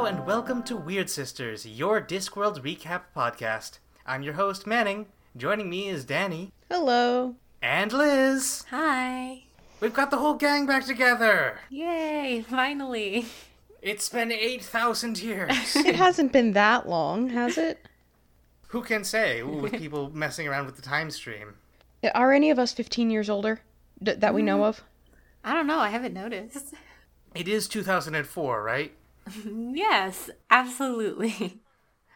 Hello 0.00 0.08
and 0.08 0.24
welcome 0.24 0.62
to 0.62 0.78
Weird 0.78 1.10
Sisters, 1.10 1.66
your 1.66 2.00
Discworld 2.00 2.62
recap 2.62 3.02
podcast. 3.14 3.80
I'm 4.06 4.22
your 4.22 4.32
host, 4.32 4.66
Manning. 4.66 5.08
Joining 5.36 5.68
me 5.68 5.88
is 5.88 6.06
Danny 6.06 6.52
Hello. 6.70 7.34
and 7.60 7.92
Liz. 7.92 8.64
Hi. 8.70 9.42
We've 9.78 9.92
got 9.92 10.10
the 10.10 10.16
whole 10.16 10.36
gang 10.36 10.64
back 10.64 10.86
together. 10.86 11.58
Yay, 11.68 12.42
finally. 12.48 13.26
It's 13.82 14.08
been 14.08 14.32
8,000 14.32 15.20
years. 15.20 15.76
It 15.76 15.96
hasn't 15.96 16.32
been 16.32 16.54
that 16.54 16.88
long, 16.88 17.28
has 17.28 17.58
it? 17.58 17.86
Who 18.68 18.80
can 18.80 19.04
say 19.04 19.42
with 19.42 19.72
people 19.72 20.10
messing 20.14 20.48
around 20.48 20.64
with 20.64 20.76
the 20.76 20.82
time 20.82 21.10
stream? 21.10 21.56
Are 22.14 22.32
any 22.32 22.48
of 22.48 22.58
us 22.58 22.72
15 22.72 23.10
years 23.10 23.28
older 23.28 23.60
d- 24.02 24.14
that 24.14 24.32
we 24.32 24.40
know 24.40 24.60
mm. 24.60 24.64
of? 24.64 24.82
I 25.44 25.52
don't 25.52 25.66
know, 25.66 25.78
I 25.78 25.90
haven't 25.90 26.14
noticed. 26.14 26.72
It 27.34 27.46
is 27.46 27.68
2004, 27.68 28.62
right? 28.62 28.94
yes, 29.74 30.30
absolutely. 30.50 31.60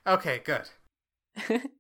Okay, 0.07 0.43
good. 0.45 0.69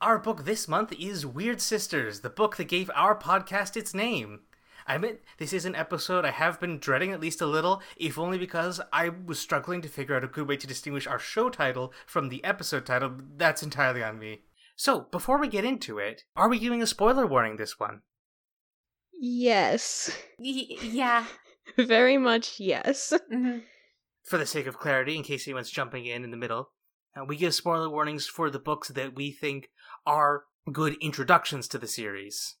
Our 0.00 0.18
book 0.18 0.44
this 0.44 0.66
month 0.66 0.92
is 0.98 1.26
Wyrd 1.26 1.60
Sisters, 1.60 2.20
the 2.20 2.30
book 2.30 2.56
that 2.56 2.68
gave 2.68 2.90
our 2.94 3.14
podcast 3.18 3.76
its 3.76 3.92
name. 3.92 4.40
I 4.86 4.94
admit 4.94 5.22
this 5.36 5.52
is 5.52 5.66
an 5.66 5.74
episode 5.74 6.24
I 6.24 6.30
have 6.30 6.58
been 6.58 6.78
dreading 6.78 7.12
at 7.12 7.20
least 7.20 7.42
a 7.42 7.46
little, 7.46 7.82
if 7.96 8.18
only 8.18 8.38
because 8.38 8.80
I 8.92 9.10
was 9.10 9.38
struggling 9.38 9.82
to 9.82 9.88
figure 9.88 10.16
out 10.16 10.24
a 10.24 10.28
good 10.28 10.48
way 10.48 10.56
to 10.56 10.66
distinguish 10.66 11.06
our 11.06 11.18
show 11.18 11.50
title 11.50 11.92
from 12.06 12.28
the 12.30 12.42
episode 12.42 12.86
title. 12.86 13.12
That's 13.36 13.62
entirely 13.62 14.02
on 14.02 14.18
me. 14.18 14.40
So, 14.74 15.00
before 15.10 15.38
we 15.38 15.48
get 15.48 15.66
into 15.66 15.98
it, 15.98 16.24
are 16.34 16.48
we 16.48 16.58
giving 16.58 16.80
a 16.80 16.86
spoiler 16.86 17.26
warning 17.26 17.56
this 17.56 17.78
one? 17.78 18.00
Yes. 19.12 20.10
Y- 20.38 20.76
yeah. 20.82 21.26
Very 21.76 22.18
much 22.18 22.58
yes. 22.60 23.12
Mhm. 23.32 23.62
For 24.22 24.38
the 24.38 24.46
sake 24.46 24.66
of 24.66 24.78
clarity, 24.78 25.16
in 25.16 25.22
case 25.22 25.46
anyone's 25.46 25.70
jumping 25.70 26.06
in 26.06 26.24
in 26.24 26.30
the 26.30 26.36
middle, 26.36 26.70
uh, 27.16 27.24
we 27.24 27.36
give 27.36 27.54
spoiler 27.54 27.88
warnings 27.88 28.26
for 28.26 28.50
the 28.50 28.58
books 28.58 28.88
that 28.88 29.14
we 29.14 29.30
think 29.30 29.70
are 30.06 30.44
good 30.70 30.96
introductions 31.00 31.66
to 31.68 31.78
the 31.78 31.86
series. 31.88 32.56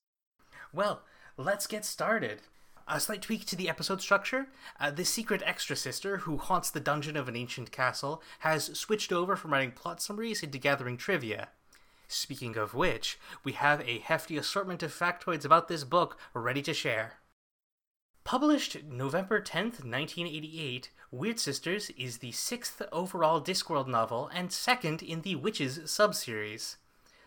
Well, 0.72 1.02
let's 1.36 1.66
get 1.66 1.84
started. 1.84 2.40
A 2.88 2.98
slight 2.98 3.22
tweak 3.22 3.44
to 3.46 3.56
the 3.56 3.68
episode 3.68 4.00
structure. 4.00 4.48
Uh, 4.80 4.90
the 4.90 5.04
secret 5.04 5.42
extra 5.46 5.76
sister, 5.76 6.18
who 6.18 6.38
haunts 6.38 6.70
the 6.70 6.80
dungeon 6.80 7.16
of 7.16 7.28
an 7.28 7.36
ancient 7.36 7.70
castle, 7.70 8.20
has 8.40 8.76
switched 8.76 9.12
over 9.12 9.36
from 9.36 9.52
writing 9.52 9.70
plot 9.70 10.02
summaries 10.02 10.42
into 10.42 10.58
gathering 10.58 10.96
trivia. 10.96 11.50
Speaking 12.08 12.56
of 12.56 12.74
which, 12.74 13.16
we 13.44 13.52
have 13.52 13.80
a 13.82 14.00
hefty 14.00 14.36
assortment 14.36 14.82
of 14.82 14.92
factoids 14.92 15.44
about 15.44 15.68
this 15.68 15.84
book 15.84 16.18
ready 16.34 16.62
to 16.62 16.74
share. 16.74 17.19
Published 18.24 18.84
November 18.84 19.40
10th, 19.40 19.82
1988, 19.82 20.90
Wyrd 21.12 21.38
Sisters 21.38 21.90
is 21.96 22.18
the 22.18 22.30
sixth 22.30 22.80
overall 22.92 23.40
Discworld 23.40 23.88
novel 23.88 24.30
and 24.32 24.52
second 24.52 25.02
in 25.02 25.22
the 25.22 25.34
Witches 25.34 25.78
subseries. 25.80 26.76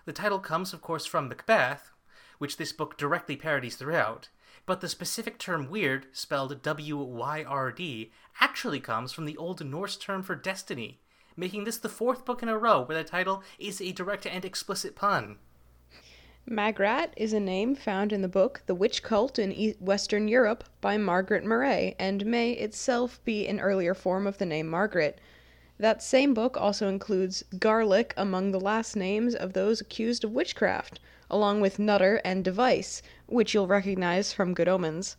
The 0.06 0.14
title 0.14 0.40
comes, 0.40 0.72
of 0.72 0.82
course, 0.82 1.06
from 1.06 1.28
Macbeth, 1.28 1.92
which 2.38 2.58
this 2.58 2.72
book 2.72 2.98
directly 2.98 3.36
parodies 3.36 3.76
throughout, 3.76 4.30
but 4.66 4.80
the 4.80 4.88
specific 4.88 5.40
term 5.40 5.68
wyrd, 5.68 6.06
spelled 6.14 6.62
W 6.62 6.98
Y 6.98 7.44
R 7.44 7.72
D, 7.72 8.12
actually 8.40 8.80
comes 8.80 9.12
from 9.12 9.26
the 9.26 9.36
Old 9.36 9.66
Norse 9.66 9.98
term 9.98 10.24
for 10.24 10.36
destiny, 10.36 11.02
making 11.36 11.66
this 11.66 11.78
the 11.78 11.90
fourth 11.90 12.24
book 12.24 12.42
in 12.42 12.50
a 12.50 12.58
row 12.58 12.82
where 12.82 12.98
the 12.98 13.04
title 13.04 13.44
is 13.60 13.82
a 13.82 13.92
direct 13.92 14.26
and 14.26 14.46
explicit 14.46 14.96
pun. 14.96 15.38
Magrat 16.46 17.14
is 17.16 17.32
a 17.32 17.40
name 17.40 17.74
found 17.74 18.12
in 18.12 18.22
the 18.22 18.28
book 18.28 18.64
The 18.66 18.76
Witch 18.76 19.02
Cult 19.02 19.40
in 19.40 19.54
e- 19.54 19.76
Western 19.80 20.28
Europe 20.28 20.66
by 20.82 20.98
Margaret 20.98 21.46
Murray 21.46 21.96
and 21.98 22.26
may 22.26 22.52
itself 22.52 23.24
be 23.24 23.48
an 23.48 23.62
earlier 23.62 23.94
form 23.94 24.28
of 24.28 24.38
the 24.38 24.46
name 24.46 24.68
Margaret. 24.68 25.20
That 25.80 26.04
same 26.04 26.34
book 26.34 26.58
also 26.58 26.90
includes 26.90 27.44
Garlick 27.60 28.14
among 28.18 28.52
the 28.52 28.60
last 28.60 28.98
names 28.98 29.36
of 29.36 29.54
those 29.54 29.80
accused 29.80 30.26
of 30.26 30.32
witchcraft, 30.34 31.00
along 31.32 31.62
with 31.62 31.80
Nutter 31.80 32.20
and 32.26 32.44
Device, 32.44 33.02
which 33.26 33.54
you'll 33.54 33.68
recognize 33.68 34.34
from 34.34 34.54
Good 34.54 34.68
Omens. 34.68 35.16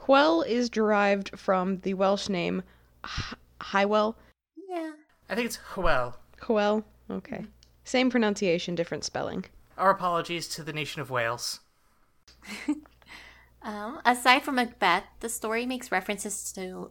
Hwel 0.00 0.46
is 0.46 0.68
derived 0.68 1.38
from 1.38 1.78
the 1.80 1.94
Welsh 1.94 2.28
name 2.28 2.62
H- 3.02 3.34
Hywel. 3.60 4.14
Yeah. 4.68 4.92
I 5.30 5.34
think 5.34 5.46
it's 5.46 5.58
well. 5.74 6.18
Hwel? 6.42 6.84
Okay. 7.10 7.46
Same 7.84 8.10
pronunciation, 8.10 8.74
different 8.74 9.04
spelling. 9.04 9.46
Our 9.76 9.90
apologies 9.90 10.48
to 10.48 10.62
the 10.62 10.72
nation 10.72 11.02
of 11.02 11.10
Wales. 11.10 11.60
Um, 13.64 14.00
aside 14.04 14.42
from 14.42 14.56
Macbeth, 14.56 15.04
the 15.20 15.30
story 15.30 15.64
makes 15.64 15.90
references 15.90 16.52
to 16.52 16.90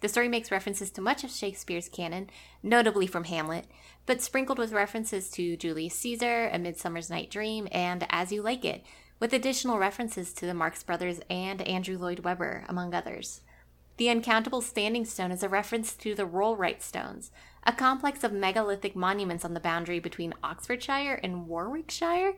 the 0.00 0.08
story 0.08 0.28
makes 0.28 0.50
references 0.50 0.90
to 0.92 1.00
much 1.00 1.24
of 1.24 1.30
Shakespeare's 1.30 1.88
canon, 1.88 2.28
notably 2.62 3.06
from 3.06 3.24
Hamlet, 3.24 3.66
but 4.04 4.20
sprinkled 4.20 4.58
with 4.58 4.72
references 4.72 5.30
to 5.30 5.56
Julius 5.56 5.94
Caesar, 5.94 6.48
A 6.52 6.58
Midsummer's 6.58 7.08
Night 7.08 7.30
Dream, 7.30 7.68
and 7.72 8.06
As 8.10 8.30
You 8.30 8.42
Like 8.42 8.66
It, 8.66 8.84
with 9.18 9.32
additional 9.32 9.78
references 9.78 10.34
to 10.34 10.44
the 10.44 10.52
Marx 10.52 10.82
Brothers 10.82 11.20
and 11.30 11.62
Andrew 11.62 11.96
Lloyd 11.96 12.18
Webber, 12.18 12.66
among 12.68 12.92
others. 12.92 13.40
The 13.96 14.10
uncountable 14.10 14.60
standing 14.60 15.06
stone 15.06 15.30
is 15.30 15.42
a 15.42 15.48
reference 15.48 15.94
to 15.94 16.14
the 16.14 16.26
Rollright 16.26 16.82
Stones, 16.82 17.30
a 17.66 17.72
complex 17.72 18.22
of 18.22 18.32
megalithic 18.32 18.94
monuments 18.94 19.44
on 19.44 19.54
the 19.54 19.60
boundary 19.60 19.98
between 19.98 20.34
Oxfordshire 20.42 21.18
and 21.22 21.46
Warwickshire, 21.46 22.34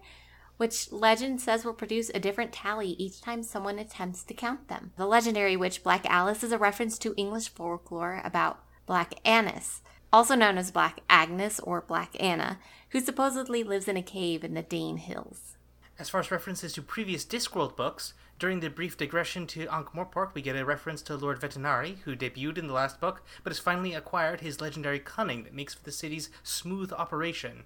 which 0.56 0.90
legend 0.92 1.40
says 1.40 1.64
will 1.64 1.74
produce 1.74 2.10
a 2.10 2.20
different 2.20 2.52
tally 2.52 2.90
each 2.90 3.20
time 3.20 3.42
someone 3.42 3.78
attempts 3.78 4.22
to 4.24 4.34
count 4.34 4.68
them. 4.68 4.92
The 4.96 5.06
legendary 5.06 5.56
witch 5.56 5.82
Black 5.82 6.04
Aliss 6.04 6.42
is 6.42 6.52
a 6.52 6.58
reference 6.58 6.98
to 6.98 7.14
English 7.16 7.50
folklore 7.50 8.22
about 8.24 8.62
Black 8.86 9.14
Annis, 9.24 9.82
also 10.12 10.34
known 10.34 10.56
as 10.56 10.70
Black 10.70 11.00
Agnes 11.10 11.60
or 11.60 11.82
Black 11.82 12.16
Anna, 12.20 12.58
who 12.90 13.00
supposedly 13.00 13.62
lives 13.62 13.88
in 13.88 13.96
a 13.96 14.02
cave 14.02 14.44
in 14.44 14.54
the 14.54 14.62
Dane 14.62 14.96
Hills. 14.96 15.56
As 15.98 16.08
far 16.08 16.20
as 16.20 16.30
references 16.30 16.72
to 16.74 16.82
previous 16.82 17.24
Discworld 17.24 17.76
books, 17.76 18.14
during 18.38 18.60
the 18.60 18.68
brief 18.68 18.96
digression 18.96 19.46
to 19.48 19.66
Ankh 19.68 19.92
Morpork, 19.94 20.34
we 20.34 20.42
get 20.42 20.56
a 20.56 20.64
reference 20.64 21.00
to 21.02 21.16
Lord 21.16 21.40
Vetinari, 21.40 21.98
who 22.00 22.14
debuted 22.14 22.58
in 22.58 22.66
the 22.66 22.74
last 22.74 23.00
book, 23.00 23.22
but 23.42 23.50
has 23.50 23.58
finally 23.58 23.94
acquired 23.94 24.40
his 24.40 24.60
legendary 24.60 24.98
cunning 24.98 25.44
that 25.44 25.54
makes 25.54 25.74
for 25.74 25.82
the 25.84 25.92
city's 25.92 26.28
smooth 26.42 26.92
operation. 26.92 27.64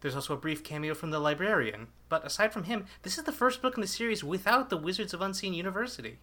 There's 0.00 0.14
also 0.14 0.34
a 0.34 0.38
brief 0.38 0.62
cameo 0.62 0.94
from 0.94 1.10
the 1.10 1.18
librarian, 1.18 1.88
but 2.08 2.24
aside 2.24 2.52
from 2.52 2.64
him, 2.64 2.86
this 3.02 3.18
is 3.18 3.24
the 3.24 3.32
first 3.32 3.60
book 3.60 3.76
in 3.76 3.80
the 3.80 3.86
series 3.86 4.22
without 4.22 4.70
the 4.70 4.76
Wizards 4.76 5.12
of 5.12 5.20
Unseen 5.20 5.52
University. 5.52 6.18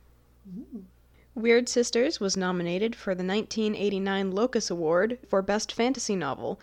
Wyrd 1.38 1.68
Sisters 1.68 2.20
was 2.20 2.38
nominated 2.38 2.96
for 2.96 3.14
the 3.14 3.26
1989 3.26 4.32
Locus 4.32 4.70
Award 4.70 5.20
for 5.28 5.42
Best 5.42 5.74
Fantasy 5.74 6.16
Novel, 6.16 6.60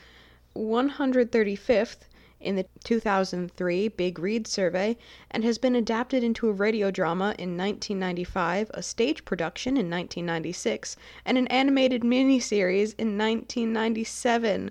135th 0.57 1.99
in 2.43 2.57
the 2.57 2.67
2003 2.85 3.89
Big 3.89 4.19
Read 4.19 4.47
Survey, 4.47 4.97
and 5.31 5.45
has 5.45 5.59
been 5.59 5.75
adapted 5.75 6.23
into 6.23 6.49
a 6.49 6.53
radio 6.53 6.91
drama 6.91 7.35
in 7.39 7.57
1995, 7.57 8.71
a 8.75 8.83
stage 8.83 9.25
production 9.25 9.73
in 9.73 9.89
1996, 9.91 10.97
and 11.25 11.39
an 11.39 11.47
animated 11.49 12.03
miniseries 12.03 12.95
in 12.99 13.17
1997 13.19 14.71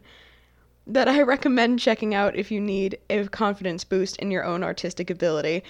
that 0.87 1.07
I 1.07 1.21
recommend 1.23 1.79
checking 1.79 2.13
out 2.13 2.35
if 2.35 2.51
you 2.51 2.59
need 2.59 2.97
a 3.09 3.27
confidence 3.27 3.83
boost 3.83 4.17
in 4.17 4.31
your 4.31 4.43
own 4.43 4.63
artistic 4.63 5.09
ability. 5.09 5.63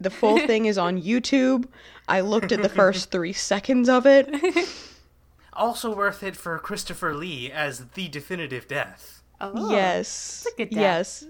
The 0.00 0.10
full 0.10 0.38
thing 0.46 0.66
is 0.66 0.78
on 0.78 1.00
YouTube. 1.02 1.66
I 2.08 2.20
looked 2.20 2.52
at 2.52 2.62
the 2.62 2.68
first 2.68 3.10
three 3.10 3.32
seconds 3.32 3.88
of 3.88 4.06
it. 4.06 4.28
Also 5.52 5.94
worth 5.94 6.22
it 6.22 6.36
for 6.36 6.58
Christopher 6.58 7.14
Lee 7.14 7.50
as 7.50 7.86
the 7.94 8.08
definitive 8.08 8.68
death. 8.68 9.22
Oh, 9.40 9.70
yes. 9.70 10.46
a 10.52 10.56
good 10.56 10.70
death. 10.70 10.80
yes. 10.80 11.24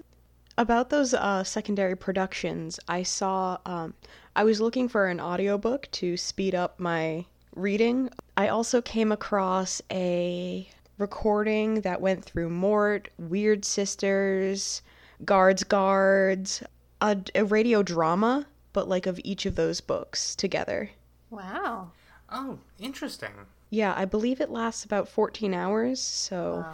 About 0.57 0.89
those 0.89 1.13
uh, 1.13 1.43
secondary 1.43 1.95
productions, 1.95 2.79
I 2.87 3.03
saw. 3.03 3.57
Um, 3.65 3.93
I 4.35 4.43
was 4.43 4.59
looking 4.59 4.89
for 4.89 5.07
an 5.07 5.19
audiobook 5.19 5.87
to 5.91 6.17
speed 6.17 6.55
up 6.55 6.79
my 6.79 7.25
reading. 7.55 8.09
I 8.35 8.47
also 8.47 8.81
came 8.81 9.11
across 9.11 9.81
a 9.91 10.67
recording 10.97 11.81
that 11.81 12.01
went 12.01 12.25
through 12.25 12.49
Mort, 12.49 13.09
Wyrd 13.21 13.65
Sisters, 13.65 14.81
Guards 15.23 15.63
Guards, 15.63 16.63
a, 17.01 17.17
a 17.35 17.45
radio 17.45 17.83
drama, 17.83 18.47
but 18.73 18.87
like 18.87 19.05
of 19.05 19.19
each 19.23 19.45
of 19.45 19.55
those 19.55 19.79
books 19.79 20.35
together. 20.35 20.89
Wow. 21.29 21.91
Oh, 22.31 22.59
interesting. 22.79 23.31
Yeah, 23.69 23.93
I 23.95 24.05
believe 24.05 24.41
it 24.41 24.49
lasts 24.49 24.85
about 24.85 25.09
14 25.09 25.53
hours, 25.53 26.01
so 26.01 26.65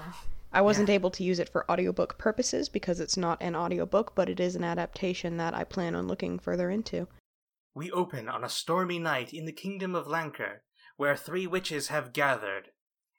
I 0.55 0.61
wasn't 0.61 0.91
able 0.91 1.09
to 1.09 1.23
use 1.23 1.39
it 1.39 1.49
for 1.49 1.69
audiobook 1.69 2.19
purposes 2.19 2.69
because 2.69 2.99
it's 2.99 3.17
not 3.17 3.41
an 3.41 3.55
audiobook, 3.55 4.13
but 4.13 4.29
it 4.29 4.39
is 4.39 4.55
an 4.55 4.63
adaptation 4.63 5.37
that 5.37 5.55
I 5.55 5.63
plan 5.63 5.95
on 5.95 6.07
looking 6.07 6.37
further 6.37 6.69
into. 6.69 7.07
We 7.73 7.89
open 7.89 8.29
on 8.29 8.43
a 8.43 8.49
stormy 8.49 8.99
night 8.99 9.33
in 9.33 9.45
the 9.45 9.51
kingdom 9.51 9.95
of 9.95 10.05
Lancre, 10.05 10.59
where 10.95 11.15
three 11.15 11.47
witches 11.47 11.87
have 11.87 12.13
gathered. 12.13 12.69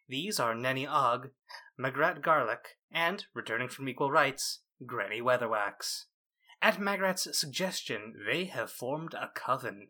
These 0.08 0.38
are 0.38 0.54
Nanny 0.54 0.86
Ogg, 0.86 1.30
Magrat 1.76 2.22
Garlick, 2.22 2.78
and, 2.92 3.24
returning 3.34 3.68
from 3.68 3.88
Equal 3.88 4.12
Rites, 4.12 4.60
Granny 4.86 5.20
Weatherwax. 5.20 6.04
At 6.62 6.80
Magrat's 6.80 7.36
suggestion, 7.36 8.14
they 8.28 8.44
have 8.44 8.70
formed 8.70 9.12
a 9.14 9.30
coven. 9.34 9.88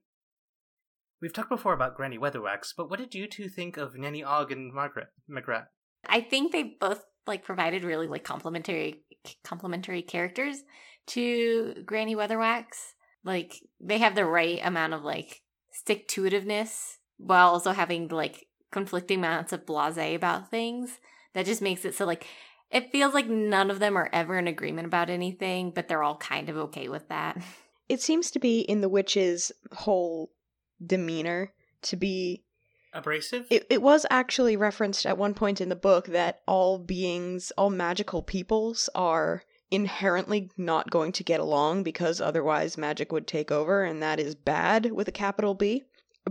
We've 1.20 1.32
talked 1.32 1.50
before 1.50 1.74
about 1.74 1.94
Granny 1.94 2.16
Weatherwax, 2.16 2.72
but 2.74 2.88
what 2.88 3.00
did 3.00 3.14
you 3.14 3.26
two 3.26 3.50
think 3.50 3.76
of 3.76 3.96
Nanny 3.96 4.24
Ogg 4.24 4.50
and 4.50 4.72
Margaret 4.72 5.08
Magrat? 5.28 5.66
I 6.06 6.22
think 6.22 6.50
they 6.52 6.62
both 6.80 7.04
like 7.26 7.44
provided 7.44 7.84
really 7.84 8.06
like 8.06 8.24
complementary 8.24 9.02
complementary 9.42 10.02
characters 10.02 10.62
to 11.06 11.82
Granny 11.84 12.14
Weatherwax. 12.14 12.92
Like 13.24 13.62
they 13.80 13.98
have 13.98 14.14
the 14.14 14.26
right 14.26 14.60
amount 14.62 14.94
of 14.94 15.02
like 15.02 15.42
stick 15.72 16.08
to 16.08 16.22
itiveness 16.22 16.96
while 17.16 17.48
also 17.48 17.72
having 17.72 18.08
like 18.08 18.46
conflicting 18.70 19.18
amounts 19.18 19.52
of 19.52 19.66
blase 19.66 20.14
about 20.14 20.50
things. 20.50 20.98
That 21.32 21.46
just 21.46 21.62
makes 21.62 21.84
it 21.84 21.94
so 21.94 22.04
like 22.04 22.26
it 22.70 22.90
feels 22.90 23.14
like 23.14 23.28
none 23.28 23.70
of 23.70 23.78
them 23.78 23.96
are 23.96 24.10
ever 24.12 24.38
in 24.38 24.48
agreement 24.48 24.86
about 24.86 25.10
anything, 25.10 25.70
but 25.70 25.88
they're 25.88 26.02
all 26.02 26.16
kind 26.16 26.48
of 26.48 26.56
okay 26.56 26.88
with 26.88 27.08
that. 27.08 27.38
It 27.88 28.00
seems 28.00 28.30
to 28.32 28.38
be 28.38 28.60
in 28.60 28.80
the 28.80 28.88
witch's 28.88 29.52
whole 29.72 30.32
demeanor 30.84 31.52
to 31.82 31.96
be 31.96 32.42
Abrasive? 32.94 33.46
It, 33.50 33.66
it 33.68 33.82
was 33.82 34.06
actually 34.10 34.56
referenced 34.56 35.04
at 35.04 35.18
one 35.18 35.34
point 35.34 35.60
in 35.60 35.68
the 35.68 35.76
book 35.76 36.06
that 36.06 36.40
all 36.46 36.78
beings, 36.78 37.52
all 37.58 37.70
magical 37.70 38.22
peoples 38.22 38.88
are 38.94 39.42
inherently 39.70 40.50
not 40.56 40.90
going 40.90 41.12
to 41.12 41.24
get 41.24 41.40
along 41.40 41.82
because 41.82 42.20
otherwise 42.20 42.78
magic 42.78 43.10
would 43.12 43.26
take 43.26 43.50
over, 43.50 43.82
and 43.82 44.02
that 44.02 44.20
is 44.20 44.34
bad 44.34 44.92
with 44.92 45.08
a 45.08 45.12
capital 45.12 45.54
B. 45.54 45.82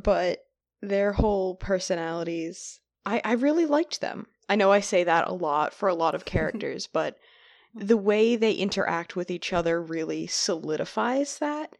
But 0.01 0.45
their 0.81 1.13
whole 1.13 1.56
personalities, 1.56 2.80
I, 3.06 3.21
I 3.24 3.33
really 3.33 3.66
liked 3.66 4.01
them. 4.01 4.27
I 4.50 4.56
know 4.56 4.71
I 4.71 4.80
say 4.80 5.04
that 5.04 5.27
a 5.27 5.33
lot 5.33 5.74
for 5.74 5.89
a 5.89 5.95
lot 5.95 6.16
of 6.16 6.25
characters, 6.33 6.88
but 6.88 7.18
the 7.75 7.98
way 7.98 8.36
they 8.36 8.54
interact 8.54 9.16
with 9.16 9.31
each 9.31 9.51
other 9.51 9.81
really 9.81 10.27
solidifies 10.27 11.39
that. 11.39 11.75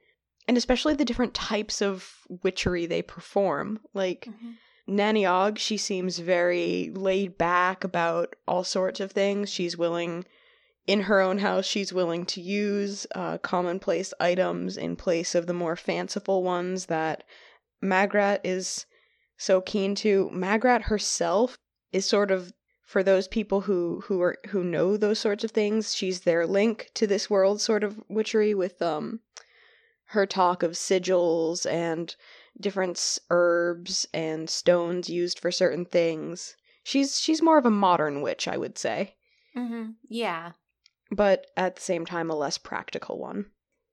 And 0.47 0.57
especially 0.57 0.95
the 0.95 1.06
different 1.06 1.33
types 1.33 1.81
of 1.81 2.12
witchery 2.44 2.86
they 2.86 3.01
perform. 3.01 3.79
Like, 3.94 4.25
mm-hmm. 4.29 4.51
Nanny 4.85 5.25
Ogg, 5.25 5.57
she 5.57 5.77
seems 5.77 6.19
very 6.19 6.91
laid 6.94 7.38
back 7.38 7.83
about 7.83 8.35
all 8.47 8.63
sorts 8.63 9.00
of 9.00 9.12
things. 9.12 9.50
She's 9.50 9.77
willing, 9.77 10.25
in 10.85 11.01
her 11.01 11.21
own 11.21 11.39
house, 11.39 11.65
she's 11.65 11.94
willing 11.94 12.25
to 12.27 12.41
use 12.41 13.07
uh, 13.15 13.38
commonplace 13.38 14.13
items 14.19 14.75
in 14.75 14.95
place 14.95 15.35
of 15.35 15.47
the 15.47 15.53
more 15.53 15.77
fanciful 15.77 16.44
ones 16.44 16.88
that 16.88 17.24
Magrat 17.81 18.41
is 18.44 18.85
so 19.38 19.62
keen 19.62 19.95
to. 19.95 20.30
Magrat 20.31 20.83
herself 20.83 21.57
is 21.91 22.06
sort 22.06 22.31
of 22.31 22.51
for 22.81 23.03
those 23.03 23.27
people 23.27 23.62
who 23.62 24.01
who 24.06 24.21
are 24.21 24.38
who 24.50 24.63
know 24.63 24.97
those 24.97 25.19
sorts 25.19 25.44
of 25.44 25.51
things. 25.51 25.95
She's 25.95 26.21
their 26.21 26.45
link 26.45 26.91
to 26.95 27.07
this 27.07 27.29
world, 27.29 27.62
sort 27.62 27.83
of 27.83 28.01
witchery 28.09 28.53
with 28.53 28.81
um 28.81 29.21
her 30.07 30.25
talk 30.25 30.62
of 30.62 30.71
sigils 30.74 31.65
and 31.69 32.15
different 32.59 33.19
herbs 33.29 34.07
and 34.13 34.50
stones 34.50 35.09
used 35.09 35.39
for 35.39 35.51
certain 35.51 35.85
things. 35.85 36.55
She's 36.83 37.19
she's 37.19 37.41
more 37.41 37.57
of 37.57 37.65
a 37.65 37.71
modern 37.71 38.21
witch, 38.21 38.47
I 38.47 38.57
would 38.57 38.77
say, 38.77 39.15
Mm-hmm. 39.57 39.91
Yeah. 40.09 40.51
but 41.11 41.47
at 41.55 41.75
the 41.75 41.81
same 41.81 42.05
time 42.05 42.29
a 42.29 42.35
less 42.35 42.57
practical 42.57 43.19
one. 43.19 43.45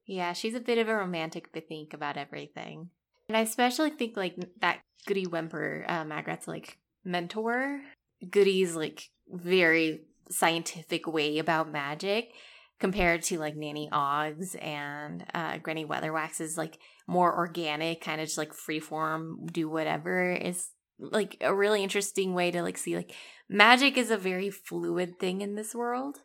Yeah, 0.06 0.32
she's 0.32 0.54
a 0.54 0.60
bit 0.60 0.78
of 0.78 0.88
a 0.88 0.94
romantic 0.96 1.50
I 1.54 1.60
think 1.60 1.94
about 1.94 2.16
everything. 2.16 2.90
And 3.28 3.36
I 3.36 3.42
especially 3.42 3.90
think 3.90 4.16
like 4.16 4.34
that 4.60 4.80
Goodie 5.06 5.26
Whemper, 5.26 5.84
uh, 5.88 6.04
Magrat's 6.04 6.48
like 6.48 6.78
mentor. 7.04 7.80
Goodie's 8.28 8.74
like 8.74 9.08
very 9.28 10.00
scientific 10.30 11.06
way 11.06 11.38
about 11.38 11.70
magic 11.70 12.32
compared 12.80 13.22
to 13.22 13.38
like 13.38 13.54
Nanny 13.54 13.88
Oggs 13.92 14.56
and 14.60 15.24
uh, 15.34 15.58
Granny 15.58 15.84
Weatherwax's 15.84 16.56
like 16.58 16.78
more 17.06 17.34
organic, 17.36 18.00
kind 18.00 18.20
of 18.20 18.26
just 18.26 18.38
like 18.38 18.52
freeform, 18.52 19.50
do 19.52 19.68
whatever 19.68 20.32
is 20.32 20.70
like 20.98 21.36
a 21.40 21.54
really 21.54 21.82
interesting 21.82 22.34
way 22.34 22.50
to 22.50 22.62
like 22.62 22.76
see 22.76 22.96
like 22.96 23.14
magic 23.48 23.96
is 23.96 24.10
a 24.10 24.16
very 24.16 24.50
fluid 24.50 25.18
thing 25.18 25.42
in 25.42 25.54
this 25.54 25.74
world. 25.74 26.18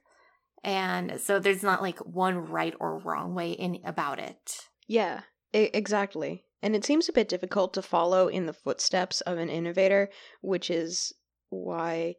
And 0.64 1.20
so 1.22 1.40
there's 1.40 1.62
not 1.62 1.82
like 1.82 2.00
one 2.00 2.38
right 2.48 2.74
or 2.80 2.98
wrong 2.98 3.36
way 3.36 3.52
in 3.52 3.80
about 3.86 4.20
it. 4.20 4.58
Yeah, 4.88 5.22
e- 5.54 5.70
exactly. 5.74 6.46
And 6.64 6.76
it 6.76 6.84
seems 6.84 7.08
a 7.08 7.14
bit 7.14 7.30
difficult 7.30 7.74
to 7.76 7.82
follow 7.82 8.28
in 8.28 8.48
the 8.48 8.54
footsteps 8.54 9.22
of 9.22 9.38
an 9.38 9.50
innovator, 9.50 10.10
which 10.42 10.72
is 10.72 11.14
why, 11.50 12.16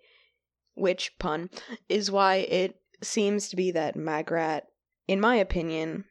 which 0.75 1.19
pun, 1.19 1.51
is 1.89 2.11
why 2.11 2.37
it 2.37 2.77
seems 3.03 3.49
to 3.49 3.57
be 3.57 3.71
that 3.73 3.97
Magrat, 3.97 4.67
in 5.07 5.21
my 5.21 5.37
opinion, 5.37 6.05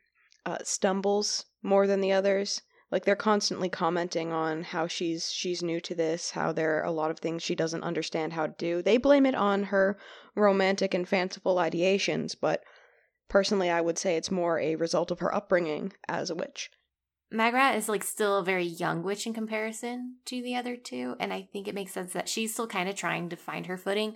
uh, 0.45 0.59
stumbles 0.63 1.45
more 1.63 1.87
than 1.87 2.01
the 2.01 2.11
others. 2.11 2.61
Like 2.91 3.03
they're 3.03 3.15
constantly 3.15 3.67
commenting 3.67 4.31
on 4.31 4.63
how 4.63 4.87
she's 4.87 5.31
she's 5.31 5.63
new 5.63 5.81
to 5.81 5.95
this, 5.95 6.31
how 6.31 6.51
there 6.51 6.79
are 6.79 6.85
a 6.85 6.91
lot 6.91 7.11
of 7.11 7.19
things 7.19 7.43
she 7.43 7.55
doesn't 7.55 7.83
understand 7.83 8.33
how 8.33 8.47
to 8.47 8.53
do. 8.57 8.81
They 8.81 8.97
blame 8.97 9.25
it 9.25 9.35
on 9.35 9.63
her 9.63 9.97
romantic 10.35 10.93
and 10.93 11.07
fanciful 11.07 11.55
ideations, 11.55 12.35
but 12.39 12.63
personally 13.27 13.69
I 13.69 13.81
would 13.81 13.97
say 13.97 14.15
it's 14.15 14.31
more 14.31 14.59
a 14.59 14.75
result 14.75 15.11
of 15.11 15.19
her 15.19 15.33
upbringing 15.33 15.93
as 16.07 16.29
a 16.29 16.35
witch. 16.35 16.69
Magrat 17.31 17.75
is 17.75 17.89
like 17.89 18.03
still 18.03 18.37
a 18.37 18.43
very 18.43 18.65
young 18.65 19.03
witch 19.03 19.25
in 19.25 19.33
comparison 19.33 20.17
to 20.25 20.41
the 20.41 20.55
other 20.55 20.77
two, 20.77 21.15
and 21.19 21.33
I 21.33 21.49
think 21.51 21.67
it 21.67 21.75
makes 21.75 21.91
sense 21.91 22.13
that 22.13 22.29
she's 22.29 22.53
still 22.53 22.67
kind 22.67 22.87
of 22.87 22.95
trying 22.95 23.29
to 23.29 23.35
find 23.35 23.65
her 23.65 23.77
footing 23.77 24.15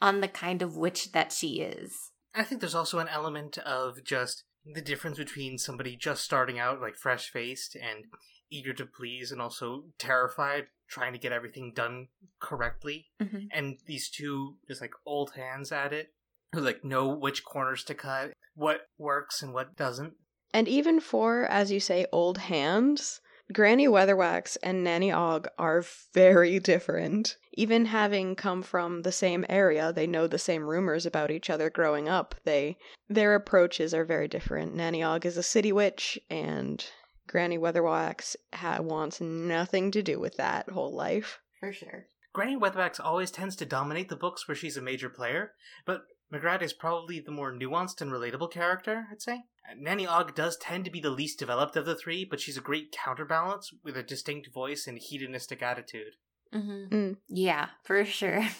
on 0.00 0.20
the 0.20 0.28
kind 0.28 0.62
of 0.62 0.76
witch 0.76 1.12
that 1.12 1.32
she 1.32 1.60
is. 1.60 2.09
I 2.34 2.44
think 2.44 2.60
there's 2.60 2.74
also 2.74 2.98
an 2.98 3.08
element 3.08 3.58
of 3.58 4.04
just 4.04 4.44
the 4.64 4.82
difference 4.82 5.18
between 5.18 5.58
somebody 5.58 5.96
just 5.96 6.22
starting 6.24 6.58
out, 6.58 6.80
like 6.80 6.96
fresh 6.96 7.30
faced 7.30 7.74
and 7.76 8.04
eager 8.50 8.72
to 8.74 8.84
please, 8.86 9.32
and 9.32 9.40
also 9.40 9.84
terrified, 9.98 10.66
trying 10.88 11.12
to 11.12 11.18
get 11.18 11.32
everything 11.32 11.72
done 11.74 12.08
correctly, 12.40 13.06
Mm-hmm. 13.22 13.46
and 13.52 13.78
these 13.86 14.08
two 14.10 14.56
just 14.68 14.80
like 14.80 14.92
old 15.06 15.32
hands 15.36 15.72
at 15.72 15.92
it 15.92 16.12
who 16.52 16.60
like 16.60 16.84
know 16.84 17.08
which 17.08 17.44
corners 17.44 17.84
to 17.84 17.94
cut, 17.94 18.32
what 18.54 18.80
works 18.98 19.40
and 19.42 19.54
what 19.54 19.76
doesn't. 19.76 20.14
And 20.52 20.66
even 20.66 20.98
for, 20.98 21.44
as 21.46 21.70
you 21.70 21.78
say, 21.78 22.06
old 22.10 22.38
hands, 22.38 23.20
Granny 23.52 23.88
Weatherwax 23.88 24.56
and 24.62 24.84
Nanny 24.84 25.10
Ogg 25.10 25.48
are 25.58 25.84
very 26.14 26.60
different. 26.60 27.36
Even 27.54 27.86
having 27.86 28.36
come 28.36 28.62
from 28.62 29.02
the 29.02 29.12
same 29.12 29.44
area, 29.48 29.92
they 29.92 30.06
know 30.06 30.26
the 30.26 30.38
same 30.38 30.64
rumors 30.64 31.04
about 31.04 31.30
each 31.30 31.50
other 31.50 31.68
growing 31.68 32.08
up. 32.08 32.34
They 32.44 32.78
their 33.08 33.34
approaches 33.34 33.92
are 33.92 34.04
very 34.04 34.28
different. 34.28 34.74
Nanny 34.74 35.02
Ogg 35.02 35.26
is 35.26 35.36
a 35.36 35.42
city 35.42 35.72
witch, 35.72 36.18
and 36.30 36.84
Granny 37.26 37.58
Weatherwax 37.58 38.36
ha- 38.52 38.80
wants 38.80 39.20
nothing 39.20 39.90
to 39.90 40.02
do 40.02 40.20
with 40.20 40.36
that 40.36 40.68
whole 40.70 40.94
life. 40.94 41.40
For 41.58 41.72
sure. 41.72 42.06
Granny 42.32 42.56
Weatherwax 42.56 43.00
always 43.02 43.32
tends 43.32 43.56
to 43.56 43.66
dominate 43.66 44.08
the 44.08 44.16
books 44.16 44.46
where 44.46 44.54
she's 44.54 44.76
a 44.76 44.82
major 44.82 45.08
player, 45.08 45.52
but 45.84 46.02
Magrat 46.30 46.62
is 46.62 46.72
probably 46.72 47.20
the 47.20 47.30
more 47.30 47.52
nuanced 47.52 48.00
and 48.00 48.12
relatable 48.12 48.52
character, 48.52 49.06
I'd 49.10 49.20
say. 49.20 49.44
Nanny 49.76 50.06
Ogg 50.06 50.34
does 50.34 50.56
tend 50.56 50.84
to 50.84 50.90
be 50.90 51.00
the 51.00 51.10
least 51.10 51.38
developed 51.38 51.76
of 51.76 51.86
the 51.86 51.96
three, 51.96 52.24
but 52.24 52.40
she's 52.40 52.56
a 52.56 52.62
great 52.62 52.92
counterbalance 52.92 53.72
with 53.84 53.96
a 53.96 54.02
distinct 54.02 54.52
voice 54.52 54.86
and 54.86 54.98
hedonistic 54.98 55.62
attitude. 55.62 56.14
Mm-hmm. 56.54 56.94
Mm. 56.94 57.16
Yeah, 57.28 57.68
for 57.84 58.04
sure. 58.04 58.46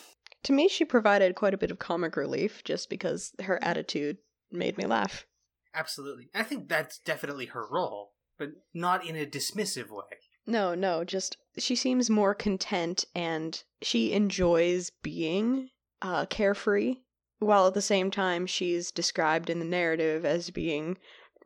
To 0.45 0.53
me, 0.55 0.69
she 0.69 0.87
provided 0.87 1.35
quite 1.35 1.53
a 1.53 1.59
bit 1.59 1.71
of 1.71 1.79
comic 1.79 2.17
relief 2.17 2.65
just 2.65 2.89
because 2.89 3.35
her 3.43 3.63
attitude 3.63 4.17
made 4.51 4.79
me 4.79 4.87
laugh. 4.87 5.27
Absolutely. 5.75 6.31
I 6.35 6.45
think 6.45 6.69
that's 6.69 6.99
definitely 6.99 7.47
her 7.47 7.67
role, 7.71 8.15
but 8.39 8.49
not 8.73 9.05
in 9.07 9.17
a 9.17 9.27
dismissive 9.27 9.91
way. 9.91 10.17
No, 10.47 10.75
no, 10.75 11.05
just 11.05 11.37
she 11.59 11.77
seems 11.77 12.09
more 12.09 12.35
content 12.35 13.05
and 13.15 13.63
she 13.83 14.13
enjoys 14.13 14.91
being 15.03 15.69
uh, 16.01 16.25
carefree, 16.27 16.97
while 17.41 17.67
at 17.67 17.75
the 17.75 17.83
same 17.83 18.11
time 18.11 18.47
she's 18.47 18.91
described 18.91 19.51
in 19.51 19.59
the 19.59 19.65
narrative 19.65 20.25
as 20.25 20.51
being 20.51 20.97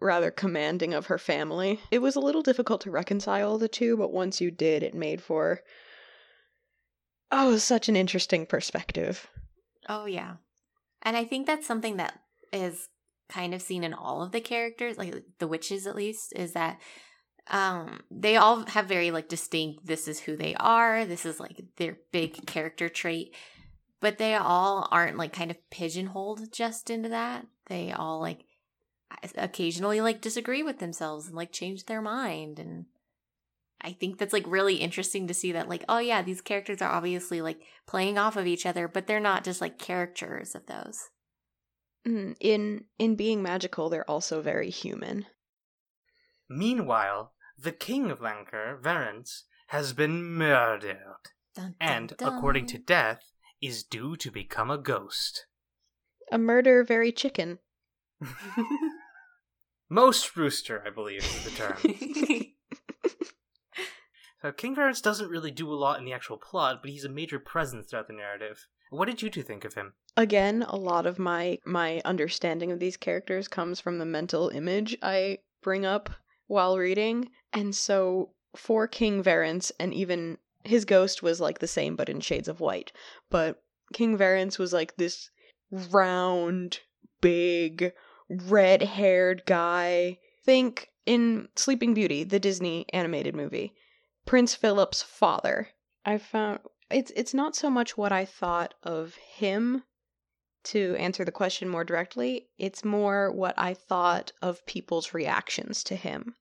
rather 0.00 0.30
commanding 0.30 0.92
of 0.92 1.06
her 1.06 1.18
family. 1.18 1.80
It 1.90 2.00
was 2.00 2.16
a 2.16 2.20
little 2.20 2.42
difficult 2.42 2.82
to 2.82 2.90
reconcile 2.90 3.58
the 3.58 3.68
two, 3.68 3.96
but 3.96 4.12
once 4.12 4.40
you 4.40 4.50
did, 4.50 4.82
it 4.82 4.94
made 4.94 5.22
for 5.22 5.62
oh, 7.30 7.56
such 7.56 7.88
an 7.88 7.96
interesting 7.96 8.46
perspective. 8.46 9.28
Oh, 9.88 10.04
yeah. 10.06 10.34
And 11.02 11.16
I 11.16 11.24
think 11.24 11.46
that's 11.46 11.66
something 11.66 11.96
that 11.96 12.18
is 12.52 12.88
kind 13.28 13.54
of 13.54 13.62
seen 13.62 13.84
in 13.84 13.94
all 13.94 14.22
of 14.22 14.32
the 14.32 14.40
characters, 14.40 14.98
like 14.98 15.24
the 15.38 15.48
witches 15.48 15.86
at 15.86 15.96
least, 15.96 16.32
is 16.36 16.52
that 16.52 16.80
um 17.50 18.00
they 18.10 18.36
all 18.36 18.64
have 18.64 18.86
very 18.86 19.10
like 19.10 19.28
distinct 19.28 19.84
this 19.84 20.08
is 20.08 20.20
who 20.20 20.34
they 20.34 20.54
are, 20.54 21.04
this 21.04 21.26
is 21.26 21.38
like 21.38 21.62
their 21.76 21.98
big 22.10 22.46
character 22.46 22.88
trait, 22.88 23.34
but 24.04 24.18
they 24.18 24.34
all 24.34 24.87
aren't 24.92 25.16
like 25.16 25.32
kind 25.32 25.50
of 25.50 25.56
pigeonholed 25.70 26.52
just 26.52 26.90
into 26.90 27.08
that. 27.08 27.46
They 27.68 27.90
all 27.90 28.20
like 28.20 28.44
occasionally 29.34 30.02
like 30.02 30.20
disagree 30.20 30.62
with 30.62 30.78
themselves 30.78 31.26
and 31.26 31.34
like 31.34 31.52
change 31.52 31.87
their 31.87 32.02
mind 32.02 32.58
and 32.58 32.84
I 33.80 33.92
think 33.92 34.18
that's 34.18 34.34
like 34.34 34.44
really 34.46 34.76
interesting 34.76 35.26
to 35.28 35.32
see 35.32 35.52
that 35.52 35.70
like 35.70 35.84
oh 35.88 36.00
yeah 36.00 36.20
these 36.20 36.42
characters 36.42 36.82
are 36.82 36.90
obviously 36.92 37.40
like 37.40 37.62
playing 37.87 38.18
off 38.18 38.37
of 38.37 38.46
each 38.46 38.66
other 38.66 38.88
but 38.88 39.06
they're 39.06 39.20
not 39.20 39.42
just 39.42 39.62
like 39.62 39.78
caricatures 39.78 40.54
of 40.54 40.66
those. 40.66 41.08
Mm, 42.06 42.37
In 42.40 42.84
in 42.99 43.16
being 43.16 43.42
magical, 43.42 43.88
they're 43.88 44.11
also 44.11 44.42
very 44.42 44.68
human. 44.68 45.25
Meanwhile, 46.50 47.32
the 47.58 47.73
king 47.73 48.11
of 48.11 48.18
Lancre, 48.20 48.78
Verence, 48.82 49.44
has 49.68 49.94
been 49.94 50.23
murdered, 50.25 50.99
Dun, 51.54 51.64
dun, 51.64 51.75
and, 51.80 52.16
dun. 52.18 52.28
according 52.37 52.66
to 52.66 52.78
death, 52.78 53.23
is 53.66 53.83
due 53.83 54.16
to 54.16 54.30
become 54.30 54.71
a 54.71 54.78
ghost. 54.78 55.47
A 56.33 56.38
murder 56.38 56.85
very 56.85 57.12
chicken. 57.12 57.59
Most 59.88 60.37
rooster, 60.37 60.83
I 60.87 60.90
believe, 60.90 61.21
is 61.21 61.44
the 61.44 61.50
term. 61.50 61.76
so 64.42 64.52
King 64.52 64.76
Varys 64.76 65.02
doesn't 65.02 65.28
really 65.28 65.50
do 65.50 65.73
a 65.73 65.76
lot 65.76 65.99
in 65.99 66.04
the 66.04 66.12
actual 66.12 66.38
plot, 66.38 66.80
but 66.83 66.90
he's 66.90 67.04
a 67.04 67.11
major 67.11 67.38
presence 67.38 67.87
throughout 67.87 68.09
the 68.09 68.14
narrative. 68.14 68.66
What 68.90 69.06
did 69.06 69.23
you 69.23 69.30
two 69.30 69.42
think 69.42 69.64
of 69.64 69.75
him? 69.75 69.94
Again, 70.16 70.62
a 70.62 70.76
lot 70.76 71.06
of 71.06 71.18
my 71.18 71.59
my 71.66 72.00
understanding 72.04 72.71
of 72.71 72.78
these 72.78 72.97
characters 72.97 73.49
comes 73.49 73.80
from 73.80 73.99
the 73.99 74.04
mental 74.04 74.50
image 74.50 74.97
I 75.02 75.38
bring 75.62 75.85
up 75.85 76.11
while 76.47 76.78
reading. 76.78 77.30
And 77.52 77.75
so 77.75 78.30
for 78.56 78.87
King 78.87 79.23
Verence 79.23 79.73
and 79.80 79.92
even 79.92 80.38
his 80.64 80.85
ghost 80.85 81.23
was 81.23 81.40
like 81.40 81.59
the 81.59 81.66
same 81.66 81.97
but 81.97 82.09
in 82.09 82.21
shades 82.21 82.49
of 82.49 82.61
white. 82.61 82.92
But 83.30 83.62
King 83.92 84.16
Verence 84.16 84.59
was 84.59 84.73
like 84.73 84.97
this 84.97 85.30
round, 85.71 86.80
big, 87.21 87.92
red-haired 88.28 89.44
guy. 89.47 90.18
Think 90.44 90.90
in 91.06 91.49
Sleeping 91.56 91.94
Beauty, 91.94 92.25
the 92.25 92.40
Disney 92.40 92.87
animated 92.92 93.35
movie. 93.35 93.75
Prince 94.26 94.54
Philip's 94.54 95.02
father. 95.02 95.68
I 96.04 96.18
found 96.18 96.61
it's 96.90 97.12
it's 97.16 97.35
not 97.35 97.56
so 97.56 97.71
much 97.71 97.97
what 97.97 98.12
I 98.12 98.25
thought 98.25 98.75
of 98.83 99.14
him 99.16 99.85
to 100.64 100.97
answer 100.99 101.25
the 101.25 101.33
question 101.33 101.68
more 101.68 101.85
directly, 101.85 102.49
it's 102.59 102.85
more 102.85 103.30
what 103.30 103.54
I 103.59 103.75
thought 103.75 104.33
of 104.40 104.64
people's 104.66 105.14
reactions 105.14 105.85
to 105.85 105.97
him. 105.97 106.35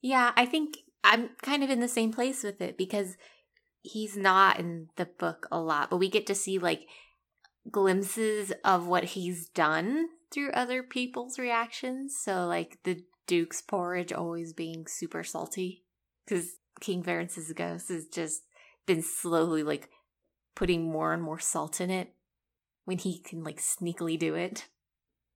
Yeah, 0.00 0.32
I 0.36 0.46
think 0.46 0.78
I'm 1.04 1.30
kind 1.42 1.62
of 1.62 1.70
in 1.70 1.80
the 1.80 1.88
same 1.88 2.12
place 2.12 2.42
with 2.42 2.60
it 2.60 2.78
because 2.78 3.16
he's 3.82 4.16
not 4.16 4.58
in 4.58 4.88
the 4.96 5.04
book 5.04 5.46
a 5.52 5.60
lot, 5.60 5.90
but 5.90 5.98
we 5.98 6.08
get 6.08 6.26
to 6.26 6.34
see 6.34 6.58
like 6.58 6.86
glimpses 7.70 8.52
of 8.64 8.86
what 8.86 9.04
he's 9.04 9.48
done 9.50 10.08
through 10.32 10.50
other 10.52 10.82
people's 10.82 11.38
reactions. 11.38 12.16
So, 12.18 12.46
like 12.46 12.78
the 12.84 13.04
Duke's 13.26 13.60
porridge 13.62 14.12
always 14.12 14.52
being 14.52 14.86
super 14.88 15.22
salty 15.22 15.84
because 16.24 16.56
King 16.80 17.02
Verence's 17.02 17.52
ghost 17.52 17.88
has 17.90 18.06
just 18.06 18.42
been 18.86 19.02
slowly 19.02 19.62
like 19.62 19.90
putting 20.54 20.90
more 20.90 21.12
and 21.12 21.22
more 21.22 21.38
salt 21.38 21.80
in 21.80 21.90
it 21.90 22.14
when 22.84 22.98
he 22.98 23.18
can 23.18 23.44
like 23.44 23.60
sneakily 23.60 24.18
do 24.18 24.34
it. 24.34 24.68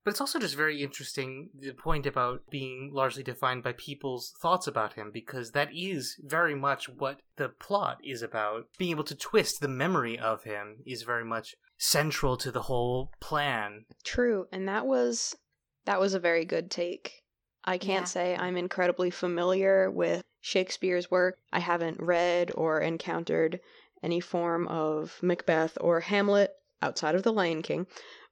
But 0.08 0.12
it's 0.12 0.22
also 0.22 0.38
just 0.38 0.56
very 0.56 0.82
interesting 0.82 1.50
the 1.54 1.72
point 1.74 2.06
about 2.06 2.40
being 2.48 2.88
largely 2.94 3.22
defined 3.22 3.62
by 3.62 3.72
people's 3.72 4.32
thoughts 4.40 4.66
about 4.66 4.94
him, 4.94 5.10
because 5.12 5.50
that 5.50 5.68
is 5.76 6.16
very 6.24 6.54
much 6.54 6.88
what 6.88 7.20
the 7.36 7.50
plot 7.50 7.98
is 8.02 8.22
about. 8.22 8.68
Being 8.78 8.92
able 8.92 9.04
to 9.04 9.14
twist 9.14 9.60
the 9.60 9.68
memory 9.68 10.18
of 10.18 10.44
him 10.44 10.76
is 10.86 11.02
very 11.02 11.26
much 11.26 11.56
central 11.76 12.38
to 12.38 12.50
the 12.50 12.62
whole 12.62 13.12
plan. 13.20 13.84
True, 14.02 14.46
and 14.50 14.66
that 14.66 14.86
was 14.86 15.36
that 15.84 16.00
was 16.00 16.14
a 16.14 16.18
very 16.18 16.46
good 16.46 16.70
take. 16.70 17.22
I 17.66 17.76
can't 17.76 18.04
Yeah. 18.04 18.04
say 18.06 18.34
I'm 18.34 18.56
incredibly 18.56 19.10
familiar 19.10 19.90
with 19.90 20.22
Shakespeare's 20.40 21.10
work. 21.10 21.36
I 21.52 21.58
haven't 21.58 22.00
read 22.00 22.50
or 22.54 22.80
encountered 22.80 23.60
any 24.02 24.20
form 24.20 24.68
of 24.68 25.18
Macbeth 25.22 25.76
or 25.82 26.00
Hamlet 26.00 26.52
outside 26.80 27.14
of 27.14 27.24
The 27.24 27.32
Lion 27.34 27.60
King, 27.60 27.86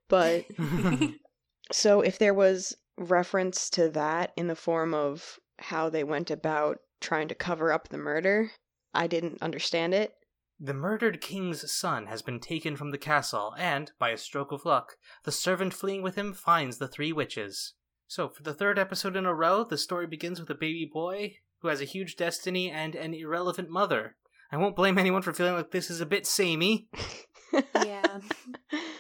but 0.09 0.47
So 1.73 2.01
if 2.01 2.19
there 2.19 2.35
was 2.35 2.77
reference 2.99 3.69
to 3.71 3.89
that 3.91 4.33
in 4.37 4.47
the 4.47 4.57
form 4.57 4.95
of 4.95 5.39
how 5.59 5.89
they 5.89 6.05
went 6.05 6.31
about 6.31 6.79
trying 7.01 7.29
to 7.29 7.35
cover 7.35 7.73
up 7.73 7.89
the 7.89 7.99
murder, 7.99 8.53
I 8.95 9.07
didn't 9.07 9.43
understand 9.43 9.95
it. 9.95 10.15
The 10.59 10.75
murdered 10.75 11.21
king's 11.21 11.71
son 11.71 12.07
has 12.07 12.23
been 12.23 12.41
taken 12.41 12.77
from 12.77 12.91
the 12.91 12.99
castle, 12.99 13.55
and, 13.59 13.93
by 13.99 14.09
a 14.09 14.17
stroke 14.17 14.53
of 14.53 14.65
luck, 14.65 14.97
the 15.25 15.33
servant 15.33 15.75
fleeing 15.75 16.03
with 16.03 16.15
him 16.15 16.33
finds 16.33 16.79
the 16.79 16.89
three 16.89 17.13
witches. 17.13 17.75
So, 18.09 18.31
for 18.31 18.43
the 18.43 18.55
third 18.55 18.79
episode 18.79 19.17
in 19.17 19.27
a 19.27 19.35
row, 19.35 19.65
the 19.65 19.77
story 19.77 20.07
begins 20.07 20.41
with 20.41 20.49
a 20.49 20.55
baby 20.55 20.89
boy 20.91 21.37
who 21.61 21.69
has 21.69 21.83
a 21.83 21.87
huge 21.87 22.17
destiny 22.17 22.71
and 22.71 22.95
an 22.95 23.13
irrelevant 23.13 23.69
mother. 23.69 24.17
I 24.51 24.57
won't 24.57 24.77
blame 24.77 24.97
anyone 24.97 25.23
for 25.23 25.35
feeling 25.35 25.55
like 25.55 25.73
this 25.73 25.91
is 25.91 26.01
a 26.01 26.07
bit 26.07 26.27
samey. 26.27 26.89
yeah. 27.75 28.21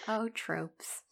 Oh, 0.09 0.29
tropes. 0.29 1.03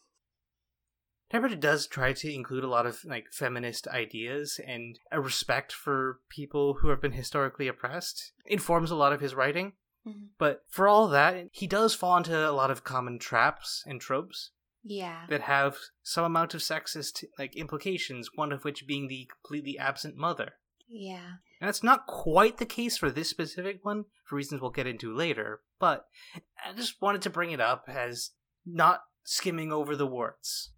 Terry 1.31 1.41
Pratchett 1.41 1.59
does 1.59 1.87
try 1.87 2.13
to 2.13 2.33
include 2.33 2.63
a 2.63 2.69
lot 2.69 2.85
of 2.85 3.03
like 3.03 3.25
feminist 3.31 3.87
ideas 3.87 4.59
and 4.65 4.99
a 5.11 5.19
respect 5.19 5.71
for 5.73 6.19
people 6.29 6.75
who 6.81 6.89
have 6.89 7.01
been 7.01 7.13
historically 7.13 7.67
oppressed. 7.67 8.31
Informs 8.45 8.91
a 8.91 8.95
lot 8.95 9.11
of 9.13 9.21
his 9.21 9.33
writing. 9.35 9.73
Mhm. 10.05 10.29
But 10.37 10.63
for 10.69 10.87
all 10.87 11.07
that, 11.07 11.47
he 11.51 11.65
does 11.65 11.95
fall 11.95 12.15
into 12.17 12.47
a 12.47 12.51
lot 12.51 12.69
of 12.69 12.83
common 12.83 13.17
traps 13.17 13.83
and 13.87 13.99
tropes 13.99 14.51
Yeah. 14.83 15.25
that 15.29 15.41
have 15.41 15.77
some 16.03 16.25
amount 16.25 16.53
of 16.53 16.61
sexist 16.61 17.23
like 17.39 17.55
implications, 17.55 18.29
one 18.35 18.51
of 18.51 18.63
which 18.63 18.85
being 18.85 19.07
the 19.07 19.25
completely 19.25 19.79
absent 19.79 20.15
mother. 20.15 20.59
Yeah. 20.87 21.37
And 21.59 21.67
that's 21.67 21.81
not 21.81 22.05
quite 22.05 22.57
the 22.57 22.67
case 22.67 22.97
for 22.97 23.09
this 23.09 23.31
specific 23.31 23.83
one, 23.83 24.05
for 24.25 24.35
reasons 24.35 24.61
we'll 24.61 24.69
get 24.69 24.85
into 24.85 25.11
later, 25.11 25.63
but 25.79 26.07
I 26.63 26.73
just 26.73 27.01
wanted 27.01 27.23
to 27.23 27.31
bring 27.31 27.49
it 27.49 27.59
up 27.59 27.85
as 27.87 28.33
not 28.63 29.05
skimming 29.23 29.71
over 29.71 29.95
the 29.95 30.05
warts. 30.05 30.71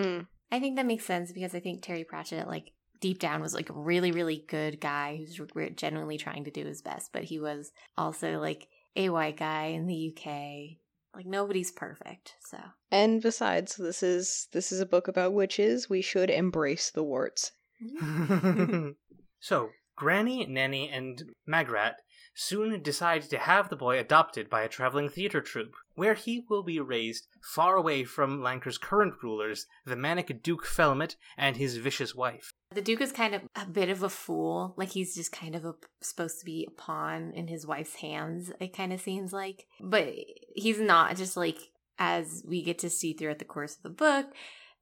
Mm. 0.00 0.26
I 0.50 0.60
think 0.60 0.76
that 0.76 0.86
makes 0.86 1.04
sense 1.04 1.32
because 1.32 1.54
I 1.54 1.60
think 1.60 1.82
Terry 1.82 2.04
Pratchett, 2.04 2.48
like 2.48 2.72
deep 3.00 3.18
down, 3.18 3.40
was 3.40 3.54
like 3.54 3.70
a 3.70 3.74
really, 3.74 4.12
really 4.12 4.44
good 4.48 4.80
guy 4.80 5.16
who's 5.16 5.40
re- 5.54 5.70
genuinely 5.70 6.18
trying 6.18 6.44
to 6.44 6.50
do 6.50 6.64
his 6.64 6.82
best, 6.82 7.12
but 7.12 7.24
he 7.24 7.38
was 7.38 7.70
also 7.96 8.38
like 8.38 8.68
a 8.96 9.08
white 9.10 9.36
guy 9.36 9.66
in 9.66 9.86
the 9.86 10.14
UK. 10.14 10.78
Like 11.14 11.26
nobody's 11.26 11.72
perfect, 11.72 12.34
so 12.40 12.58
And 12.90 13.20
besides, 13.20 13.76
this 13.76 14.02
is 14.02 14.46
this 14.52 14.70
is 14.70 14.80
a 14.80 14.86
book 14.86 15.08
about 15.08 15.32
witches. 15.32 15.90
We 15.90 16.02
should 16.02 16.30
embrace 16.30 16.90
the 16.90 17.02
warts. 17.02 17.50
so, 19.40 19.70
Granny, 19.96 20.46
Nanny, 20.46 20.88
and 20.88 21.22
Magrat 21.46 21.96
soon 22.40 22.82
decide 22.82 23.22
to 23.22 23.36
have 23.36 23.68
the 23.68 23.76
boy 23.76 23.98
adopted 23.98 24.48
by 24.48 24.62
a 24.62 24.68
traveling 24.68 25.10
theater 25.10 25.42
troupe, 25.42 25.74
where 25.94 26.14
he 26.14 26.42
will 26.48 26.62
be 26.62 26.80
raised 26.80 27.26
far 27.42 27.76
away 27.76 28.02
from 28.02 28.42
Lancre's 28.42 28.78
current 28.78 29.12
rulers, 29.22 29.66
the 29.84 29.94
manic 29.94 30.42
Duke 30.42 30.66
Felmet 30.66 31.16
and 31.36 31.56
his 31.56 31.76
vicious 31.76 32.14
wife. 32.14 32.54
the 32.72 32.80
Duke 32.80 33.02
is 33.02 33.12
kind 33.12 33.34
of 33.34 33.42
a 33.54 33.66
bit 33.66 33.90
of 33.90 34.02
a 34.02 34.08
fool. 34.08 34.72
Like 34.78 34.88
he's 34.88 35.14
just 35.14 35.32
kind 35.32 35.54
of 35.54 35.66
a, 35.66 35.74
supposed 36.00 36.38
to 36.38 36.46
be 36.46 36.66
a 36.66 36.70
pawn 36.70 37.32
in 37.34 37.46
his 37.48 37.66
wife's 37.66 37.96
hands. 37.96 38.50
It 38.58 38.74
kind 38.74 38.94
of 38.94 39.02
seems 39.02 39.34
like, 39.34 39.66
but 39.78 40.08
he's 40.54 40.80
not. 40.80 41.16
Just 41.16 41.36
like 41.36 41.58
as 41.98 42.42
we 42.48 42.62
get 42.62 42.78
to 42.78 42.88
see 42.88 43.12
throughout 43.12 43.38
the 43.38 43.44
course 43.44 43.76
of 43.76 43.82
the 43.82 43.90
book, 43.90 44.26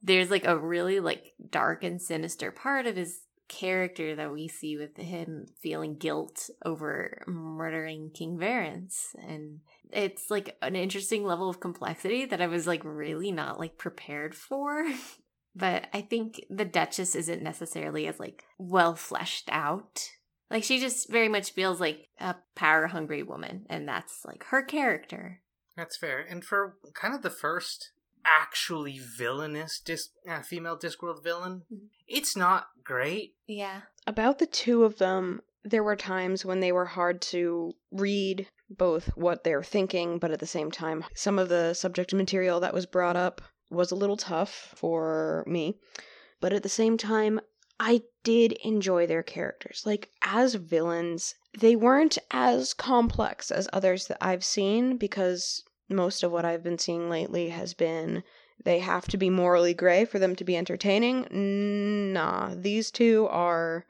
there's 0.01 0.31
like 0.31 0.47
a 0.47 0.57
really 0.57 1.01
like 1.01 1.35
dark 1.51 1.83
and 1.83 2.01
sinister 2.01 2.53
part 2.53 2.87
of 2.87 2.95
his 2.95 3.23
character 3.49 4.15
that 4.15 4.33
we 4.33 4.47
see 4.47 4.77
with 4.77 4.97
him 4.97 5.47
feeling 5.61 5.97
guilt 5.97 6.51
over 6.65 7.23
murdering 7.27 8.11
King 8.11 8.39
Verence 8.39 9.17
and 9.27 9.61
it's 9.91 10.31
like 10.31 10.57
an 10.63 10.77
interesting 10.77 11.25
level 11.25 11.49
of 11.49 11.61
complexity 11.61 12.27
that 12.27 12.43
I 12.43 12.47
was 12.47 12.67
like 12.67 12.83
really 12.85 13.33
not 13.33 13.59
like 13.59 13.79
prepared 13.79 14.35
for. 14.35 14.87
but 15.57 15.87
I 15.93 16.03
think 16.03 16.45
the 16.51 16.65
Duchess 16.65 17.15
isn't 17.15 17.43
necessarily 17.43 18.07
as 18.07 18.21
like 18.21 18.45
well 18.59 18.95
fleshed 18.95 19.49
out. 19.51 20.11
Like 20.51 20.65
she 20.65 20.79
just 20.79 21.11
very 21.11 21.29
much 21.29 21.53
feels 21.53 21.81
like 21.81 22.09
a 22.21 22.37
power 22.55 22.87
hungry 22.87 23.23
woman 23.23 23.67
and 23.69 23.89
that's 23.89 24.25
like 24.25 24.45
her 24.45 24.63
character. 24.63 25.41
That's 25.77 25.97
fair. 25.97 26.21
And 26.21 26.45
for 26.45 26.77
kind 26.95 27.15
of 27.15 27.23
the 27.23 27.31
first 27.31 27.93
actually 28.25 28.99
villainous 28.99 29.81
dis- 29.81 30.11
uh, 30.29 30.43
female 30.43 30.77
Discworld 30.79 31.23
villain, 31.23 31.63
Mhm. 31.73 31.89
it's 32.07 32.37
not 32.37 32.69
great. 32.85 33.35
Yeah. 33.47 33.83
About 34.07 34.39
the 34.39 34.47
two 34.47 34.85
of 34.85 34.99
them, 34.99 35.43
there 35.65 35.83
were 35.83 35.97
times 35.97 36.45
when 36.45 36.61
they 36.61 36.73
were 36.73 36.87
hard 36.87 37.21
to 37.21 37.73
read 37.91 38.49
both 38.71 39.09
what 39.17 39.45
they're 39.45 39.63
thinking, 39.63 40.19
but 40.19 40.31
at 40.31 40.41
the 40.41 40.47
same 40.47 40.71
time, 40.71 41.05
some 41.15 41.39
of 41.39 41.49
the 41.49 41.75
subject 41.75 42.13
material 42.15 42.61
that 42.61 42.75
was 42.75 42.87
brought 42.87 43.17
up 43.17 43.41
was 43.71 43.91
a 43.91 43.97
little 43.97 44.17
tough 44.17 44.73
for 44.77 45.45
me. 45.47 45.79
But 46.41 46.53
at 46.53 46.63
the 46.63 46.69
same 46.69 46.97
time, 46.97 47.41
I 47.81 48.03
did 48.25 48.53
enjoy 48.65 49.07
their 49.07 49.23
characters. 49.23 49.83
Like, 49.85 50.11
as 50.23 50.55
villains, 50.55 51.35
they 51.59 51.77
weren't 51.77 52.19
as 52.31 52.75
complex 52.75 53.51
as 53.51 53.69
others 53.73 54.07
that 54.09 54.19
I've 54.21 54.45
seen 54.45 54.97
because 54.97 55.63
most 55.89 56.23
of 56.23 56.31
what 56.31 56.45
I've 56.45 56.63
been 56.63 56.79
seeing 56.79 57.09
lately 57.09 57.49
has 57.49 57.75
been 57.75 58.23
they 58.65 58.81
have 58.81 59.07
to 59.09 59.17
be 59.17 59.31
morally 59.31 59.75
gray 59.75 60.05
for 60.05 60.19
them 60.19 60.35
to 60.37 60.45
be 60.45 60.57
entertaining. 60.57 62.13
Nah, 62.13 62.55
these 62.57 62.91
two 62.91 63.29
are 63.31 63.87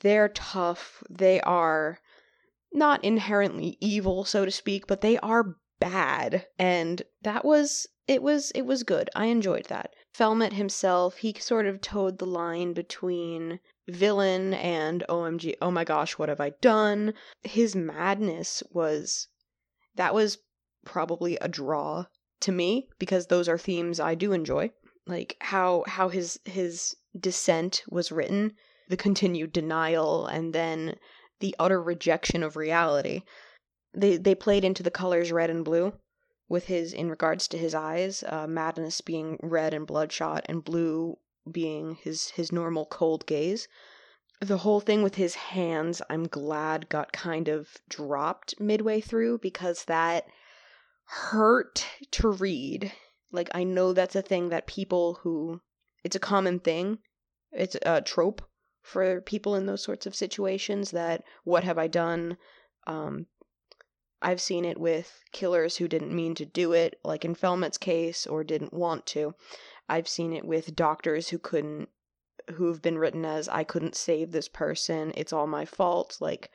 they're 0.00 0.28
tough. 0.28 1.02
They 1.10 1.40
are 1.40 1.98
not 2.72 3.02
inherently 3.04 3.76
evil, 3.80 4.24
so 4.24 4.44
to 4.44 4.50
speak, 4.50 4.86
but 4.86 5.00
they 5.00 5.18
are 5.18 5.56
bad. 5.80 6.46
And 6.58 7.02
that 7.22 7.44
was 7.44 7.86
it 8.06 8.22
was 8.22 8.50
it 8.52 8.62
was 8.62 8.82
good. 8.82 9.10
I 9.14 9.26
enjoyed 9.26 9.66
that. 9.66 9.94
Felmet 10.12 10.52
himself, 10.52 11.18
he 11.18 11.34
sort 11.34 11.66
of 11.66 11.80
towed 11.80 12.18
the 12.18 12.26
line 12.26 12.72
between 12.72 13.60
villain 13.88 14.54
and 14.54 15.04
OMG, 15.08 15.54
oh 15.60 15.70
my 15.70 15.84
gosh, 15.84 16.18
what 16.18 16.28
have 16.28 16.40
I 16.40 16.50
done? 16.60 17.14
His 17.42 17.74
madness 17.74 18.62
was 18.70 19.28
that 19.96 20.14
was 20.14 20.38
probably 20.84 21.36
a 21.36 21.48
draw 21.48 22.06
to 22.40 22.52
me 22.52 22.88
because 22.98 23.26
those 23.26 23.48
are 23.48 23.58
themes 23.58 24.00
I 24.00 24.14
do 24.14 24.32
enjoy. 24.32 24.70
Like 25.06 25.36
how 25.40 25.84
how 25.86 26.08
his 26.08 26.40
his 26.44 26.96
descent 27.18 27.82
was 27.88 28.12
written, 28.12 28.54
the 28.88 28.96
continued 28.96 29.52
denial 29.52 30.26
and 30.26 30.52
then 30.54 30.96
the 31.40 31.54
utter 31.58 31.82
rejection 31.82 32.42
of 32.42 32.56
reality. 32.56 33.22
They 33.92 34.16
they 34.16 34.34
played 34.34 34.64
into 34.64 34.82
the 34.82 34.90
colors 34.90 35.32
red 35.32 35.50
and 35.50 35.64
blue 35.64 35.92
with 36.48 36.66
his 36.66 36.92
in 36.92 37.08
regards 37.08 37.48
to 37.48 37.58
his 37.58 37.74
eyes, 37.74 38.24
uh, 38.26 38.46
madness 38.46 39.00
being 39.00 39.38
red 39.42 39.72
and 39.74 39.86
bloodshot 39.86 40.44
and 40.48 40.64
blue 40.64 41.18
being 41.50 41.96
his 41.96 42.30
his 42.30 42.52
normal 42.52 42.86
cold 42.86 43.26
gaze. 43.26 43.68
The 44.40 44.58
whole 44.58 44.80
thing 44.80 45.02
with 45.02 45.16
his 45.16 45.34
hands, 45.34 46.00
I'm 46.08 46.26
glad 46.26 46.88
got 46.88 47.12
kind 47.12 47.48
of 47.48 47.76
dropped 47.88 48.58
midway 48.58 49.00
through 49.00 49.38
because 49.38 49.84
that 49.84 50.26
hurt 51.10 51.84
to 52.12 52.28
read. 52.28 52.92
Like 53.32 53.50
I 53.52 53.64
know 53.64 53.92
that's 53.92 54.14
a 54.14 54.22
thing 54.22 54.50
that 54.50 54.68
people 54.68 55.18
who 55.22 55.60
it's 56.04 56.14
a 56.14 56.20
common 56.20 56.60
thing. 56.60 56.98
It's 57.50 57.76
a 57.82 58.00
trope 58.00 58.42
for 58.82 59.20
people 59.20 59.56
in 59.56 59.66
those 59.66 59.82
sorts 59.82 60.06
of 60.06 60.14
situations 60.14 60.92
that 60.92 61.24
what 61.42 61.64
have 61.64 61.78
I 61.78 61.88
done? 61.88 62.36
Um, 62.86 63.26
I've 64.22 64.40
seen 64.40 64.64
it 64.64 64.78
with 64.78 65.24
killers 65.32 65.76
who 65.78 65.88
didn't 65.88 66.14
mean 66.14 66.34
to 66.36 66.46
do 66.46 66.72
it, 66.72 67.00
like 67.02 67.24
in 67.24 67.34
Felmet's 67.34 67.78
case, 67.78 68.26
or 68.26 68.44
didn't 68.44 68.72
want 68.72 69.04
to. 69.06 69.34
I've 69.88 70.08
seen 70.08 70.32
it 70.32 70.44
with 70.44 70.76
doctors 70.76 71.28
who 71.28 71.38
couldn't, 71.38 71.88
who've 72.52 72.80
been 72.80 72.98
written 72.98 73.24
as, 73.24 73.48
I 73.48 73.64
couldn't 73.64 73.96
save 73.96 74.30
this 74.30 74.48
person, 74.48 75.12
it's 75.16 75.32
all 75.32 75.46
my 75.46 75.64
fault. 75.64 76.18
Like, 76.20 76.50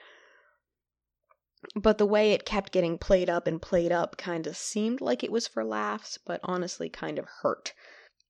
but 1.76 1.98
the 1.98 2.06
way 2.06 2.32
it 2.32 2.46
kept 2.46 2.72
getting 2.72 2.98
played 2.98 3.30
up 3.30 3.48
and 3.48 3.62
played 3.62 3.92
up 3.92 4.18
kind 4.18 4.46
of 4.48 4.58
seemed 4.58 5.02
like 5.02 5.24
it 5.24 5.32
was 5.32 5.48
for 5.48 5.64
laughs, 5.64 6.18
but 6.18 6.40
honestly 6.44 6.90
kind 6.90 7.18
of 7.18 7.26
hurt. 7.42 7.74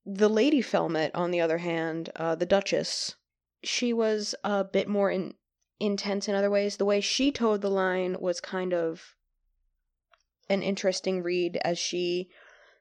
The 0.06 0.30
Lady 0.30 0.62
Felmet, 0.62 1.12
on 1.14 1.32
the 1.32 1.42
other 1.42 1.58
hand, 1.58 2.12
uh, 2.16 2.36
the 2.36 2.46
Duchess, 2.46 3.16
she 3.64 3.92
was 3.92 4.36
a 4.44 4.64
bit 4.64 4.88
more 4.88 5.10
in, 5.10 5.34
intense 5.80 6.28
in 6.28 6.36
other 6.36 6.52
ways. 6.52 6.78
The 6.78 6.86
way 6.86 7.02
she 7.02 7.32
towed 7.32 7.62
the 7.62 7.70
line 7.70 8.18
was 8.20 8.40
kind 8.40 8.74
of 8.74 9.16
an 10.48 10.62
interesting 10.62 11.24
read 11.24 11.58
as 11.64 11.80
she 11.80 12.30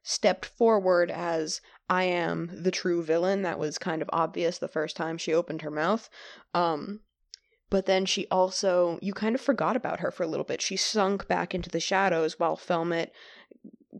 stepped 0.02 0.44
forward 0.44 1.10
as 1.10 1.62
I 1.88 2.04
am 2.04 2.50
the 2.52 2.70
true 2.70 3.02
villain. 3.02 3.42
That 3.42 3.58
was 3.58 3.78
kind 3.78 4.02
of 4.02 4.10
obvious 4.12 4.58
the 4.58 4.68
first 4.68 4.96
time 4.96 5.16
she 5.16 5.32
opened 5.32 5.62
her 5.62 5.70
mouth. 5.70 6.10
Um, 6.52 7.00
but 7.74 7.86
then 7.86 8.06
she 8.06 8.28
also, 8.30 9.00
you 9.02 9.12
kind 9.12 9.34
of 9.34 9.40
forgot 9.40 9.74
about 9.74 9.98
her 9.98 10.12
for 10.12 10.22
a 10.22 10.28
little 10.28 10.44
bit. 10.44 10.62
She 10.62 10.76
sunk 10.76 11.26
back 11.26 11.56
into 11.56 11.68
the 11.68 11.80
shadows 11.80 12.38
while 12.38 12.56
Felmet 12.56 13.10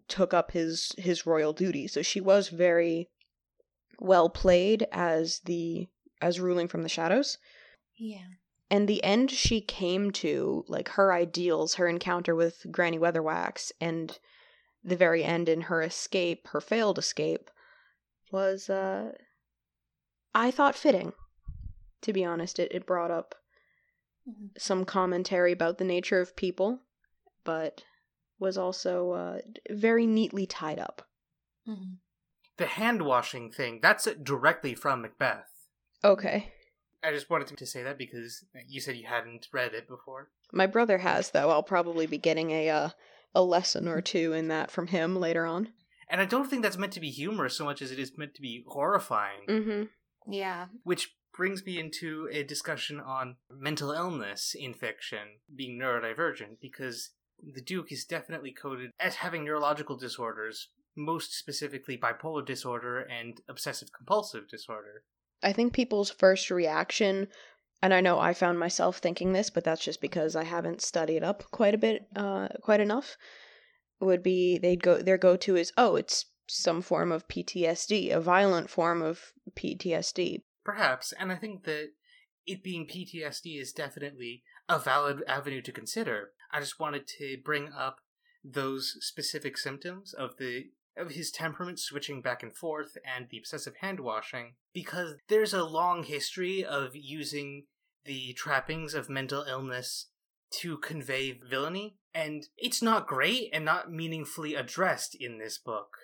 took 0.06 0.32
up 0.32 0.52
his 0.52 0.92
his 0.96 1.26
royal 1.26 1.52
duty. 1.52 1.88
So 1.88 2.00
she 2.00 2.20
was 2.20 2.50
very 2.50 3.10
well 3.98 4.30
played 4.30 4.86
as 4.92 5.40
the 5.46 5.88
as 6.22 6.38
ruling 6.38 6.68
from 6.68 6.84
the 6.84 6.88
shadows. 6.88 7.36
Yeah. 7.96 8.28
And 8.70 8.86
the 8.86 9.02
end 9.02 9.32
she 9.32 9.60
came 9.60 10.12
to, 10.12 10.64
like 10.68 10.90
her 10.90 11.12
ideals, 11.12 11.74
her 11.74 11.88
encounter 11.88 12.36
with 12.36 12.64
Granny 12.70 13.00
Weatherwax, 13.00 13.72
and 13.80 14.16
the 14.84 14.94
very 14.94 15.24
end 15.24 15.48
in 15.48 15.62
her 15.62 15.82
escape, 15.82 16.46
her 16.52 16.60
failed 16.60 16.96
escape, 16.96 17.50
was 18.30 18.70
uh 18.70 19.14
I 20.32 20.52
thought 20.52 20.76
fitting. 20.76 21.12
To 22.02 22.12
be 22.12 22.24
honest, 22.24 22.60
it, 22.60 22.70
it 22.70 22.86
brought 22.86 23.10
up 23.10 23.34
Mhm. 24.28 24.50
some 24.58 24.84
commentary 24.84 25.52
about 25.52 25.78
the 25.78 25.84
nature 25.84 26.20
of 26.20 26.34
people, 26.36 26.80
but 27.44 27.84
was 28.38 28.56
also 28.56 29.10
uh, 29.12 29.38
very 29.70 30.06
neatly 30.06 30.46
tied 30.46 30.78
up. 30.78 31.08
Mhm. 31.68 31.98
The 32.56 32.66
hand 32.66 33.02
washing 33.02 33.50
thing, 33.50 33.80
that's 33.80 34.06
directly 34.22 34.74
from 34.74 35.02
Macbeth. 35.02 35.50
Okay. 36.02 36.52
I 37.02 37.10
just 37.12 37.28
wanted 37.28 37.56
to 37.56 37.66
say 37.66 37.82
that 37.82 37.98
because 37.98 38.44
you 38.66 38.80
said 38.80 38.96
you 38.96 39.06
hadn't 39.06 39.48
read 39.52 39.74
it 39.74 39.86
before. 39.86 40.30
My 40.52 40.66
brother 40.66 40.98
has, 40.98 41.30
though. 41.30 41.50
I'll 41.50 41.62
probably 41.62 42.06
be 42.06 42.16
getting 42.18 42.50
a 42.50 42.70
uh, 42.70 42.88
a 43.34 43.42
lesson 43.42 43.88
or 43.88 44.00
two 44.00 44.32
in 44.32 44.48
that 44.48 44.70
from 44.70 44.86
him 44.86 45.16
later 45.16 45.44
on. 45.44 45.72
And 46.08 46.20
I 46.20 46.24
don't 46.26 46.48
think 46.48 46.62
that's 46.62 46.78
meant 46.78 46.92
to 46.94 47.00
be 47.00 47.10
humorous 47.10 47.56
so 47.56 47.64
much 47.64 47.82
as 47.82 47.90
it 47.90 47.98
is 47.98 48.16
meant 48.16 48.34
to 48.34 48.42
be 48.42 48.64
horrifying. 48.68 49.46
Mm-hmm. 49.48 50.32
Yeah. 50.32 50.66
Which 50.84 51.14
brings 51.36 51.64
me 51.64 51.78
into 51.78 52.28
a 52.32 52.42
discussion 52.42 53.00
on 53.00 53.36
mental 53.50 53.90
illness 53.90 54.54
in 54.58 54.74
fiction 54.74 55.40
being 55.54 55.78
neurodivergent, 55.78 56.58
because 56.60 57.10
the 57.42 57.60
Duke 57.60 57.92
is 57.92 58.04
definitely 58.04 58.52
coded 58.52 58.90
as 59.00 59.16
having 59.16 59.44
neurological 59.44 59.96
disorders, 59.96 60.68
most 60.96 61.36
specifically 61.36 61.98
bipolar 61.98 62.44
disorder 62.44 63.00
and 63.00 63.40
obsessive 63.48 63.88
compulsive 63.92 64.48
disorder. 64.48 65.02
I 65.42 65.52
think 65.52 65.72
people's 65.72 66.10
first 66.10 66.50
reaction, 66.50 67.28
and 67.82 67.92
I 67.92 68.00
know 68.00 68.18
I 68.18 68.32
found 68.32 68.58
myself 68.58 68.98
thinking 68.98 69.32
this, 69.32 69.50
but 69.50 69.64
that's 69.64 69.84
just 69.84 70.00
because 70.00 70.36
I 70.36 70.44
haven't 70.44 70.82
studied 70.82 71.22
up 71.22 71.44
quite 71.50 71.74
a 71.74 71.78
bit, 71.78 72.08
uh, 72.16 72.48
quite 72.62 72.80
enough, 72.80 73.16
would 74.00 74.22
be 74.22 74.58
they'd 74.58 74.82
go 74.82 75.00
their 75.00 75.18
go 75.18 75.36
to 75.36 75.56
is 75.56 75.72
oh 75.76 75.96
it's 75.96 76.26
some 76.48 76.82
form 76.82 77.10
of 77.10 77.26
PTSD, 77.28 78.12
a 78.12 78.20
violent 78.20 78.68
form 78.68 79.02
of 79.02 79.32
PTSD. 79.56 80.42
Perhaps, 80.64 81.12
and 81.18 81.30
I 81.30 81.36
think 81.36 81.64
that 81.64 81.90
it 82.46 82.62
being 82.62 82.86
PTSD 82.86 83.60
is 83.60 83.72
definitely 83.72 84.42
a 84.68 84.78
valid 84.78 85.22
avenue 85.26 85.62
to 85.62 85.72
consider. 85.72 86.30
I 86.50 86.60
just 86.60 86.80
wanted 86.80 87.06
to 87.18 87.36
bring 87.44 87.70
up 87.72 87.98
those 88.44 88.96
specific 89.00 89.56
symptoms 89.56 90.12
of 90.12 90.36
the 90.38 90.66
of 90.96 91.10
his 91.10 91.32
temperament 91.32 91.80
switching 91.80 92.22
back 92.22 92.42
and 92.42 92.54
forth 92.54 92.96
and 93.04 93.26
the 93.28 93.38
obsessive 93.38 93.74
hand 93.80 93.98
washing 93.98 94.54
because 94.72 95.14
there's 95.28 95.52
a 95.52 95.64
long 95.64 96.04
history 96.04 96.64
of 96.64 96.94
using 96.94 97.64
the 98.04 98.32
trappings 98.34 98.94
of 98.94 99.08
mental 99.08 99.44
illness 99.48 100.06
to 100.50 100.78
convey 100.78 101.32
villainy 101.32 101.96
and 102.14 102.46
it's 102.56 102.80
not 102.80 103.08
great 103.08 103.50
and 103.52 103.64
not 103.64 103.90
meaningfully 103.90 104.54
addressed 104.54 105.16
in 105.18 105.38
this 105.38 105.58
book. 105.58 105.96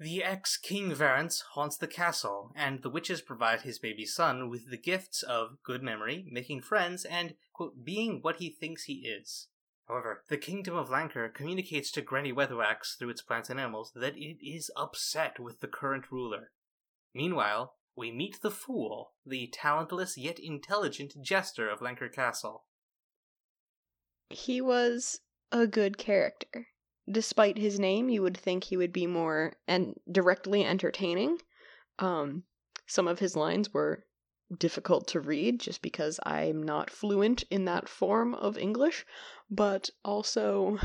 The 0.00 0.22
ex 0.22 0.56
King 0.56 0.94
Verence 0.94 1.42
haunts 1.54 1.76
the 1.76 1.88
castle, 1.88 2.52
and 2.54 2.82
the 2.82 2.90
witches 2.90 3.20
provide 3.20 3.62
his 3.62 3.80
baby 3.80 4.06
son 4.06 4.48
with 4.48 4.70
the 4.70 4.76
gifts 4.76 5.24
of 5.24 5.60
good 5.64 5.82
memory, 5.82 6.24
making 6.30 6.60
friends, 6.62 7.04
and, 7.04 7.34
quote, 7.52 7.84
being 7.84 8.20
what 8.22 8.36
he 8.36 8.48
thinks 8.48 8.84
he 8.84 9.08
is. 9.08 9.48
However, 9.88 10.22
the 10.28 10.36
Kingdom 10.36 10.76
of 10.76 10.88
Lancre 10.88 11.34
communicates 11.34 11.90
to 11.92 12.02
Granny 12.02 12.32
Weatherwax 12.32 12.96
through 12.96 13.08
its 13.08 13.22
plants 13.22 13.50
and 13.50 13.58
animals 13.58 13.90
that 13.96 14.16
it 14.16 14.38
is 14.40 14.70
upset 14.76 15.40
with 15.40 15.60
the 15.60 15.66
current 15.66 16.12
ruler. 16.12 16.52
Meanwhile, 17.12 17.74
we 17.96 18.12
meet 18.12 18.40
the 18.40 18.52
Fool, 18.52 19.14
the 19.26 19.48
talentless 19.48 20.16
yet 20.16 20.38
intelligent 20.38 21.14
jester 21.20 21.68
of 21.68 21.80
Lancre 21.80 22.12
Castle. 22.12 22.66
He 24.30 24.60
was 24.60 25.20
a 25.50 25.66
good 25.66 25.98
character. 25.98 26.68
Despite 27.10 27.58
his 27.58 27.78
name, 27.78 28.08
you 28.08 28.22
would 28.22 28.36
think 28.36 28.64
he 28.64 28.76
would 28.76 28.92
be 28.92 29.06
more 29.06 29.54
and 29.66 29.94
directly 30.10 30.64
entertaining. 30.64 31.38
Um, 31.98 32.44
some 32.86 33.08
of 33.08 33.18
his 33.18 33.36
lines 33.36 33.72
were 33.72 34.04
difficult 34.56 35.08
to 35.08 35.20
read 35.20 35.60
just 35.60 35.82
because 35.82 36.18
I'm 36.24 36.62
not 36.62 36.90
fluent 36.90 37.44
in 37.50 37.66
that 37.66 37.88
form 37.88 38.34
of 38.34 38.58
English, 38.58 39.04
but 39.50 39.90
also 40.04 40.78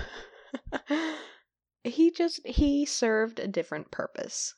he 1.84 2.12
just 2.12 2.46
he 2.46 2.86
served 2.86 3.40
a 3.40 3.48
different 3.48 3.92
purpose. 3.92 4.56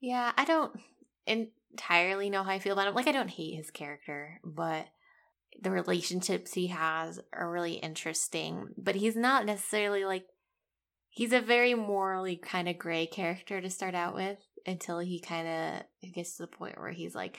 Yeah, 0.00 0.32
I 0.36 0.44
don't 0.44 0.80
entirely 1.26 2.30
know 2.30 2.42
how 2.42 2.52
I 2.52 2.58
feel 2.58 2.72
about 2.72 2.88
him. 2.88 2.94
Like, 2.94 3.08
I 3.08 3.12
don't 3.12 3.30
hate 3.30 3.56
his 3.56 3.70
character, 3.70 4.40
but 4.44 4.86
the 5.60 5.70
relationships 5.70 6.54
he 6.54 6.68
has 6.68 7.20
are 7.32 7.50
really 7.50 7.74
interesting. 7.74 8.68
But 8.78 8.94
he's 8.94 9.16
not 9.16 9.44
necessarily 9.44 10.04
like, 10.04 10.26
he's 11.10 11.32
a 11.32 11.40
very 11.40 11.74
morally 11.74 12.36
kind 12.36 12.68
of 12.68 12.78
gray 12.78 13.06
character 13.06 13.60
to 13.60 13.68
start 13.68 13.94
out 13.94 14.14
with 14.14 14.38
until 14.66 14.98
he 14.98 15.20
kind 15.20 15.48
of 15.48 16.12
gets 16.12 16.36
to 16.36 16.42
the 16.42 16.48
point 16.48 16.78
where 16.78 16.92
he's 16.92 17.14
like, 17.14 17.38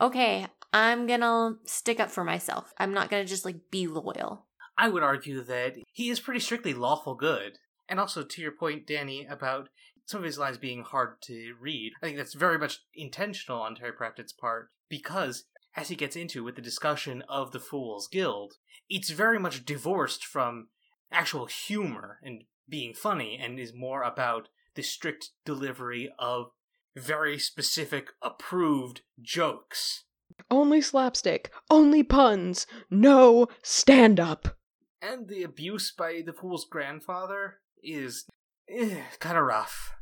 okay, 0.00 0.46
I'm 0.72 1.06
gonna 1.06 1.56
stick 1.64 2.00
up 2.00 2.10
for 2.10 2.24
myself. 2.24 2.72
I'm 2.78 2.94
not 2.94 3.10
gonna 3.10 3.24
just 3.24 3.44
like 3.44 3.70
be 3.70 3.86
loyal. 3.86 4.46
I 4.78 4.88
would 4.88 5.02
argue 5.02 5.42
that 5.42 5.76
he 5.92 6.10
is 6.10 6.20
pretty 6.20 6.40
strictly 6.40 6.74
lawful 6.74 7.14
good. 7.14 7.58
And 7.88 7.98
also, 7.98 8.22
to 8.22 8.40
your 8.40 8.52
point, 8.52 8.86
Danny, 8.86 9.26
about 9.28 9.68
some 10.06 10.20
of 10.20 10.24
his 10.24 10.38
lines 10.38 10.58
being 10.58 10.84
hard 10.84 11.20
to 11.22 11.54
read, 11.60 11.92
I 12.00 12.06
think 12.06 12.16
that's 12.16 12.34
very 12.34 12.56
much 12.56 12.80
intentional 12.94 13.60
on 13.60 13.74
Terry 13.74 13.92
Pratchett's 13.92 14.32
part, 14.32 14.70
because 14.88 15.44
as 15.76 15.88
he 15.88 15.96
gets 15.96 16.16
into 16.16 16.44
with 16.44 16.56
the 16.56 16.62
discussion 16.62 17.22
of 17.28 17.50
the 17.50 17.60
Fool's 17.60 18.08
Guild, 18.08 18.54
it's 18.88 19.10
very 19.10 19.38
much 19.38 19.64
divorced 19.64 20.24
from 20.24 20.68
actual 21.12 21.46
humor 21.46 22.18
and 22.22 22.44
being 22.70 22.94
funny, 22.94 23.38
and 23.40 23.58
is 23.58 23.74
more 23.74 24.02
about 24.02 24.48
the 24.74 24.82
strict 24.82 25.30
delivery 25.44 26.10
of 26.18 26.50
very 26.96 27.38
specific, 27.38 28.08
approved 28.22 29.02
jokes. 29.20 30.04
Only 30.50 30.80
slapstick, 30.80 31.50
only 31.68 32.02
puns, 32.02 32.66
no 32.90 33.48
stand 33.62 34.18
up. 34.18 34.56
And 35.02 35.28
the 35.28 35.42
abuse 35.42 35.92
by 35.96 36.22
the 36.24 36.32
fool's 36.32 36.66
grandfather 36.70 37.58
is 37.82 38.26
eh, 38.68 39.02
kind 39.18 39.38
of 39.38 39.44
rough. 39.44 39.94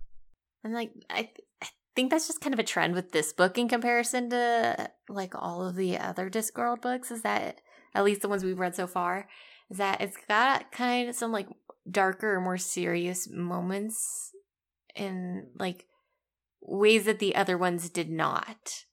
And 0.65 0.75
like 0.75 0.91
I, 1.09 1.23
th- 1.23 1.47
I 1.63 1.69
think 1.95 2.11
that's 2.11 2.27
just 2.27 2.41
kind 2.41 2.55
of 2.55 2.61
a 2.61 2.65
trend 2.65 2.95
with 2.95 3.13
this 3.13 3.33
book 3.33 3.59
in 3.59 3.69
comparison 3.69 4.31
to 4.31 4.91
like 5.09 5.35
all 5.35 5.67
of 5.67 5.77
the 5.77 5.99
other 5.99 6.29
Discworld 6.29 6.83
books. 6.83 7.11
Is 7.11 7.23
that 7.23 7.61
at 7.95 8.05
least 8.05 8.23
the 8.23 8.29
ones 8.29 8.45
we've 8.45 8.59
read 8.59 8.75
so 8.75 8.87
far? 8.87 9.29
Is 9.71 9.79
that 9.79 10.01
it's 10.01 10.17
got 10.29 10.73
kind 10.73 11.09
of 11.09 11.15
some 11.15 11.33
like 11.33 11.49
darker, 11.91 12.41
more 12.41 12.59
serious 12.59 13.29
moments 13.31 14.33
in 14.95 15.49
like 15.59 15.87
ways 16.61 17.05
that 17.05 17.19
the 17.19 17.35
other 17.35 17.57
ones 17.57 17.89
did 17.91 18.11
not. 18.11 18.85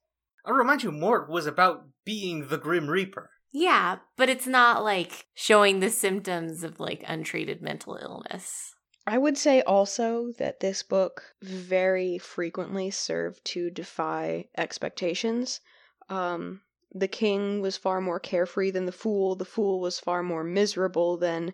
I'll 0.46 0.54
remind 0.54 0.84
you, 0.84 0.92
Mort 0.92 1.30
was 1.30 1.48
about 1.48 1.88
being 2.06 2.48
the 2.48 2.58
Grim 2.58 2.88
Reaper. 2.88 3.32
Yeah, 3.52 4.00
but 4.18 4.30
it's 4.30 4.48
not 4.48 4.84
like 4.84 5.28
showing 5.34 5.80
the 5.80 5.90
symptoms 5.90 6.64
of 6.64 6.80
like 6.80 7.04
untreated 7.08 7.62
mental 7.62 7.98
illness. 8.02 8.74
I 9.08 9.18
would 9.18 9.38
say 9.38 9.62
also 9.62 10.32
that 10.40 10.60
this 10.60 10.84
book 10.84 11.36
very 11.42 12.18
frequently 12.18 12.90
served 12.90 13.46
to 13.46 13.70
defy 13.70 14.50
expectations. 14.58 15.62
Um, 16.10 16.62
the 16.92 17.08
king 17.08 17.62
was 17.62 17.78
far 17.78 18.02
more 18.02 18.20
carefree 18.20 18.72
than 18.72 18.86
the 18.86 18.92
fool. 18.92 19.36
The 19.36 19.46
fool 19.46 19.80
was 19.80 20.00
far 20.00 20.24
more 20.24 20.44
miserable 20.44 21.18
than 21.18 21.54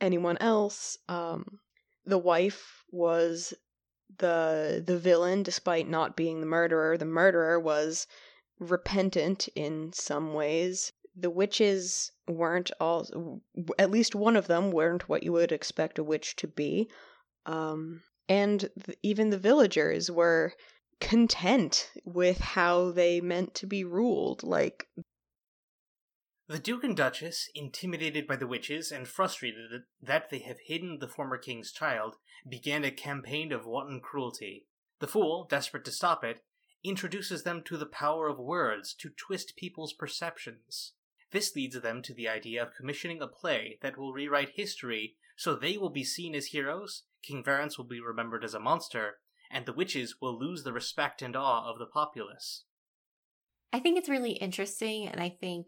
anyone 0.00 0.38
else. 0.38 0.98
Um, 1.08 1.60
the 2.04 2.18
wife 2.18 2.84
was 2.90 3.54
the 4.18 4.82
the 4.86 4.98
villain, 4.98 5.42
despite 5.42 5.88
not 5.88 6.16
being 6.16 6.40
the 6.40 6.46
murderer. 6.46 6.96
The 6.96 7.04
murderer 7.04 7.58
was 7.58 8.06
repentant 8.58 9.48
in 9.54 9.92
some 9.92 10.32
ways. 10.34 10.92
The 11.14 11.30
witches 11.30 12.12
weren't 12.28 12.70
all, 12.80 13.40
at 13.78 13.90
least 13.90 14.14
one 14.14 14.36
of 14.36 14.46
them 14.46 14.70
weren't 14.70 15.08
what 15.08 15.22
you 15.22 15.32
would 15.32 15.52
expect 15.52 15.98
a 15.98 16.04
witch 16.04 16.36
to 16.36 16.46
be. 16.46 16.90
Um, 17.46 18.02
and 18.28 18.68
th- 18.84 18.98
even 19.02 19.30
the 19.30 19.38
villagers 19.38 20.10
were 20.10 20.52
content 21.00 21.90
with 22.04 22.38
how 22.38 22.90
they 22.90 23.20
meant 23.20 23.54
to 23.54 23.66
be 23.66 23.84
ruled. 23.84 24.42
Like, 24.42 24.88
The 26.48 26.60
Duke 26.60 26.84
and 26.84 26.96
Duchess, 26.96 27.50
intimidated 27.56 28.26
by 28.26 28.36
the 28.36 28.46
witches 28.46 28.92
and 28.92 29.08
frustrated 29.08 29.82
that 30.00 30.30
they 30.30 30.38
have 30.40 30.60
hidden 30.66 31.00
the 31.00 31.08
former 31.08 31.38
king's 31.38 31.72
child, 31.72 32.16
began 32.48 32.84
a 32.84 32.92
campaign 32.92 33.50
of 33.50 33.66
wanton 33.66 34.00
cruelty. 34.00 34.66
The 35.00 35.08
fool, 35.08 35.44
desperate 35.50 35.84
to 35.86 35.90
stop 35.90 36.22
it, 36.22 36.42
introduces 36.84 37.42
them 37.42 37.62
to 37.64 37.76
the 37.76 37.84
power 37.84 38.28
of 38.28 38.38
words 38.38 38.94
to 38.94 39.10
twist 39.10 39.56
people's 39.56 39.92
perceptions. 39.92 40.92
This 41.32 41.56
leads 41.56 41.80
them 41.80 42.00
to 42.02 42.14
the 42.14 42.28
idea 42.28 42.62
of 42.62 42.74
commissioning 42.76 43.20
a 43.20 43.26
play 43.26 43.78
that 43.82 43.98
will 43.98 44.12
rewrite 44.12 44.50
history 44.50 45.16
so 45.36 45.54
they 45.54 45.76
will 45.76 45.90
be 45.90 46.04
seen 46.04 46.34
as 46.34 46.46
heroes, 46.46 47.02
King 47.22 47.42
Verence 47.42 47.76
will 47.76 47.84
be 47.84 48.00
remembered 48.00 48.44
as 48.44 48.54
a 48.54 48.60
monster, 48.60 49.18
and 49.50 49.66
the 49.66 49.72
witches 49.72 50.16
will 50.20 50.38
lose 50.38 50.62
the 50.62 50.72
respect 50.72 51.22
and 51.22 51.36
awe 51.36 51.68
of 51.68 51.78
the 51.78 51.86
populace. 51.86 52.64
I 53.72 53.80
think 53.80 53.98
it's 53.98 54.08
really 54.08 54.32
interesting, 54.32 55.06
and 55.06 55.20
I 55.20 55.28
think 55.28 55.66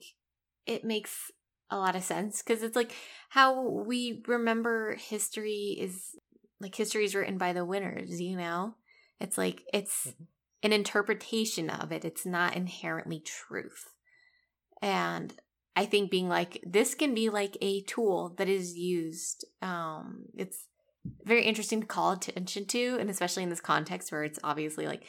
it 0.69 0.85
makes 0.85 1.31
a 1.71 1.77
lot 1.77 1.97
of 1.97 2.03
sense 2.03 2.43
because 2.43 2.63
it's 2.63 2.77
like 2.77 2.93
how 3.31 3.69
we 3.69 4.23
remember 4.27 4.95
history 4.95 5.77
is 5.79 6.17
like 6.61 6.75
history 6.75 7.05
is 7.05 7.15
written 7.15 7.39
by 7.39 7.53
the 7.53 7.65
winners, 7.65 8.21
you 8.21 8.37
know? 8.37 8.75
It's 9.21 9.39
like 9.39 9.63
it's 9.73 10.07
mm-hmm. 10.09 10.25
an 10.63 10.73
interpretation 10.73 11.71
of 11.71 11.93
it, 11.93 12.05
it's 12.05 12.27
not 12.27 12.57
inherently 12.57 13.21
truth. 13.21 13.93
And 14.81 15.35
I 15.77 15.87
think 15.87 16.11
being 16.11 16.29
like 16.29 16.63
this 16.67 16.95
can 16.95 17.15
be 17.15 17.31
like 17.31 17.57
a 17.61 17.83
tool 17.83 18.35
that 18.39 18.49
is 18.49 18.77
used. 18.77 19.45
Um, 19.63 20.25
it's 20.37 20.67
very 21.25 21.45
interesting 21.45 21.81
to 21.81 21.87
call 21.87 22.13
attention 22.13 22.67
to, 22.67 22.97
and 22.99 23.09
especially 23.11 23.43
in 23.43 23.51
this 23.51 23.61
context 23.61 24.11
where 24.11 24.25
it's 24.25 24.39
obviously 24.43 24.87
like 24.87 25.05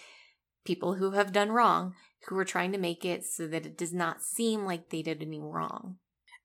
people 0.66 0.96
who 0.96 1.12
have 1.12 1.32
done 1.32 1.52
wrong 1.52 1.96
who 2.28 2.38
are 2.38 2.46
trying 2.46 2.72
to 2.72 2.78
make 2.78 3.06
it 3.06 3.26
so 3.26 3.48
that 3.48 3.66
it 3.66 3.78
does 3.78 3.94
not 3.94 4.22
seem 4.22 4.66
like 4.66 4.90
they 4.90 5.02
did 5.02 5.22
any 5.22 5.40
wrong. 5.40 5.98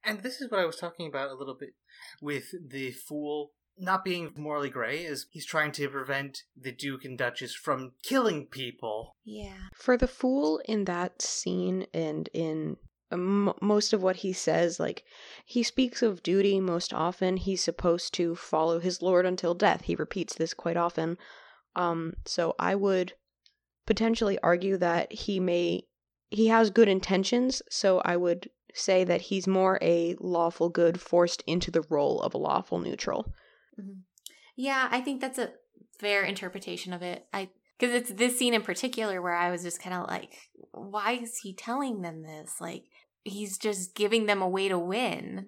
And 0.04 0.22
this 0.22 0.40
is 0.40 0.50
what 0.50 0.60
I 0.60 0.66
was 0.66 0.76
talking 0.76 1.06
about 1.06 1.30
a 1.30 1.34
little 1.34 1.56
bit 1.58 1.70
with 2.20 2.44
the 2.68 2.92
fool 2.92 3.52
not 3.78 4.04
being 4.04 4.32
morally 4.36 4.70
gray 4.70 5.04
is 5.04 5.26
he's 5.30 5.46
trying 5.46 5.72
to 5.72 5.88
prevent 5.88 6.42
the 6.56 6.72
duke 6.72 7.04
and 7.04 7.18
duchess 7.18 7.54
from 7.54 7.92
killing 8.02 8.46
people. 8.46 9.16
Yeah. 9.24 9.68
For 9.74 9.96
the 9.96 10.06
fool 10.06 10.60
in 10.66 10.84
that 10.84 11.20
scene 11.20 11.86
and 11.92 12.28
in 12.32 12.76
m- 13.10 13.54
most 13.60 13.92
of 13.92 14.02
what 14.02 14.16
he 14.16 14.32
says 14.32 14.78
like 14.78 15.04
he 15.44 15.62
speaks 15.62 16.02
of 16.02 16.22
duty 16.22 16.60
most 16.60 16.92
often. 16.92 17.36
He's 17.36 17.64
supposed 17.64 18.14
to 18.14 18.36
follow 18.36 18.78
his 18.78 19.02
lord 19.02 19.26
until 19.26 19.54
death. 19.54 19.82
He 19.82 19.96
repeats 19.96 20.34
this 20.34 20.54
quite 20.54 20.76
often. 20.76 21.18
Um 21.74 22.14
so 22.24 22.54
i 22.58 22.74
would 22.74 23.14
potentially 23.86 24.38
argue 24.42 24.76
that 24.76 25.12
he 25.12 25.40
may 25.40 25.82
he 26.30 26.48
has 26.48 26.70
good 26.70 26.88
intentions 26.88 27.62
so 27.70 28.00
i 28.04 28.16
would 28.16 28.50
say 28.72 29.04
that 29.04 29.20
he's 29.20 29.46
more 29.46 29.78
a 29.82 30.16
lawful 30.20 30.68
good 30.68 31.00
forced 31.00 31.42
into 31.46 31.70
the 31.70 31.84
role 31.88 32.20
of 32.20 32.34
a 32.34 32.38
lawful 32.38 32.78
neutral 32.78 33.32
mm-hmm. 33.80 34.00
yeah 34.56 34.88
i 34.90 35.00
think 35.00 35.20
that's 35.20 35.38
a 35.38 35.50
fair 36.00 36.22
interpretation 36.22 36.92
of 36.92 37.02
it 37.02 37.26
i 37.32 37.48
because 37.78 37.94
it's 37.94 38.10
this 38.12 38.38
scene 38.38 38.54
in 38.54 38.62
particular 38.62 39.20
where 39.20 39.34
I 39.34 39.50
was 39.50 39.62
just 39.62 39.82
kind 39.82 39.94
of 39.96 40.08
like, 40.08 40.36
why 40.72 41.12
is 41.22 41.38
he 41.38 41.54
telling 41.54 42.02
them 42.02 42.22
this? 42.22 42.60
Like, 42.60 42.84
he's 43.24 43.58
just 43.58 43.94
giving 43.94 44.26
them 44.26 44.42
a 44.42 44.48
way 44.48 44.68
to 44.68 44.78
win. 44.78 45.46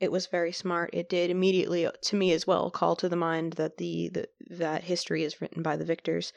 It 0.00 0.12
was 0.12 0.26
very 0.26 0.52
smart. 0.52 0.90
It 0.92 1.08
did 1.08 1.30
immediately, 1.30 1.86
uh, 1.86 1.92
to 2.02 2.16
me 2.16 2.32
as 2.32 2.46
well, 2.46 2.70
call 2.70 2.96
to 2.96 3.08
the 3.08 3.16
mind 3.16 3.54
that 3.54 3.78
the, 3.78 4.10
the 4.12 4.28
that 4.50 4.84
history 4.84 5.24
is 5.24 5.40
written 5.40 5.62
by 5.62 5.76
the 5.76 5.84
victors. 5.84 6.32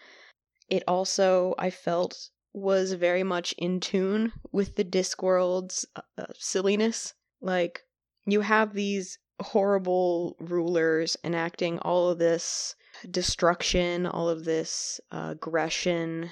It 0.69 0.83
also, 0.87 1.55
I 1.57 1.69
felt, 1.69 2.29
was 2.53 2.93
very 2.93 3.23
much 3.23 3.53
in 3.57 3.79
tune 3.79 4.33
with 4.51 4.75
the 4.75 4.83
Discworld's 4.83 5.85
uh, 5.95 6.01
uh, 6.17 6.25
silliness. 6.37 7.13
Like, 7.41 7.83
you 8.25 8.41
have 8.41 8.73
these 8.73 9.19
horrible 9.39 10.35
rulers 10.39 11.15
enacting 11.23 11.79
all 11.79 12.09
of 12.09 12.17
this 12.17 12.75
destruction, 13.09 14.05
all 14.05 14.27
of 14.27 14.43
this 14.43 14.99
uh, 15.11 15.29
aggression, 15.31 16.31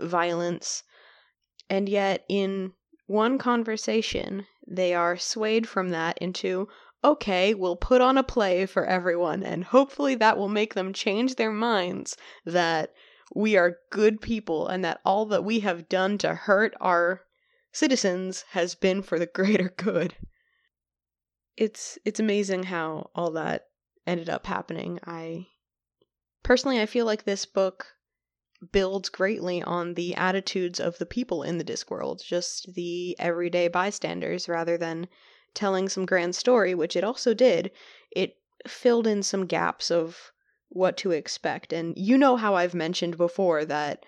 violence, 0.00 0.84
and 1.68 1.88
yet 1.88 2.24
in 2.28 2.72
one 3.06 3.38
conversation, 3.38 4.46
they 4.66 4.94
are 4.94 5.16
swayed 5.16 5.68
from 5.68 5.88
that 5.90 6.16
into, 6.18 6.68
okay, 7.02 7.54
we'll 7.54 7.76
put 7.76 8.00
on 8.00 8.16
a 8.16 8.22
play 8.22 8.64
for 8.66 8.84
everyone, 8.84 9.42
and 9.42 9.64
hopefully 9.64 10.14
that 10.14 10.38
will 10.38 10.48
make 10.48 10.74
them 10.74 10.92
change 10.92 11.34
their 11.34 11.52
minds 11.52 12.16
that 12.46 12.92
we 13.34 13.56
are 13.56 13.78
good 13.90 14.20
people 14.20 14.68
and 14.68 14.84
that 14.84 15.00
all 15.04 15.26
that 15.26 15.44
we 15.44 15.60
have 15.60 15.88
done 15.88 16.18
to 16.18 16.34
hurt 16.34 16.74
our 16.80 17.22
citizens 17.72 18.44
has 18.50 18.74
been 18.74 19.02
for 19.02 19.18
the 19.18 19.26
greater 19.34 19.72
good. 19.76 20.14
It's 21.56 21.98
it's 22.04 22.20
amazing 22.20 22.64
how 22.64 23.10
all 23.14 23.32
that 23.32 23.66
ended 24.06 24.28
up 24.28 24.46
happening. 24.46 25.00
I 25.04 25.48
personally 26.42 26.80
I 26.80 26.86
feel 26.86 27.04
like 27.04 27.24
this 27.24 27.44
book 27.44 27.94
builds 28.72 29.08
greatly 29.08 29.62
on 29.62 29.94
the 29.94 30.14
attitudes 30.14 30.80
of 30.80 30.98
the 30.98 31.06
people 31.06 31.42
in 31.42 31.58
the 31.58 31.64
Discworld, 31.64 32.24
just 32.24 32.74
the 32.74 33.16
everyday 33.18 33.68
bystanders, 33.68 34.48
rather 34.48 34.76
than 34.76 35.08
telling 35.54 35.88
some 35.88 36.06
grand 36.06 36.34
story, 36.34 36.74
which 36.74 36.96
it 36.96 37.04
also 37.04 37.34
did. 37.34 37.70
It 38.10 38.36
filled 38.66 39.06
in 39.06 39.22
some 39.22 39.46
gaps 39.46 39.90
of 39.90 40.32
what 40.68 40.96
to 40.98 41.10
expect. 41.12 41.72
And 41.72 41.96
you 41.96 42.18
know 42.18 42.36
how 42.36 42.54
I've 42.54 42.74
mentioned 42.74 43.16
before 43.16 43.64
that 43.64 44.04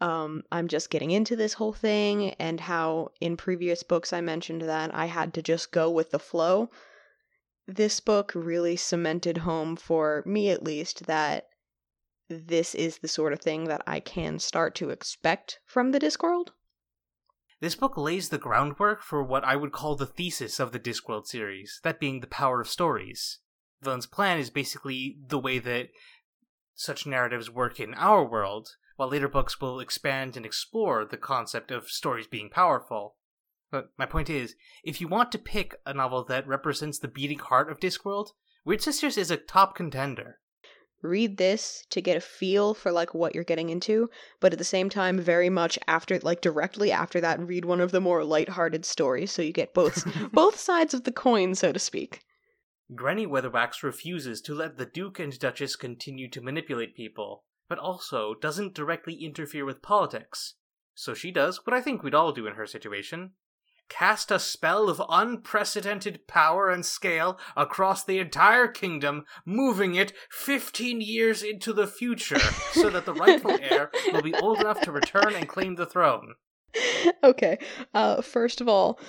um, 0.00 0.44
I'm 0.52 0.68
just 0.68 0.90
getting 0.90 1.10
into 1.10 1.34
this 1.34 1.54
whole 1.54 1.72
thing, 1.72 2.30
and 2.34 2.60
how 2.60 3.10
in 3.20 3.36
previous 3.36 3.82
books 3.82 4.12
I 4.12 4.20
mentioned 4.20 4.62
that 4.62 4.94
I 4.94 5.06
had 5.06 5.34
to 5.34 5.42
just 5.42 5.72
go 5.72 5.90
with 5.90 6.12
the 6.12 6.20
flow. 6.20 6.70
This 7.66 8.00
book 8.00 8.32
really 8.34 8.76
cemented 8.76 9.38
home, 9.38 9.76
for 9.76 10.22
me 10.24 10.50
at 10.50 10.62
least, 10.62 11.06
that 11.06 11.48
this 12.28 12.74
is 12.74 12.98
the 12.98 13.08
sort 13.08 13.32
of 13.32 13.40
thing 13.40 13.64
that 13.64 13.82
I 13.86 14.00
can 14.00 14.38
start 14.38 14.74
to 14.76 14.90
expect 14.90 15.58
from 15.66 15.90
the 15.90 15.98
Discworld. 15.98 16.48
This 17.60 17.74
book 17.74 17.96
lays 17.96 18.28
the 18.28 18.38
groundwork 18.38 19.02
for 19.02 19.24
what 19.24 19.42
I 19.42 19.56
would 19.56 19.72
call 19.72 19.96
the 19.96 20.06
thesis 20.06 20.60
of 20.60 20.70
the 20.70 20.78
Discworld 20.78 21.26
series, 21.26 21.80
that 21.82 21.98
being 21.98 22.20
the 22.20 22.28
power 22.28 22.60
of 22.60 22.68
stories. 22.68 23.40
Villain's 23.82 24.06
plan 24.06 24.38
is 24.38 24.50
basically 24.50 25.18
the 25.26 25.38
way 25.38 25.58
that 25.58 25.88
such 26.74 27.06
narratives 27.06 27.50
work 27.50 27.80
in 27.80 27.94
our 27.94 28.24
world, 28.24 28.76
while 28.96 29.08
later 29.08 29.28
books 29.28 29.60
will 29.60 29.80
expand 29.80 30.36
and 30.36 30.44
explore 30.44 31.04
the 31.04 31.16
concept 31.16 31.70
of 31.70 31.88
stories 31.88 32.26
being 32.26 32.50
powerful. 32.50 33.16
But 33.70 33.90
my 33.98 34.06
point 34.06 34.30
is, 34.30 34.54
if 34.82 35.00
you 35.00 35.08
want 35.08 35.30
to 35.32 35.38
pick 35.38 35.76
a 35.84 35.92
novel 35.92 36.24
that 36.24 36.46
represents 36.46 36.98
the 36.98 37.08
beating 37.08 37.38
heart 37.38 37.70
of 37.70 37.80
Discworld, 37.80 38.30
Wyrd 38.66 38.80
Sisters 38.80 39.16
is 39.16 39.30
a 39.30 39.36
top 39.36 39.74
contender 39.74 40.38
read 41.02 41.36
this 41.36 41.86
to 41.90 42.00
get 42.00 42.16
a 42.16 42.20
feel 42.20 42.74
for 42.74 42.90
like 42.90 43.14
what 43.14 43.34
you're 43.34 43.44
getting 43.44 43.70
into, 43.70 44.10
but 44.40 44.52
at 44.52 44.58
the 44.58 44.64
same 44.64 44.88
time 44.88 45.18
very 45.18 45.48
much 45.48 45.78
after 45.86 46.18
like 46.20 46.40
directly 46.40 46.90
after 46.90 47.20
that 47.20 47.40
read 47.40 47.64
one 47.64 47.80
of 47.80 47.92
the 47.92 48.00
more 48.00 48.24
light-hearted 48.24 48.84
stories 48.84 49.30
so 49.30 49.42
you 49.42 49.52
get 49.52 49.74
both 49.74 50.06
both 50.32 50.58
sides 50.58 50.94
of 50.94 51.04
the 51.04 51.12
coin 51.12 51.54
so 51.54 51.72
to 51.72 51.78
speak. 51.78 52.20
Granny 52.94 53.26
Weatherwax 53.26 53.82
refuses 53.82 54.40
to 54.42 54.54
let 54.54 54.78
the 54.78 54.86
Duke 54.86 55.18
and 55.18 55.38
Duchess 55.38 55.76
continue 55.76 56.28
to 56.30 56.40
manipulate 56.40 56.96
people, 56.96 57.44
but 57.68 57.78
also 57.78 58.34
doesn't 58.34 58.74
directly 58.74 59.14
interfere 59.14 59.64
with 59.64 59.82
politics. 59.82 60.54
So 60.94 61.14
she 61.14 61.30
does 61.30 61.66
what 61.66 61.74
I 61.74 61.80
think 61.80 62.02
we'd 62.02 62.14
all 62.14 62.32
do 62.32 62.46
in 62.46 62.54
her 62.54 62.66
situation 62.66 63.32
cast 63.88 64.30
a 64.30 64.38
spell 64.38 64.88
of 64.88 65.02
unprecedented 65.08 66.26
power 66.26 66.70
and 66.70 66.84
scale 66.84 67.38
across 67.56 68.04
the 68.04 68.18
entire 68.18 68.68
kingdom, 68.68 69.24
moving 69.44 69.94
it 69.94 70.12
15 70.30 71.00
years 71.00 71.42
into 71.42 71.72
the 71.72 71.86
future 71.86 72.40
so 72.72 72.90
that 72.90 73.04
the 73.04 73.14
rightful 73.14 73.58
heir 73.70 73.90
will 74.12 74.22
be 74.22 74.34
old 74.34 74.60
enough 74.60 74.80
to 74.82 74.92
return 74.92 75.34
and 75.34 75.48
claim 75.48 75.76
the 75.76 75.86
throne. 75.86 76.34
Okay. 77.24 77.58
Uh 77.94 78.20
first 78.20 78.60
of 78.60 78.68
all, 78.68 79.00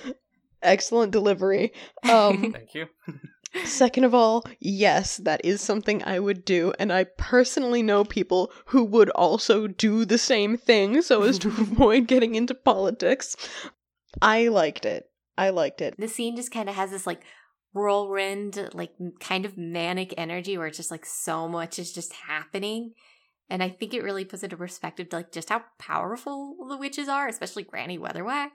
excellent 0.62 1.12
delivery. 1.12 1.72
Um 2.08 2.52
Thank 2.52 2.74
you. 2.74 2.86
Second 3.64 4.04
of 4.04 4.14
all, 4.14 4.44
yes, 4.60 5.16
that 5.18 5.44
is 5.44 5.60
something 5.60 6.02
I 6.04 6.20
would 6.20 6.44
do, 6.44 6.72
and 6.78 6.92
I 6.92 7.04
personally 7.04 7.82
know 7.82 8.04
people 8.04 8.52
who 8.66 8.84
would 8.84 9.10
also 9.10 9.66
do 9.66 10.04
the 10.04 10.18
same 10.18 10.56
thing 10.56 11.02
so 11.02 11.22
as 11.22 11.38
to 11.40 11.48
avoid 11.58 12.06
getting 12.06 12.36
into 12.36 12.54
politics. 12.54 13.36
I 14.22 14.48
liked 14.48 14.84
it. 14.84 15.10
I 15.36 15.50
liked 15.50 15.80
it. 15.80 15.94
The 15.98 16.08
scene 16.08 16.36
just 16.36 16.52
kind 16.52 16.68
of 16.68 16.74
has 16.76 16.90
this 16.90 17.06
like 17.06 17.22
whirlwind, 17.72 18.70
like 18.72 18.92
kind 19.20 19.44
of 19.44 19.56
manic 19.56 20.14
energy 20.16 20.56
where 20.56 20.66
it's 20.66 20.76
just 20.76 20.90
like 20.90 21.06
so 21.06 21.48
much 21.48 21.78
is 21.78 21.92
just 21.92 22.12
happening. 22.12 22.92
And 23.50 23.62
I 23.64 23.68
think 23.68 23.92
it 23.92 24.04
really 24.04 24.24
puts 24.24 24.44
into 24.44 24.56
perspective 24.56 25.08
like 25.10 25.32
just 25.32 25.48
how 25.48 25.64
powerful 25.78 26.56
the 26.68 26.76
witches 26.76 27.08
are, 27.08 27.26
especially 27.26 27.64
Granny 27.64 27.98
Weatherwax, 27.98 28.50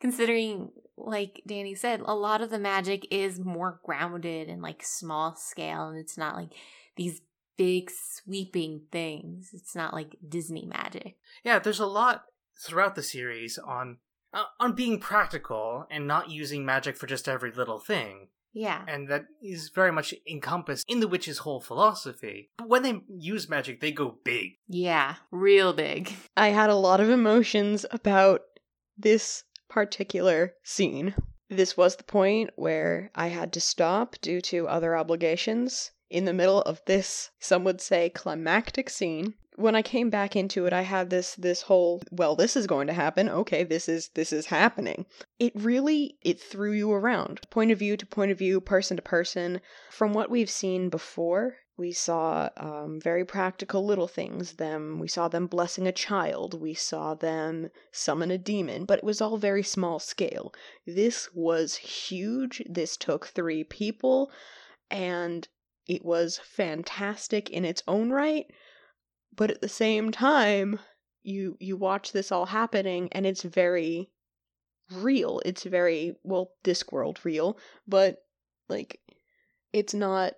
considering, 0.00 0.70
like 0.98 1.42
Danny 1.46 1.74
said, 1.74 2.00
a 2.04 2.14
lot 2.14 2.42
of 2.42 2.50
the 2.50 2.58
magic 2.58 3.06
is 3.10 3.40
more 3.40 3.80
grounded 3.82 4.50
and 4.50 4.60
like 4.60 4.82
small 4.84 5.34
scale, 5.34 5.88
and 5.88 5.98
it's 5.98 6.18
not 6.18 6.36
like 6.36 6.52
these 6.96 7.22
big 7.56 7.90
sweeping 7.90 8.82
things. 8.92 9.50
It's 9.54 9.74
not 9.74 9.94
like 9.94 10.16
Disney 10.28 10.66
magic. 10.66 11.16
Yeah, 11.42 11.58
there's 11.58 11.80
a 11.80 11.86
lot 11.86 12.24
throughout 12.60 12.94
the 12.94 13.02
series 13.02 13.58
on 13.58 13.98
uh, 14.34 14.44
on 14.60 14.74
being 14.74 15.00
practical 15.00 15.86
and 15.90 16.06
not 16.06 16.30
using 16.30 16.66
magic 16.66 16.96
for 16.96 17.06
just 17.06 17.28
every 17.28 17.50
little 17.50 17.78
thing. 17.78 18.28
Yeah. 18.54 18.82
And 18.86 19.08
that 19.08 19.26
is 19.42 19.70
very 19.74 19.92
much 19.92 20.14
encompassed 20.30 20.84
in 20.88 21.00
the 21.00 21.08
witch's 21.08 21.38
whole 21.38 21.60
philosophy. 21.60 22.50
But 22.56 22.68
when 22.68 22.82
they 22.82 23.00
use 23.08 23.48
magic, 23.48 23.80
they 23.80 23.92
go 23.92 24.18
big. 24.24 24.52
Yeah, 24.68 25.16
real 25.30 25.72
big. 25.72 26.12
I 26.36 26.48
had 26.48 26.70
a 26.70 26.76
lot 26.76 27.00
of 27.00 27.10
emotions 27.10 27.84
about 27.90 28.42
this 28.96 29.44
particular 29.68 30.54
scene. 30.62 31.14
This 31.50 31.76
was 31.76 31.96
the 31.96 32.04
point 32.04 32.50
where 32.56 33.10
I 33.14 33.26
had 33.26 33.52
to 33.54 33.60
stop 33.60 34.16
due 34.20 34.40
to 34.42 34.68
other 34.68 34.96
obligations 34.96 35.90
in 36.10 36.24
the 36.24 36.32
middle 36.32 36.62
of 36.62 36.82
this, 36.86 37.30
some 37.38 37.64
would 37.64 37.80
say, 37.80 38.10
climactic 38.10 38.90
scene. 38.90 39.34
When 39.56 39.76
I 39.76 39.82
came 39.82 40.10
back 40.10 40.34
into 40.34 40.66
it, 40.66 40.72
I 40.72 40.82
had 40.82 41.10
this 41.10 41.34
this 41.36 41.62
whole, 41.62 42.02
well, 42.10 42.34
this 42.34 42.56
is 42.56 42.66
going 42.66 42.88
to 42.88 42.92
happen. 42.92 43.28
Okay, 43.28 43.62
this 43.62 43.88
is 43.88 44.08
this 44.14 44.32
is 44.32 44.46
happening. 44.46 45.06
It 45.38 45.52
really 45.54 46.18
it 46.22 46.40
threw 46.40 46.72
you 46.72 46.92
around, 46.92 47.40
point 47.50 47.70
of 47.70 47.78
view 47.78 47.96
to 47.96 48.06
point 48.06 48.32
of 48.32 48.38
view, 48.38 48.60
person 48.60 48.96
to 48.96 49.02
person. 49.02 49.60
From 49.90 50.12
what 50.12 50.30
we've 50.30 50.50
seen 50.50 50.88
before, 50.88 51.56
we 51.76 51.92
saw 51.92 52.48
um, 52.56 53.00
very 53.00 53.24
practical 53.24 53.84
little 53.84 54.06
things. 54.06 54.52
Them, 54.54 54.98
we 55.00 55.08
saw 55.08 55.26
them 55.28 55.46
blessing 55.46 55.86
a 55.86 55.92
child. 55.92 56.60
We 56.60 56.74
saw 56.74 57.14
them 57.14 57.70
summon 57.90 58.30
a 58.30 58.38
demon, 58.38 58.84
but 58.84 58.98
it 58.98 59.04
was 59.04 59.20
all 59.20 59.36
very 59.36 59.62
small 59.64 59.98
scale. 59.98 60.54
This 60.86 61.28
was 61.34 61.76
huge. 61.76 62.62
This 62.68 62.96
took 62.96 63.26
three 63.26 63.64
people, 63.64 64.30
and 64.90 65.48
it 65.86 66.04
was 66.04 66.38
fantastic 66.38 67.50
in 67.50 67.64
its 67.64 67.82
own 67.86 68.10
right. 68.10 68.46
But 69.34 69.50
at 69.50 69.60
the 69.60 69.68
same 69.68 70.12
time, 70.12 70.78
you 71.22 71.56
you 71.60 71.76
watch 71.76 72.12
this 72.12 72.30
all 72.30 72.46
happening, 72.46 73.08
and 73.12 73.26
it's 73.26 73.42
very 73.42 74.10
real. 74.90 75.40
It's 75.44 75.64
very 75.64 76.16
well, 76.22 76.52
Discworld 76.62 77.24
real, 77.24 77.58
but 77.86 78.18
like 78.68 79.00
it's 79.72 79.94
not 79.94 80.34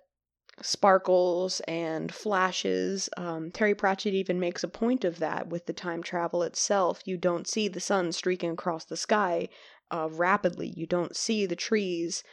sparkles 0.61 1.59
and 1.67 2.11
flashes. 2.11 3.09
Um, 3.15 3.51
Terry 3.51 3.75
Pratchett 3.75 4.15
even 4.15 4.39
makes 4.39 4.63
a 4.63 4.67
point 4.67 5.05
of 5.05 5.19
that 5.19 5.47
with 5.49 5.67
the 5.67 5.73
time 5.73 6.01
travel 6.01 6.41
itself. 6.41 7.01
You 7.05 7.17
don't 7.17 7.47
see 7.47 7.67
the 7.67 7.79
sun 7.79 8.11
streaking 8.11 8.51
across 8.51 8.85
the 8.85 8.97
sky 8.97 9.49
uh, 9.91 10.09
rapidly, 10.11 10.73
you 10.75 10.85
don't 10.85 11.15
see 11.15 11.45
the 11.45 11.55
trees 11.55 12.23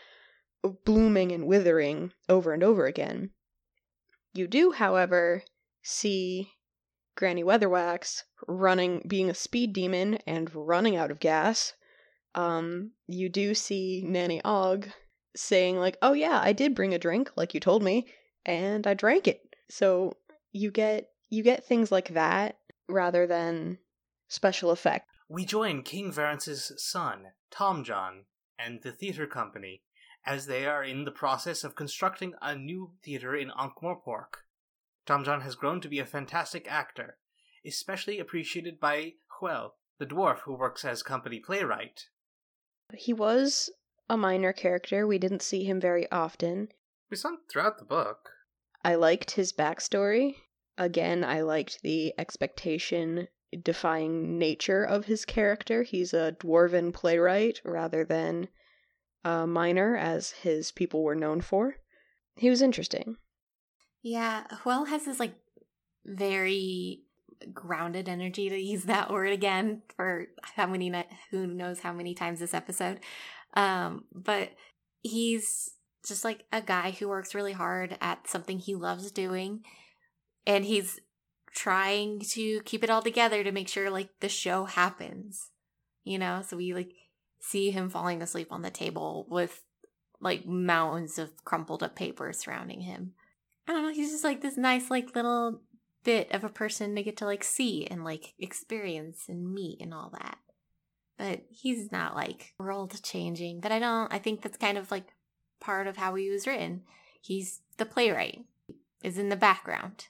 blooming 0.84 1.32
and 1.32 1.46
withering 1.46 2.12
over 2.28 2.52
and 2.52 2.62
over 2.62 2.86
again. 2.86 3.30
You 4.32 4.46
do, 4.46 4.72
however, 4.72 5.42
see 5.82 6.52
Granny 7.16 7.44
Weatherwax 7.44 8.22
running, 8.48 9.02
being 9.06 9.30
a 9.30 9.34
speed 9.34 9.72
demon 9.72 10.18
and 10.26 10.52
running 10.54 10.96
out 10.96 11.10
of 11.10 11.20
gas. 11.20 11.74
Um, 12.34 12.92
you 13.06 13.28
do 13.28 13.54
see 13.54 14.02
Nanny 14.04 14.40
Ogg 14.44 14.90
saying 15.36 15.76
like, 15.76 15.96
"Oh 16.02 16.12
yeah, 16.12 16.40
I 16.42 16.52
did 16.52 16.74
bring 16.74 16.92
a 16.92 16.98
drink 16.98 17.30
like 17.36 17.54
you 17.54 17.60
told 17.60 17.82
me, 17.82 18.06
and 18.44 18.86
I 18.86 18.94
drank 18.94 19.28
it." 19.28 19.42
So 19.70 20.16
you 20.50 20.70
get 20.70 21.10
you 21.28 21.42
get 21.42 21.64
things 21.64 21.92
like 21.92 22.08
that 22.14 22.58
rather 22.88 23.26
than 23.26 23.78
special 24.28 24.70
effect. 24.70 25.08
We 25.28 25.44
join 25.44 25.82
King 25.82 26.12
Verence's 26.12 26.72
son, 26.76 27.32
Tomjon, 27.50 28.24
and 28.58 28.82
the 28.82 28.92
theater 28.92 29.26
company 29.26 29.82
as 30.26 30.46
they 30.46 30.66
are 30.66 30.82
in 30.82 31.04
the 31.04 31.10
process 31.10 31.64
of 31.64 31.74
constructing 31.74 32.34
a 32.40 32.54
new 32.54 32.92
theater 33.02 33.34
in 33.36 33.50
Ankh-Morpork. 33.58 34.44
Tomjon 35.06 35.42
has 35.42 35.54
grown 35.54 35.80
to 35.80 35.88
be 35.88 35.98
a 35.98 36.06
fantastic 36.06 36.66
actor, 36.70 37.18
especially 37.66 38.18
appreciated 38.18 38.80
by 38.80 39.14
Hwel, 39.40 39.72
the 39.98 40.06
dwarf 40.06 40.40
who 40.40 40.54
works 40.54 40.84
as 40.84 41.02
company 41.02 41.40
playwright. 41.40 42.06
He 42.94 43.12
was 43.12 43.70
a 44.08 44.16
minor 44.16 44.52
character. 44.52 45.06
We 45.06 45.18
didn't 45.18 45.42
see 45.42 45.64
him 45.64 45.80
very 45.80 46.10
often. 46.10 46.68
We 47.10 47.16
saw 47.16 47.30
him 47.30 47.38
throughout 47.50 47.78
the 47.78 47.84
book. 47.84 48.30
I 48.82 48.94
liked 48.94 49.32
his 49.32 49.52
backstory. 49.52 50.36
Again, 50.76 51.24
I 51.24 51.42
liked 51.42 51.82
the 51.82 52.12
expectation 52.18 53.28
defying 53.62 54.38
nature 54.38 54.84
of 54.84 55.04
his 55.04 55.24
character. 55.24 55.82
He's 55.82 56.12
a 56.12 56.36
dwarven 56.40 56.92
playwright 56.92 57.60
rather 57.64 58.04
than 58.04 58.48
a 59.24 59.46
miner, 59.46 59.96
as 59.96 60.30
his 60.30 60.70
people 60.70 61.02
were 61.02 61.14
known 61.14 61.40
for. 61.40 61.76
He 62.36 62.50
was 62.50 62.62
interesting. 62.62 63.16
Yeah, 64.02 64.44
Hwel 64.64 64.88
has 64.88 65.04
this 65.04 65.18
like 65.18 65.34
very 66.04 67.04
grounded 67.52 68.08
energy 68.08 68.48
to 68.48 68.58
use 68.58 68.84
that 68.84 69.10
word 69.10 69.32
again 69.32 69.82
for 69.96 70.26
how 70.42 70.66
many 70.66 70.92
who 71.30 71.46
knows 71.46 71.80
how 71.80 71.92
many 71.92 72.14
times 72.14 72.40
this 72.40 72.54
episode. 72.54 73.00
Um, 73.54 74.04
but 74.12 74.50
he's 75.02 75.70
just 76.06 76.24
like 76.24 76.44
a 76.52 76.60
guy 76.60 76.90
who 76.90 77.08
works 77.08 77.34
really 77.34 77.52
hard 77.52 77.96
at 78.00 78.28
something 78.28 78.58
he 78.58 78.74
loves 78.74 79.10
doing 79.10 79.62
and 80.46 80.64
he's 80.64 81.00
trying 81.54 82.20
to 82.20 82.60
keep 82.62 82.82
it 82.84 82.90
all 82.90 83.02
together 83.02 83.42
to 83.42 83.52
make 83.52 83.68
sure 83.68 83.90
like 83.90 84.10
the 84.20 84.28
show 84.28 84.64
happens. 84.64 85.50
You 86.02 86.18
know, 86.18 86.42
so 86.46 86.56
we 86.58 86.74
like 86.74 86.92
see 87.46 87.70
him 87.70 87.90
falling 87.90 88.22
asleep 88.22 88.48
on 88.50 88.62
the 88.62 88.70
table 88.70 89.26
with 89.28 89.62
like 90.20 90.46
mounds 90.46 91.18
of 91.18 91.44
crumpled 91.44 91.82
up 91.82 91.94
paper 91.94 92.32
surrounding 92.32 92.80
him. 92.80 93.12
I 93.68 93.72
don't 93.72 93.82
know, 93.82 93.92
he's 93.92 94.10
just 94.10 94.24
like 94.24 94.40
this 94.40 94.56
nice 94.56 94.90
like 94.90 95.14
little 95.14 95.60
bit 96.04 96.32
of 96.32 96.44
a 96.44 96.48
person 96.48 96.94
to 96.94 97.02
get 97.02 97.18
to 97.18 97.26
like 97.26 97.44
see 97.44 97.86
and 97.86 98.04
like 98.04 98.34
experience 98.38 99.24
and 99.28 99.52
meet 99.52 99.80
and 99.80 99.92
all 99.92 100.10
that. 100.14 100.38
But 101.18 101.42
he's 101.50 101.92
not 101.92 102.14
like 102.14 102.54
world 102.58 103.00
changing. 103.02 103.60
But 103.60 103.72
I 103.72 103.78
don't 103.78 104.12
I 104.12 104.18
think 104.18 104.42
that's 104.42 104.56
kind 104.56 104.78
of 104.78 104.90
like 104.90 105.08
part 105.60 105.86
of 105.86 105.96
how 105.96 106.14
he 106.14 106.30
was 106.30 106.46
written. 106.46 106.82
He's 107.20 107.60
the 107.76 107.86
playwright, 107.86 108.44
is 109.02 109.18
in 109.18 109.28
the 109.28 109.36
background. 109.36 110.08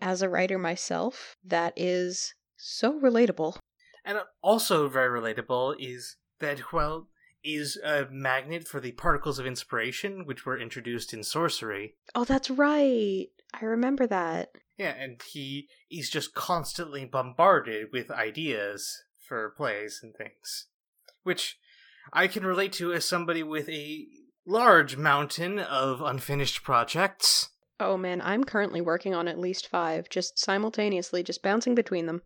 As 0.00 0.22
a 0.22 0.28
writer 0.28 0.58
myself, 0.58 1.36
that 1.44 1.72
is 1.76 2.34
so 2.56 3.00
relatable. 3.00 3.56
And 4.04 4.18
also 4.42 4.88
very 4.88 5.20
relatable 5.20 5.76
is 5.78 6.16
that, 6.40 6.58
Hwel, 6.70 7.06
is 7.42 7.76
a 7.84 8.06
magnet 8.10 8.66
for 8.66 8.80
the 8.80 8.92
particles 8.92 9.38
of 9.38 9.46
inspiration, 9.46 10.26
which 10.26 10.44
were 10.44 10.58
introduced 10.58 11.12
in 11.12 11.20
Sourcery. 11.20 11.92
Oh, 12.14 12.24
that's 12.24 12.50
right. 12.50 13.28
I 13.52 13.64
remember 13.64 14.06
that. 14.06 14.50
Yeah, 14.76 14.94
and 14.98 15.22
he 15.22 15.68
is 15.90 16.10
just 16.10 16.34
constantly 16.34 17.04
bombarded 17.04 17.88
with 17.92 18.10
ideas 18.10 19.04
for 19.26 19.54
plays 19.56 20.00
and 20.02 20.14
things, 20.14 20.66
which 21.22 21.58
I 22.12 22.26
can 22.26 22.44
relate 22.44 22.72
to 22.74 22.92
as 22.92 23.04
somebody 23.04 23.42
with 23.42 23.68
a 23.68 24.06
large 24.46 24.96
mountain 24.96 25.58
of 25.58 26.02
unfinished 26.02 26.62
projects. 26.62 27.50
Oh 27.80 27.96
man, 27.96 28.20
I'm 28.22 28.44
currently 28.44 28.80
working 28.80 29.14
on 29.14 29.28
at 29.28 29.38
least 29.38 29.68
five, 29.68 30.08
just 30.08 30.38
simultaneously, 30.38 31.22
just 31.22 31.42
bouncing 31.42 31.74
between 31.74 32.06
them. 32.06 32.22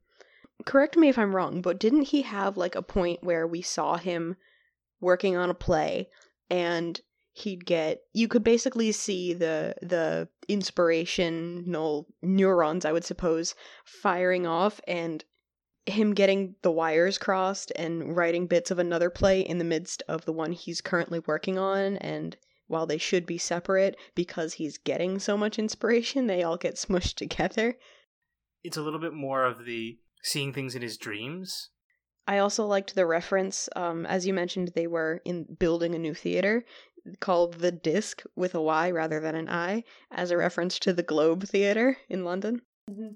Correct 0.65 0.97
me 0.97 1.09
if 1.09 1.19
I'm 1.19 1.35
wrong, 1.35 1.63
but 1.63 1.79
didn't 1.79 2.09
he 2.09 2.23
have 2.23 2.57
like 2.57 2.75
a 2.75 2.83
point 2.83 3.23
where 3.23 3.47
we 3.47 3.63
saw 3.63 3.97
him 3.97 4.37
working 5.01 5.37
on 5.37 5.51
a 5.51 5.55
play 5.55 6.09
and 6.51 7.01
he'd 7.33 7.65
get 7.65 8.01
you 8.13 8.27
could 8.27 8.43
basically 8.43 8.91
see 8.91 9.33
the 9.33 9.73
the 9.81 10.29
inspirational 10.49 12.09
neurons 12.21 12.85
i 12.85 12.91
would 12.91 13.05
suppose 13.05 13.55
firing 13.85 14.45
off 14.45 14.81
and 14.89 15.25
him 15.89 16.15
getting 16.15 16.55
the 16.63 16.71
wires 16.71 17.19
crossed 17.19 17.73
and 17.77 18.17
writing 18.17 18.47
bits 18.47 18.71
of 18.71 18.79
another 18.79 19.11
play 19.11 19.41
in 19.41 19.59
the 19.59 19.65
midst 19.65 20.03
of 20.09 20.25
the 20.25 20.33
one 20.33 20.53
he's 20.53 20.81
currently 20.81 21.21
working 21.21 21.59
on. 21.59 21.97
And 21.99 22.37
while 22.67 22.87
they 22.87 22.99
should 22.99 23.27
be 23.27 23.39
separate 23.39 23.97
because 24.15 24.55
he's 24.55 24.79
getting 24.79 25.19
so 25.19 25.37
much 25.37 25.59
inspiration 25.59 26.27
they 26.27 26.43
all 26.43 26.57
get 26.57 26.75
smushed 26.75 27.15
together. 27.17 27.77
It's 28.63 28.77
a 28.77 28.83
little 28.83 29.01
bit 29.01 29.15
more 29.15 29.45
of 29.45 29.65
the 29.65 29.99
seeing 30.23 30.53
things 30.53 30.75
in 30.75 30.83
his 30.83 30.97
dreams. 30.97 31.71
I 32.27 32.39
also 32.39 32.67
liked 32.67 32.95
the 32.95 33.07
reference. 33.07 33.69
Um, 33.75 34.05
as 34.05 34.27
you 34.27 34.35
mentioned, 34.35 34.73
they 34.75 34.87
were 34.87 35.23
in 35.25 35.45
building 35.59 35.95
a 35.95 35.99
new 35.99 36.15
theater 36.15 36.65
called 37.21 37.55
the 37.55 37.73
Disc 37.73 38.23
with 38.37 38.55
a 38.55 38.61
Y 38.61 38.91
rather 38.91 39.19
than 39.21 39.35
an 39.35 39.49
I, 39.49 39.85
as 40.11 40.31
a 40.31 40.37
reference 40.37 40.79
to 40.81 40.93
the 40.93 41.03
Globe 41.03 41.45
Theater 41.45 41.97
in 42.09 42.25
London. 42.25 42.63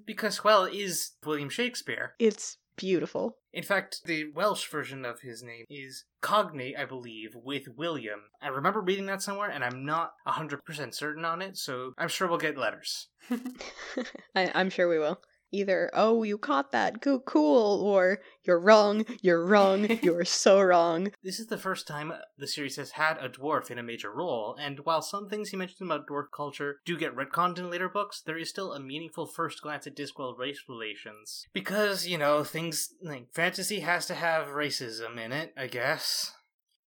Because 0.06 0.40
Hwel 0.40 0.72
is 0.72 1.12
William 1.24 1.50
Shakespeare. 1.50 2.14
It's 2.18 2.58
beautiful. 2.76 3.36
In 3.52 3.62
fact, 3.62 4.00
the 4.06 4.30
Welsh 4.32 4.66
version 4.68 5.04
of 5.04 5.20
his 5.20 5.42
name 5.42 5.66
is 5.68 6.04
cognate, 6.22 6.78
I 6.78 6.84
believe, 6.84 7.34
with 7.34 7.68
William. 7.76 8.20
I 8.40 8.48
remember 8.48 8.80
reading 8.80 9.06
that 9.06 9.22
somewhere, 9.22 9.50
and 9.50 9.62
I'm 9.62 9.84
not 9.84 10.12
100% 10.26 10.94
certain 10.94 11.24
on 11.24 11.42
it, 11.42 11.56
so 11.58 11.92
I'm 11.98 12.08
sure 12.08 12.28
we'll 12.28 12.38
get 12.38 12.56
letters. 12.56 13.08
I, 14.34 14.50
I'm 14.54 14.70
sure 14.70 14.88
we 14.88 14.98
will. 14.98 15.20
Either, 15.52 15.90
oh, 15.92 16.22
you 16.22 16.38
caught 16.38 16.72
that, 16.72 17.00
go 17.00 17.20
cool, 17.20 17.82
or 17.82 18.20
you're 18.44 18.58
wrong, 18.58 19.04
you're 19.20 19.44
wrong, 19.44 19.86
you're 20.02 20.24
so 20.24 20.60
wrong. 20.60 21.12
This 21.22 21.38
is 21.38 21.48
the 21.48 21.58
first 21.58 21.86
time 21.86 22.12
the 22.38 22.46
series 22.46 22.76
has 22.76 22.92
had 22.92 23.18
a 23.18 23.28
dwarf 23.28 23.70
in 23.70 23.78
a 23.78 23.82
major 23.82 24.10
role, 24.10 24.56
and 24.58 24.80
while 24.80 25.02
some 25.02 25.28
things 25.28 25.50
he 25.50 25.56
mentioned 25.56 25.90
about 25.90 26.06
dwarf 26.06 26.26
culture 26.34 26.76
do 26.86 26.96
get 26.96 27.14
retconned 27.14 27.58
in 27.58 27.70
later 27.70 27.88
books, 27.88 28.22
there 28.24 28.38
is 28.38 28.48
still 28.48 28.72
a 28.72 28.80
meaningful 28.80 29.26
first 29.26 29.60
glance 29.62 29.86
at 29.86 29.96
Discworld 29.96 30.38
race 30.38 30.62
relations. 30.68 31.46
Because, 31.52 32.06
you 32.06 32.18
know, 32.18 32.44
things 32.44 32.88
like 33.02 33.32
fantasy 33.32 33.80
has 33.80 34.06
to 34.06 34.14
have 34.14 34.48
racism 34.48 35.18
in 35.18 35.32
it, 35.32 35.52
I 35.56 35.66
guess. 35.66 36.32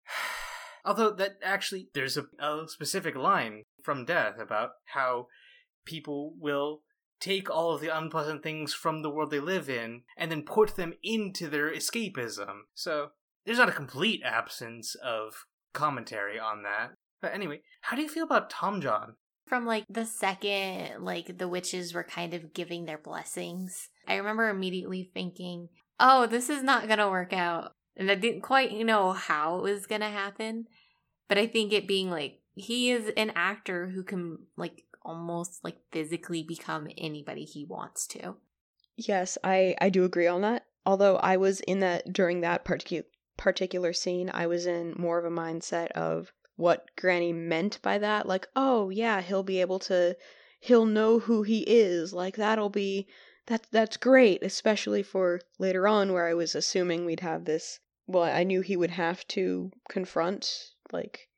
Although 0.85 1.12
that 1.12 1.33
actually 1.42 1.88
there's 1.94 2.16
a, 2.16 2.25
a 2.40 2.64
specific 2.66 3.14
line 3.14 3.64
from 3.83 4.05
Death 4.05 4.38
about 4.40 4.70
how 4.94 5.27
people 5.85 6.35
will 6.38 6.81
take 7.22 7.48
all 7.48 7.72
of 7.72 7.80
the 7.80 7.96
unpleasant 7.96 8.42
things 8.42 8.74
from 8.74 9.00
the 9.00 9.11
world 9.11 9.30
they 9.30 9.40
live 9.40 9.70
in 9.70 10.02
and 10.16 10.30
then 10.30 10.42
put 10.42 10.76
them 10.76 10.92
into 11.02 11.48
their 11.48 11.72
escapism. 11.72 12.62
So 12.74 13.11
there's 13.46 13.58
not 13.58 13.68
a 13.68 13.72
complete 13.72 14.20
absence 14.24 14.94
of 14.96 15.46
commentary 15.72 16.38
on 16.38 16.64
that. 16.64 16.92
But 17.20 17.32
anyway, 17.32 17.62
how 17.82 17.96
do 17.96 18.02
you 18.02 18.08
feel 18.08 18.24
about 18.24 18.50
Tomjon? 18.50 19.14
From 19.46 19.64
like 19.64 19.85
the 19.88 20.04
second, 20.04 21.04
like 21.04 21.38
the 21.38 21.48
witches 21.48 21.94
were 21.94 22.04
kind 22.04 22.35
of 22.35 22.52
giving 22.52 22.85
their 22.85 22.98
blessings, 22.98 23.88
I 24.06 24.16
remember 24.16 24.48
immediately 24.48 25.11
thinking, 25.14 25.68
oh, 26.00 26.26
this 26.26 26.50
is 26.50 26.62
not 26.62 26.87
going 26.87 26.98
to 26.98 27.08
work 27.08 27.32
out. 27.32 27.72
And 27.96 28.11
I 28.11 28.14
didn't 28.16 28.40
quite 28.40 28.72
know 28.72 29.12
how 29.12 29.58
it 29.58 29.62
was 29.62 29.87
going 29.87 30.00
to 30.00 30.08
happen. 30.08 30.66
But 31.28 31.38
I 31.38 31.46
think 31.46 31.72
it 31.72 31.87
being 31.87 32.11
like, 32.11 32.40
he 32.54 32.90
is 32.90 33.12
an 33.16 33.32
actor 33.35 33.88
who 33.88 34.02
can 34.02 34.38
like 34.56 34.85
almost 35.05 35.62
like 35.65 35.79
physically 35.91 36.43
become 36.43 36.88
anybody 36.97 37.45
he 37.45 37.65
wants 37.65 38.07
to. 38.09 38.37
Yes, 38.97 39.38
I, 39.43 39.75
I 39.81 39.88
do 39.88 40.05
agree 40.05 40.27
on 40.27 40.43
that. 40.43 40.67
Although 40.85 41.17
I 41.17 41.37
was 41.37 41.61
in 41.61 41.81
that 41.81 42.12
during 42.12 42.41
that 42.41 42.65
particular 42.65 43.05
particular 43.37 43.93
scene, 43.93 44.31
I 44.33 44.47
was 44.47 44.67
in 44.67 44.95
more 44.97 45.19
of 45.19 45.25
a 45.25 45.35
mindset 45.35 45.91
of 45.93 46.33
what 46.57 46.91
Granny 46.97 47.33
meant 47.33 47.81
by 47.83 47.99
that. 47.99 48.27
Like, 48.27 48.47
oh 48.55 48.91
yeah, 48.91 49.21
he'll 49.21 49.43
be 49.43 49.61
able 49.61 49.79
to 49.81 50.17
he'll 50.61 50.87
know 50.87 51.19
who 51.19 51.43
he 51.43 51.61
is. 51.62 52.12
Like 52.12 52.37
that'll 52.37 52.71
be 52.71 53.09
that 53.47 53.67
that's 53.71 53.97
great, 53.97 54.43
especially 54.43 55.03
for 55.03 55.41
later 55.59 55.88
on 55.88 56.12
where 56.12 56.29
I 56.29 56.35
was 56.35 56.55
assuming 56.55 57.05
we'd 57.05 57.21
have 57.21 57.45
this 57.45 57.81
well, 58.07 58.25
I 58.25 58.45
knew 58.45 58.61
he 58.61 58.77
would 58.77 58.91
have 58.91 59.27
to 59.29 59.71
confront 59.88 60.73
like 60.93 61.29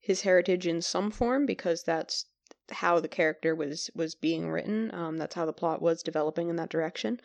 his 0.00 0.22
heritage 0.22 0.66
in 0.66 0.82
some 0.82 1.10
form 1.10 1.46
because 1.46 1.84
that's 1.84 2.26
how 2.72 3.00
the 3.00 3.08
character 3.08 3.54
was 3.54 3.90
was 3.94 4.14
being 4.14 4.50
written. 4.50 4.92
Um, 4.94 5.18
that's 5.18 5.34
how 5.34 5.46
the 5.46 5.52
plot 5.52 5.82
was 5.82 6.02
developing 6.02 6.48
in 6.48 6.56
that 6.56 6.70
direction. 6.70 7.20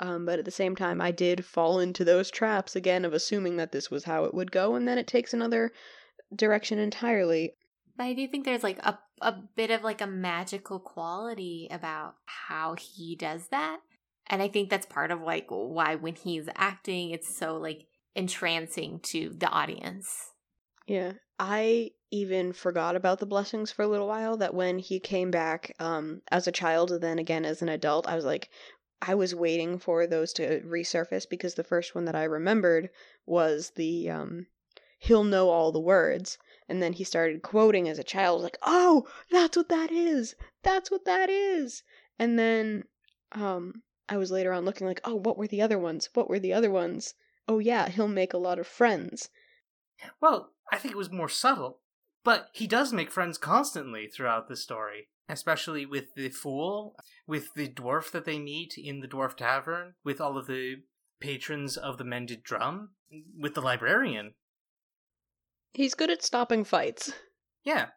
Um, 0.00 0.26
but 0.26 0.38
at 0.38 0.44
the 0.44 0.50
same 0.50 0.74
time, 0.74 1.00
I 1.00 1.10
did 1.10 1.44
fall 1.44 1.78
into 1.78 2.04
those 2.04 2.30
traps 2.30 2.74
again 2.74 3.04
of 3.04 3.12
assuming 3.12 3.56
that 3.56 3.72
this 3.72 3.90
was 3.90 4.04
how 4.04 4.24
it 4.24 4.34
would 4.34 4.50
go, 4.50 4.74
and 4.74 4.88
then 4.88 4.98
it 4.98 5.06
takes 5.06 5.34
another 5.34 5.72
direction 6.34 6.78
entirely. 6.78 7.54
But 7.96 8.04
I 8.04 8.14
do 8.14 8.26
think 8.26 8.44
there's 8.44 8.62
like 8.62 8.78
a 8.78 8.98
a 9.20 9.36
bit 9.54 9.70
of 9.70 9.84
like 9.84 10.00
a 10.00 10.06
magical 10.06 10.80
quality 10.80 11.68
about 11.70 12.16
how 12.24 12.74
he 12.74 13.14
does 13.16 13.48
that. 13.48 13.80
And 14.26 14.42
I 14.42 14.48
think 14.48 14.70
that's 14.70 14.86
part 14.86 15.10
of 15.10 15.20
like 15.20 15.46
why 15.48 15.94
when 15.94 16.16
he's 16.16 16.48
acting 16.56 17.10
it's 17.10 17.34
so 17.34 17.56
like 17.56 17.86
entrancing 18.14 19.00
to 19.00 19.34
the 19.36 19.48
audience. 19.48 20.32
Yeah. 20.86 21.12
I 21.44 21.90
even 22.12 22.52
forgot 22.52 22.94
about 22.94 23.18
the 23.18 23.26
blessings 23.26 23.72
for 23.72 23.82
a 23.82 23.88
little 23.88 24.06
while 24.06 24.36
that 24.36 24.54
when 24.54 24.78
he 24.78 25.00
came 25.00 25.32
back 25.32 25.74
um 25.80 26.22
as 26.30 26.46
a 26.46 26.52
child 26.52 26.92
and 26.92 27.00
then 27.02 27.18
again 27.18 27.44
as 27.44 27.62
an 27.62 27.68
adult, 27.68 28.06
I 28.06 28.14
was 28.14 28.24
like 28.24 28.48
I 29.00 29.16
was 29.16 29.34
waiting 29.34 29.80
for 29.80 30.06
those 30.06 30.32
to 30.34 30.60
resurface 30.60 31.28
because 31.28 31.54
the 31.54 31.64
first 31.64 31.96
one 31.96 32.04
that 32.04 32.14
I 32.14 32.22
remembered 32.22 32.90
was 33.26 33.70
the 33.70 34.08
um 34.08 34.46
he'll 35.00 35.24
know 35.24 35.50
all 35.50 35.72
the 35.72 35.80
words. 35.80 36.38
And 36.68 36.80
then 36.80 36.92
he 36.92 37.02
started 37.02 37.42
quoting 37.42 37.88
as 37.88 37.98
a 37.98 38.04
child 38.04 38.40
like 38.40 38.56
oh 38.62 39.08
that's 39.28 39.56
what 39.56 39.68
that 39.68 39.90
is. 39.90 40.36
That's 40.62 40.92
what 40.92 41.04
that 41.06 41.28
is. 41.28 41.82
And 42.20 42.38
then 42.38 42.84
um 43.32 43.82
i 44.08 44.16
was 44.16 44.30
later 44.30 44.52
on 44.52 44.64
looking 44.64 44.86
like 44.86 45.00
oh 45.02 45.16
what 45.16 45.36
were 45.36 45.48
the 45.48 45.62
other 45.62 45.80
ones? 45.80 46.08
What 46.14 46.30
were 46.30 46.38
the 46.38 46.52
other 46.52 46.70
ones? 46.70 47.14
Oh 47.48 47.58
yeah 47.58 47.88
he'll 47.88 48.06
make 48.06 48.32
a 48.32 48.38
lot 48.38 48.60
of 48.60 48.68
friends. 48.68 49.28
Well, 50.20 50.51
I 50.70 50.78
think 50.78 50.92
it 50.92 50.98
was 50.98 51.10
more 51.10 51.28
subtle, 51.28 51.80
but 52.24 52.48
he 52.52 52.66
does 52.66 52.92
make 52.92 53.10
friends 53.10 53.38
constantly 53.38 54.06
throughout 54.06 54.48
the 54.48 54.56
story, 54.56 55.08
especially 55.28 55.86
with 55.86 56.14
the 56.14 56.30
fool, 56.30 56.94
with 57.26 57.54
the 57.54 57.68
dwarf 57.68 58.10
that 58.12 58.24
they 58.24 58.38
meet 58.38 58.74
in 58.76 59.00
the 59.00 59.08
dwarf 59.08 59.36
tavern, 59.36 59.94
with 60.04 60.20
all 60.20 60.38
of 60.38 60.46
the 60.46 60.76
patrons 61.20 61.76
of 61.76 61.98
the 61.98 62.04
mended 62.04 62.42
drum, 62.42 62.90
with 63.38 63.54
the 63.54 63.60
librarian. 63.60 64.34
he's 65.72 65.94
good 65.94 66.10
at 66.10 66.22
stopping 66.22 66.64
fights 66.64 67.12
Yeah. 67.64 67.88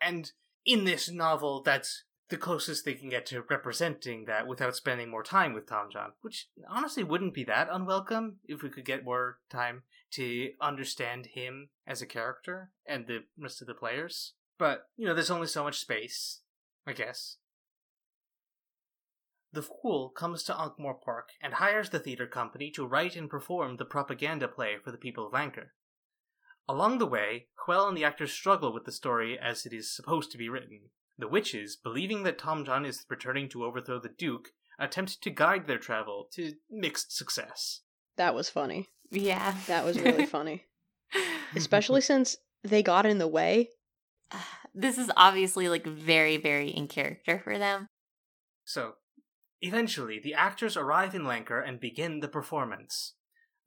And 0.00 0.32
in 0.66 0.84
this 0.84 1.10
novel, 1.10 1.62
that's 1.62 2.04
the 2.30 2.36
closest 2.36 2.84
they 2.84 2.94
can 2.94 3.08
get 3.08 3.26
to 3.26 3.44
representing 3.48 4.24
that 4.26 4.46
without 4.46 4.74
spending 4.74 5.10
more 5.10 5.22
time 5.22 5.52
with 5.52 5.66
Tomjon, 5.66 6.12
which 6.22 6.48
honestly 6.68 7.04
wouldn't 7.04 7.34
be 7.34 7.44
that 7.44 7.68
unwelcome 7.70 8.36
if 8.46 8.62
we 8.62 8.70
could 8.70 8.84
get 8.84 9.04
more 9.04 9.38
time 9.50 9.82
to 10.14 10.50
understand 10.60 11.26
him 11.34 11.68
as 11.86 12.02
a 12.02 12.06
character 12.06 12.70
and 12.86 13.06
the 13.06 13.20
rest 13.38 13.60
of 13.60 13.66
the 13.66 13.74
players. 13.74 14.34
But, 14.58 14.88
you 14.96 15.06
know, 15.06 15.14
there's 15.14 15.30
only 15.30 15.46
so 15.46 15.64
much 15.64 15.78
space, 15.78 16.40
I 16.86 16.92
guess. 16.92 17.38
The 19.52 19.62
Fool 19.62 20.08
comes 20.10 20.42
to 20.44 20.60
Ankh-Morpork 20.60 21.02
Park 21.04 21.28
and 21.40 21.54
hires 21.54 21.90
the 21.90 22.00
theater 22.00 22.26
company 22.26 22.72
to 22.72 22.86
write 22.86 23.14
and 23.14 23.30
perform 23.30 23.76
the 23.76 23.84
propaganda 23.84 24.48
play 24.48 24.76
for 24.82 24.90
the 24.90 24.98
people 24.98 25.26
of 25.26 25.32
Lancre. 25.32 25.68
Along 26.68 26.98
the 26.98 27.06
way, 27.06 27.46
Hwel 27.66 27.88
and 27.88 27.96
the 27.96 28.04
actors 28.04 28.32
struggle 28.32 28.72
with 28.72 28.84
the 28.84 28.92
story 28.92 29.38
as 29.38 29.66
it 29.66 29.72
is 29.72 29.94
supposed 29.94 30.32
to 30.32 30.38
be 30.38 30.48
written. 30.48 30.90
The 31.18 31.28
witches, 31.28 31.76
believing 31.76 32.24
that 32.24 32.38
Tomjon 32.38 32.84
is 32.84 33.04
returning 33.08 33.48
to 33.50 33.64
overthrow 33.64 34.00
the 34.00 34.08
Duke, 34.08 34.48
attempt 34.78 35.22
to 35.22 35.30
guide 35.30 35.66
their 35.66 35.78
travel 35.78 36.28
to 36.32 36.54
mixed 36.68 37.16
success. 37.16 37.82
That 38.16 38.34
was 38.34 38.48
funny 38.48 38.88
Yeah. 39.10 39.54
that 39.66 39.84
was 39.84 40.00
really 40.00 40.26
funny 40.38 40.64
especially 41.56 42.00
since 42.00 42.36
they 42.62 42.82
got 42.82 43.06
in 43.06 43.18
the 43.18 43.28
way 43.28 43.70
this 44.74 44.98
is 44.98 45.10
obviously 45.16 45.68
like 45.68 45.86
very 45.86 46.36
very 46.36 46.68
in 46.68 46.88
character 46.88 47.40
for 47.42 47.58
them. 47.58 47.88
So, 48.64 48.94
eventually, 49.60 50.18
the 50.22 50.32
actors 50.34 50.74
arrive 50.76 51.14
in 51.14 51.22
Lancre 51.24 51.62
and 51.66 51.78
begin 51.78 52.20
the 52.20 52.28
performance. 52.28 53.14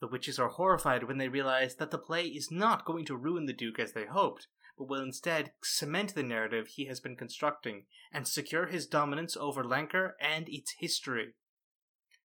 The 0.01 0.07
witches 0.07 0.39
are 0.39 0.49
horrified 0.49 1.03
when 1.03 1.19
they 1.19 1.27
realize 1.27 1.75
that 1.75 1.91
the 1.91 1.99
play 1.99 2.23
is 2.23 2.49
not 2.51 2.83
going 2.85 3.05
to 3.05 3.15
ruin 3.15 3.45
the 3.45 3.53
Duke 3.53 3.77
as 3.79 3.93
they 3.93 4.05
hoped, 4.05 4.47
but 4.77 4.89
will 4.89 5.01
instead 5.03 5.51
cement 5.63 6.15
the 6.15 6.23
narrative 6.23 6.67
he 6.67 6.85
has 6.87 6.99
been 6.99 7.15
constructing 7.15 7.85
and 8.11 8.27
secure 8.27 8.65
his 8.65 8.87
dominance 8.87 9.37
over 9.37 9.63
Lancre 9.63 10.11
and 10.19 10.49
its 10.49 10.73
history. 10.79 11.35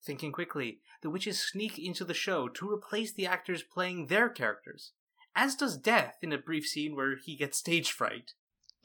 Thinking 0.05 0.32
quickly, 0.32 0.80
the 1.00 1.11
witches 1.11 1.40
sneak 1.40 1.78
into 1.78 2.05
the 2.05 2.14
show 2.14 2.48
to 2.48 2.70
replace 2.70 3.12
the 3.12 3.26
actors 3.26 3.62
playing 3.62 4.07
their 4.07 4.28
characters, 4.28 4.92
as 5.36 5.55
does 5.55 5.76
Death 5.76 6.16
in 6.22 6.32
a 6.32 6.38
brief 6.38 6.66
scene 6.66 6.96
where 6.96 7.16
he 7.16 7.36
gets 7.36 7.59
stage 7.59 7.92
fright. 7.92 8.32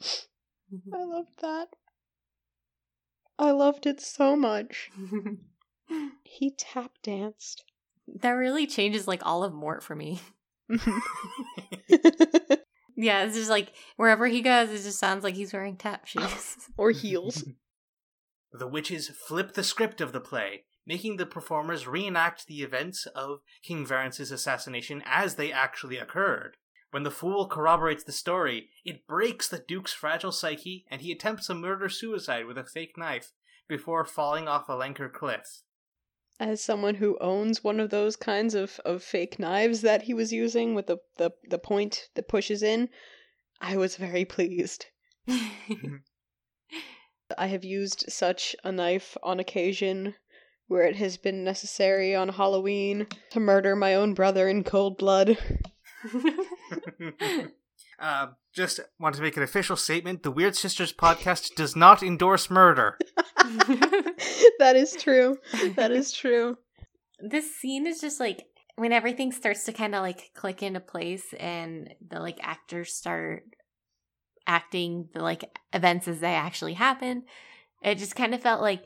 i 0.92 1.02
loved 1.02 1.40
that 1.40 1.68
I 3.38 3.50
loved 3.52 3.86
it 3.86 4.00
so 4.00 4.36
much. 4.36 4.90
He 6.22 6.50
tap 6.50 6.92
danced. 7.02 7.64
that 8.06 8.32
really 8.32 8.66
changes 8.66 9.08
like 9.08 9.24
all 9.24 9.42
of 9.42 9.54
Mort 9.54 9.82
for 9.82 9.96
me. 9.96 10.20
Yeah, 13.00 13.22
it's 13.22 13.36
just 13.36 13.48
like 13.48 13.72
wherever 13.96 14.26
he 14.26 14.42
goes, 14.42 14.70
it 14.70 14.82
just 14.82 14.98
sounds 14.98 15.22
like 15.22 15.36
he's 15.36 15.52
wearing 15.52 15.76
tap 15.76 16.04
shoes. 16.06 16.56
or 16.76 16.90
heels. 16.90 17.44
The 18.52 18.66
witches 18.66 19.08
flip 19.08 19.54
the 19.54 19.62
script 19.62 20.00
of 20.00 20.12
the 20.12 20.20
play, 20.20 20.64
making 20.88 21.18
the 21.18 21.26
performers 21.26 21.86
reenact 21.86 22.46
the 22.46 22.62
events 22.62 23.06
of 23.14 23.40
King 23.62 23.84
Verence's 23.84 24.32
assassination 24.32 25.02
as 25.04 25.34
they 25.34 25.52
actually 25.52 25.98
occurred. 25.98 26.56
When 26.90 27.02
the 27.02 27.10
fool 27.10 27.46
corroborates 27.46 28.04
the 28.04 28.12
story, 28.12 28.70
it 28.86 29.06
breaks 29.06 29.46
the 29.46 29.58
Duke's 29.58 29.92
fragile 29.92 30.32
psyche, 30.32 30.86
and 30.90 31.02
he 31.02 31.12
attempts 31.12 31.50
a 31.50 31.54
murder 31.54 31.90
suicide 31.90 32.46
with 32.46 32.56
a 32.56 32.64
fake 32.64 32.96
knife 32.96 33.32
before 33.68 34.06
falling 34.06 34.48
off 34.48 34.70
a 34.70 34.72
Lancre 34.72 35.12
cliff. 35.12 35.60
As 36.40 36.64
someone 36.64 36.94
who 36.94 37.18
owns 37.20 37.62
one 37.62 37.80
of 37.80 37.90
those 37.90 38.16
kinds 38.16 38.54
of, 38.54 38.80
of 38.86 39.02
fake 39.02 39.38
knives 39.38 39.82
that 39.82 40.04
he 40.04 40.14
was 40.14 40.32
using 40.32 40.74
with 40.74 40.86
the, 40.86 40.96
the, 41.18 41.32
the 41.50 41.58
point 41.58 42.08
that 42.14 42.28
pushes 42.28 42.62
in, 42.62 42.88
I 43.60 43.76
was 43.76 43.96
very 43.96 44.24
pleased. 44.24 44.86
I 47.36 47.48
have 47.48 47.64
used 47.64 48.06
such 48.08 48.56
a 48.64 48.72
knife 48.72 49.18
on 49.22 49.38
occasion 49.38 50.14
where 50.68 50.82
it 50.82 50.96
has 50.96 51.16
been 51.16 51.42
necessary 51.42 52.14
on 52.14 52.28
Halloween 52.28 53.06
to 53.30 53.40
murder 53.40 53.74
my 53.74 53.94
own 53.94 54.14
brother 54.14 54.48
in 54.48 54.62
cold 54.62 54.98
blood. 54.98 55.36
uh, 57.98 58.28
just 58.54 58.80
want 59.00 59.14
to 59.16 59.22
make 59.22 59.36
an 59.36 59.42
official 59.42 59.76
statement 59.76 60.22
the 60.22 60.30
Weird 60.30 60.54
Sisters 60.54 60.92
podcast 60.92 61.54
does 61.54 61.74
not 61.74 62.02
endorse 62.02 62.50
murder. 62.50 62.98
that 64.58 64.74
is 64.76 64.94
true. 64.94 65.38
That 65.74 65.90
is 65.90 66.12
true. 66.12 66.58
this 67.20 67.56
scene 67.56 67.86
is 67.86 68.00
just 68.00 68.20
like 68.20 68.46
when 68.76 68.92
everything 68.92 69.32
starts 69.32 69.64
to 69.64 69.72
kind 69.72 69.94
of 69.94 70.02
like 70.02 70.30
click 70.34 70.62
into 70.62 70.80
place 70.80 71.34
and 71.40 71.94
the 72.06 72.20
like 72.20 72.38
actors 72.42 72.94
start 72.94 73.42
acting 74.46 75.08
the 75.14 75.20
like 75.22 75.44
events 75.72 76.06
as 76.08 76.20
they 76.20 76.34
actually 76.34 76.74
happen. 76.74 77.24
It 77.82 77.96
just 77.98 78.16
kind 78.16 78.34
of 78.34 78.42
felt 78.42 78.60
like 78.60 78.84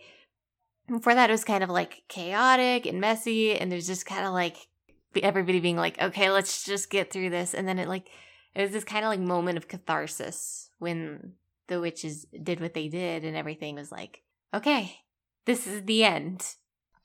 before 0.89 1.15
that 1.15 1.31
it 1.31 1.33
was 1.33 1.45
kind 1.45 1.63
of 1.65 1.71
like 1.71 2.03
chaotic 2.09 2.87
and 2.87 3.01
messy 3.01 3.55
and 3.57 3.71
there's 3.71 3.87
just 3.87 4.07
kind 4.07 4.27
of 4.27 4.33
like 4.33 4.57
everybody 5.23 5.61
being 5.61 5.77
like 5.77 6.01
okay 6.01 6.31
let's 6.31 6.65
just 6.65 6.91
get 6.91 7.11
through 7.13 7.31
this 7.31 7.55
and 7.55 7.67
then 7.69 7.79
it 7.79 7.89
like 7.89 8.09
it 8.55 8.63
was 8.63 8.71
this 8.73 8.85
kind 8.85 9.05
of 9.05 9.09
like 9.11 9.21
moment 9.21 9.57
of 9.59 9.69
catharsis 9.69 10.71
when 10.79 11.33
the 11.69 11.81
witches 11.81 12.27
did 12.43 12.61
what 12.61 12.75
they 12.75 12.89
did 12.89 13.25
and 13.25 13.37
everything 13.37 13.75
was 13.75 13.93
like 13.93 14.23
okay 14.55 14.99
this 15.45 15.67
is 15.67 15.85
the 15.85 16.05
end 16.05 16.55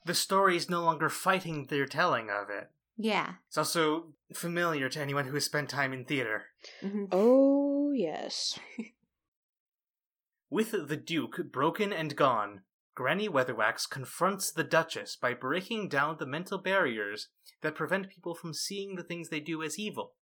The 0.06 0.14
story 0.14 0.56
is 0.56 0.70
no 0.70 0.82
longer 0.82 1.08
fighting 1.10 1.66
their 1.66 1.86
telling 1.86 2.30
of 2.30 2.48
it. 2.50 2.70
yeah 2.96 3.34
It's 3.48 3.58
also 3.58 4.14
familiar 4.32 4.88
to 4.88 5.00
anyone 5.00 5.26
who 5.26 5.34
has 5.34 5.44
spent 5.44 5.68
time 5.70 5.92
in 5.92 6.04
theater. 6.04 6.46
Mhm. 6.82 7.08
Oh, 7.12 7.92
yes. 7.92 8.58
With 10.50 10.70
the 10.88 10.96
Duke 10.96 11.52
broken 11.52 11.92
and 11.92 12.16
gone, 12.16 12.62
Granny 12.98 13.28
Weatherwax 13.28 13.88
confronts 13.88 14.50
the 14.50 14.64
Duchess 14.64 15.14
by 15.14 15.32
breaking 15.32 15.88
down 15.88 16.16
the 16.18 16.26
mental 16.26 16.58
barriers 16.58 17.28
that 17.62 17.76
prevent 17.76 18.10
people 18.10 18.34
from 18.34 18.52
seeing 18.52 18.96
the 18.96 19.04
things 19.04 19.28
they 19.28 19.38
do 19.38 19.62
as 19.62 19.78
evil. 19.78 20.14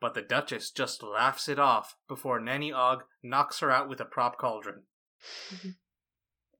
But 0.00 0.14
the 0.14 0.22
Duchess 0.22 0.70
just 0.70 1.02
laughs 1.02 1.46
it 1.46 1.58
off 1.58 1.94
before 2.08 2.40
Nanny 2.40 2.72
Ogg 2.72 3.02
knocks 3.22 3.60
her 3.60 3.70
out 3.70 3.90
with 3.90 4.00
a 4.00 4.06
prop 4.06 4.38
cauldron. 4.38 4.84
Mm-hmm. 5.54 5.68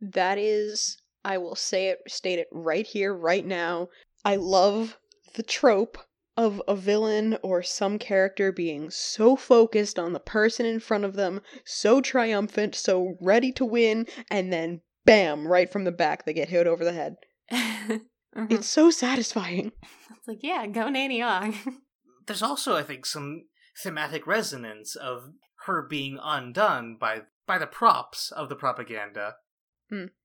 That 0.03 0.37
is, 0.37 1.01
I 1.25 1.39
will 1.39 1.57
say 1.57 1.89
it, 1.89 2.01
state 2.07 2.39
it 2.39 2.49
right 2.53 2.87
here, 2.87 3.15
right 3.15 3.47
now. 3.47 3.89
I 4.27 4.37
love 4.37 4.99
the 5.37 5.43
trope 5.43 5.97
of 6.37 6.61
a 6.69 6.77
villain 6.77 7.39
or 7.43 7.63
some 7.63 7.99
character 7.99 8.53
being 8.53 8.91
so 8.91 9.37
focused 9.37 9.99
on 9.99 10.13
the 10.13 10.21
person 10.21 10.67
in 10.67 10.81
front 10.81 11.05
of 11.05 11.15
them, 11.15 11.41
so 11.65 12.03
triumphant, 12.03 12.75
so 12.75 13.17
ready 13.23 13.53
to 13.53 13.65
win, 13.65 14.07
and 14.31 14.53
then 14.53 14.83
bam, 15.07 15.47
right 15.49 15.71
from 15.73 15.85
the 15.85 15.93
back, 15.93 16.25
they 16.27 16.35
get 16.35 16.49
hit 16.51 16.67
over 16.67 16.85
the 16.85 16.93
head. 16.93 17.17
Mhm. 18.37 18.53
It's 18.53 18.69
so 18.69 18.91
satisfying. 18.91 19.73
It's 20.11 20.29
like, 20.29 20.43
yeah, 20.43 20.67
go 20.67 20.89
Nanny 20.91 21.23
Ogg. 21.23 21.55
There's 22.27 22.43
also, 22.43 22.77
I 22.77 22.83
think, 22.83 23.07
some 23.07 23.45
thematic 23.83 24.27
resonance 24.27 24.95
of 24.95 25.31
her 25.67 25.81
being 25.89 26.19
undone 26.23 26.97
by 27.01 27.23
by 27.47 27.57
the 27.59 27.67
props 27.67 28.31
of 28.33 28.49
the 28.51 28.57
propaganda. 28.57 29.37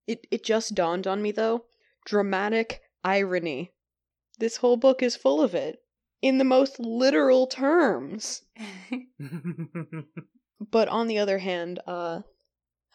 It 0.08 0.26
it 0.32 0.44
just 0.44 0.76
dawned 0.76 1.08
on 1.08 1.22
me 1.22 1.32
though. 1.32 1.66
Dramatic 2.06 2.82
irony. 3.04 3.72
This 4.40 4.58
whole 4.58 4.76
book 4.78 5.02
is 5.04 5.16
full 5.16 5.42
of 5.42 5.54
it. 5.56 5.84
In 6.22 6.38
the 6.38 6.44
most 6.44 6.80
literal 6.80 7.48
terms. 7.48 8.42
But 10.60 10.88
on 10.90 11.08
the 11.08 11.20
other 11.20 11.38
hand, 11.38 11.80
uh 11.88 12.22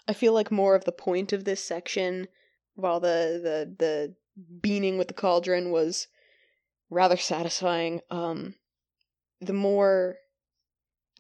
I 0.09 0.13
feel 0.13 0.33
like 0.33 0.51
more 0.51 0.75
of 0.75 0.85
the 0.85 0.93
point 0.93 1.33
of 1.33 1.45
this 1.45 1.63
section, 1.63 2.29
while 2.75 3.01
the 3.01 3.41
the 3.43 3.75
the 3.79 4.15
beaning 4.61 4.99
with 4.99 5.09
the 5.09 5.15
cauldron 5.15 5.71
was 5.71 6.09
rather 6.91 7.17
satisfying, 7.17 8.01
um 8.11 8.55
the 9.41 9.53
more 9.53 10.19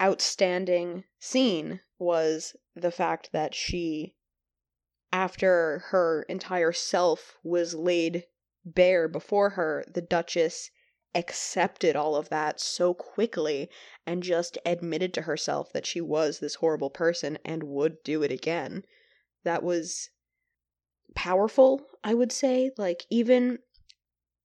outstanding 0.00 1.04
scene 1.18 1.80
was 1.98 2.54
the 2.74 2.90
fact 2.90 3.32
that 3.32 3.54
she 3.54 4.14
after 5.12 5.78
her 5.90 6.22
entire 6.28 6.72
self 6.72 7.36
was 7.42 7.74
laid 7.74 8.26
bare 8.64 9.08
before 9.08 9.50
her, 9.50 9.84
the 9.88 10.02
Duchess 10.02 10.70
accepted 11.14 11.96
all 11.96 12.14
of 12.16 12.28
that 12.28 12.60
so 12.60 12.92
quickly 12.92 13.70
and 14.06 14.22
just 14.22 14.58
admitted 14.66 15.14
to 15.14 15.22
herself 15.22 15.72
that 15.72 15.86
she 15.86 16.00
was 16.00 16.38
this 16.38 16.56
horrible 16.56 16.90
person 16.90 17.38
and 17.44 17.62
would 17.62 18.02
do 18.02 18.22
it 18.22 18.30
again. 18.30 18.84
That 19.44 19.62
was 19.62 20.10
powerful, 21.14 21.86
I 22.04 22.14
would 22.14 22.32
say. 22.32 22.70
Like 22.76 23.06
even 23.10 23.58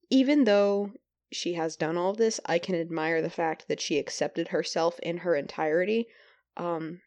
even 0.09 0.43
though 0.43 0.91
she 1.31 1.53
has 1.53 1.75
done 1.77 1.97
all 1.97 2.13
this, 2.13 2.39
I 2.45 2.59
can 2.59 2.75
admire 2.75 3.21
the 3.21 3.29
fact 3.29 3.67
that 3.67 3.79
she 3.79 3.97
accepted 3.97 4.49
herself 4.49 4.99
in 4.99 5.17
her 5.17 5.35
entirety. 5.35 6.07
Um 6.57 7.01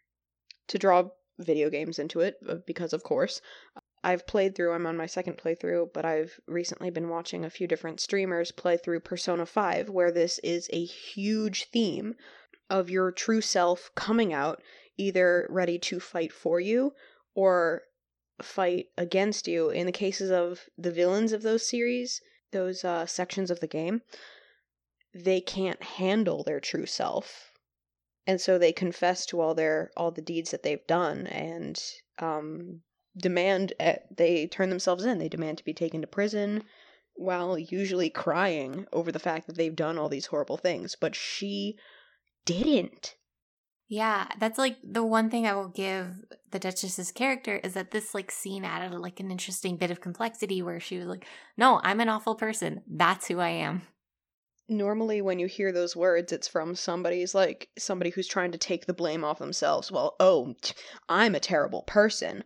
to 0.68 0.78
draw 0.78 1.08
video 1.38 1.68
games 1.68 1.98
into 1.98 2.20
it 2.20 2.36
uh, 2.48 2.56
because 2.66 2.92
of 2.92 3.02
course 3.02 3.40
I've 4.04 4.26
played 4.26 4.54
through 4.54 4.72
I'm 4.72 4.86
on 4.86 4.98
my 4.98 5.06
second 5.06 5.38
playthrough 5.38 5.94
but 5.94 6.04
I've 6.04 6.38
recently 6.46 6.90
been 6.90 7.08
watching 7.08 7.42
a 7.42 7.50
few 7.50 7.66
different 7.66 8.00
streamers 8.00 8.52
play 8.52 8.76
through 8.76 9.00
Persona 9.00 9.46
5 9.46 9.88
where 9.88 10.12
this 10.12 10.38
is 10.40 10.68
a 10.72 10.84
huge 10.84 11.70
theme 11.70 12.14
of 12.68 12.90
your 12.90 13.10
true 13.10 13.40
self 13.40 13.90
coming 13.94 14.30
out 14.30 14.62
either 14.98 15.46
ready 15.48 15.78
to 15.78 15.98
fight 16.00 16.32
for 16.32 16.60
you 16.60 16.92
or 17.34 17.84
fight 18.42 18.88
against 18.98 19.48
you. 19.48 19.70
In 19.70 19.86
the 19.86 19.92
cases 19.92 20.30
of 20.30 20.68
the 20.76 20.92
villains 20.92 21.32
of 21.32 21.40
those 21.42 21.66
series 21.66 22.20
those 22.50 22.84
uh, 22.84 23.06
sections 23.06 23.50
of 23.50 23.60
the 23.60 23.66
game 23.66 24.02
they 25.14 25.40
can't 25.40 25.82
handle 25.82 26.42
their 26.42 26.60
true 26.60 26.86
self. 26.86 27.52
And 28.26 28.40
so 28.40 28.58
they 28.58 28.72
confess 28.72 29.24
to 29.26 29.40
all 29.40 29.54
their 29.54 29.90
all 29.96 30.10
the 30.10 30.20
deeds 30.20 30.50
that 30.50 30.62
they've 30.62 30.86
done 30.86 31.26
and 31.26 31.82
um 32.18 32.82
demand 33.16 33.72
uh, 33.80 33.94
they 34.14 34.46
turn 34.46 34.70
themselves 34.70 35.04
in. 35.04 35.18
They 35.18 35.28
demand 35.28 35.58
to 35.58 35.64
be 35.64 35.74
taken 35.74 36.00
to 36.00 36.06
prison 36.06 36.64
while 37.14 37.58
usually 37.58 38.10
crying 38.10 38.86
over 38.92 39.12
the 39.12 39.18
fact 39.18 39.46
that 39.46 39.56
they've 39.56 39.74
done 39.74 39.98
all 39.98 40.08
these 40.08 40.26
horrible 40.26 40.56
things. 40.56 40.96
But 40.98 41.14
she 41.14 41.76
didn't. 42.44 43.16
Yeah, 43.88 44.26
that's 44.40 44.58
like 44.58 44.76
the 44.82 45.04
one 45.04 45.30
thing 45.30 45.46
I 45.46 45.54
will 45.54 45.68
give 45.68 46.08
the 46.50 46.58
Duchess's 46.58 47.12
character 47.12 47.56
is 47.56 47.74
that 47.74 47.90
this 47.90 48.14
like 48.14 48.30
scene 48.30 48.64
added 48.64 48.98
like 48.98 49.20
an 49.20 49.30
interesting 49.30 49.76
bit 49.76 49.90
of 49.90 50.00
complexity 50.00 50.62
where 50.62 50.80
she 50.80 50.98
was 50.98 51.06
like, 51.06 51.26
"No, 51.56 51.80
I'm 51.84 52.00
an 52.00 52.08
awful 52.08 52.34
person. 52.34 52.82
That's 52.88 53.28
who 53.28 53.40
I 53.40 53.50
am." 53.50 53.82
normally 54.68 55.20
when 55.20 55.38
you 55.38 55.46
hear 55.46 55.72
those 55.72 55.94
words 55.94 56.32
it's 56.32 56.48
from 56.48 56.74
somebody's 56.74 57.34
like 57.34 57.68
somebody 57.76 58.10
who's 58.10 58.26
trying 58.26 58.50
to 58.52 58.58
take 58.58 58.86
the 58.86 58.94
blame 58.94 59.24
off 59.24 59.38
themselves. 59.38 59.92
Well 59.92 60.16
oh 60.20 60.54
I'm 61.08 61.34
a 61.34 61.40
terrible 61.40 61.82
person 61.82 62.44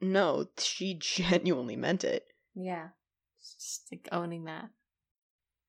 no 0.00 0.48
she 0.58 0.94
genuinely 0.98 1.76
meant 1.76 2.04
it 2.04 2.26
Yeah, 2.54 2.88
just 3.38 3.86
like 3.90 4.08
owning 4.12 4.44
that. 4.44 4.70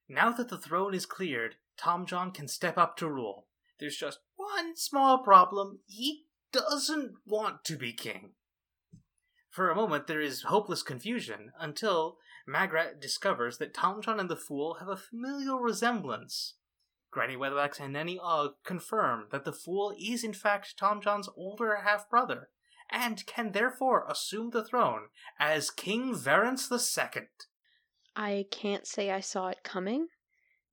Now 0.07 0.31
that 0.31 0.49
the 0.49 0.57
throne 0.57 0.95
is 0.95 1.05
cleared, 1.05 1.55
Tomjon 1.79 2.33
can 2.33 2.47
step 2.47 2.77
up 2.77 2.97
to 2.97 3.07
rule. 3.07 3.47
There's 3.79 3.95
just 3.95 4.19
one 4.35 4.75
small 4.75 5.19
problem. 5.19 5.79
He 5.85 6.25
doesn't 6.51 7.13
want 7.25 7.63
to 7.65 7.77
be 7.77 7.93
king. 7.93 8.31
For 9.49 9.69
a 9.69 9.75
moment, 9.75 10.07
there 10.07 10.21
is 10.21 10.43
hopeless 10.43 10.83
confusion 10.83 11.51
until 11.59 12.17
Magrat 12.47 12.99
discovers 12.99 13.57
that 13.59 13.73
Tomjon 13.73 14.19
and 14.19 14.29
the 14.29 14.35
Fool 14.35 14.75
have 14.79 14.87
a 14.87 14.97
familial 14.97 15.59
resemblance. 15.59 16.55
Granny 17.11 17.35
Weatherwax 17.35 17.79
and 17.79 17.93
Nanny 17.93 18.19
Ogg 18.19 18.51
confirm 18.63 19.27
that 19.31 19.45
the 19.45 19.53
Fool 19.53 19.93
is 19.99 20.23
in 20.23 20.33
fact 20.33 20.75
Tomjon's 20.79 21.29
older 21.35 21.81
half 21.83 22.09
brother, 22.09 22.49
and 22.91 23.25
can 23.25 23.51
therefore 23.51 24.05
assume 24.09 24.49
the 24.49 24.63
throne 24.63 25.07
as 25.39 25.69
King 25.69 26.15
Verence 26.15 26.71
II. 26.71 27.23
I 28.15 28.45
can't 28.51 28.87
say 28.87 29.11
I 29.11 29.19
saw 29.19 29.47
it 29.47 29.63
coming, 29.63 30.07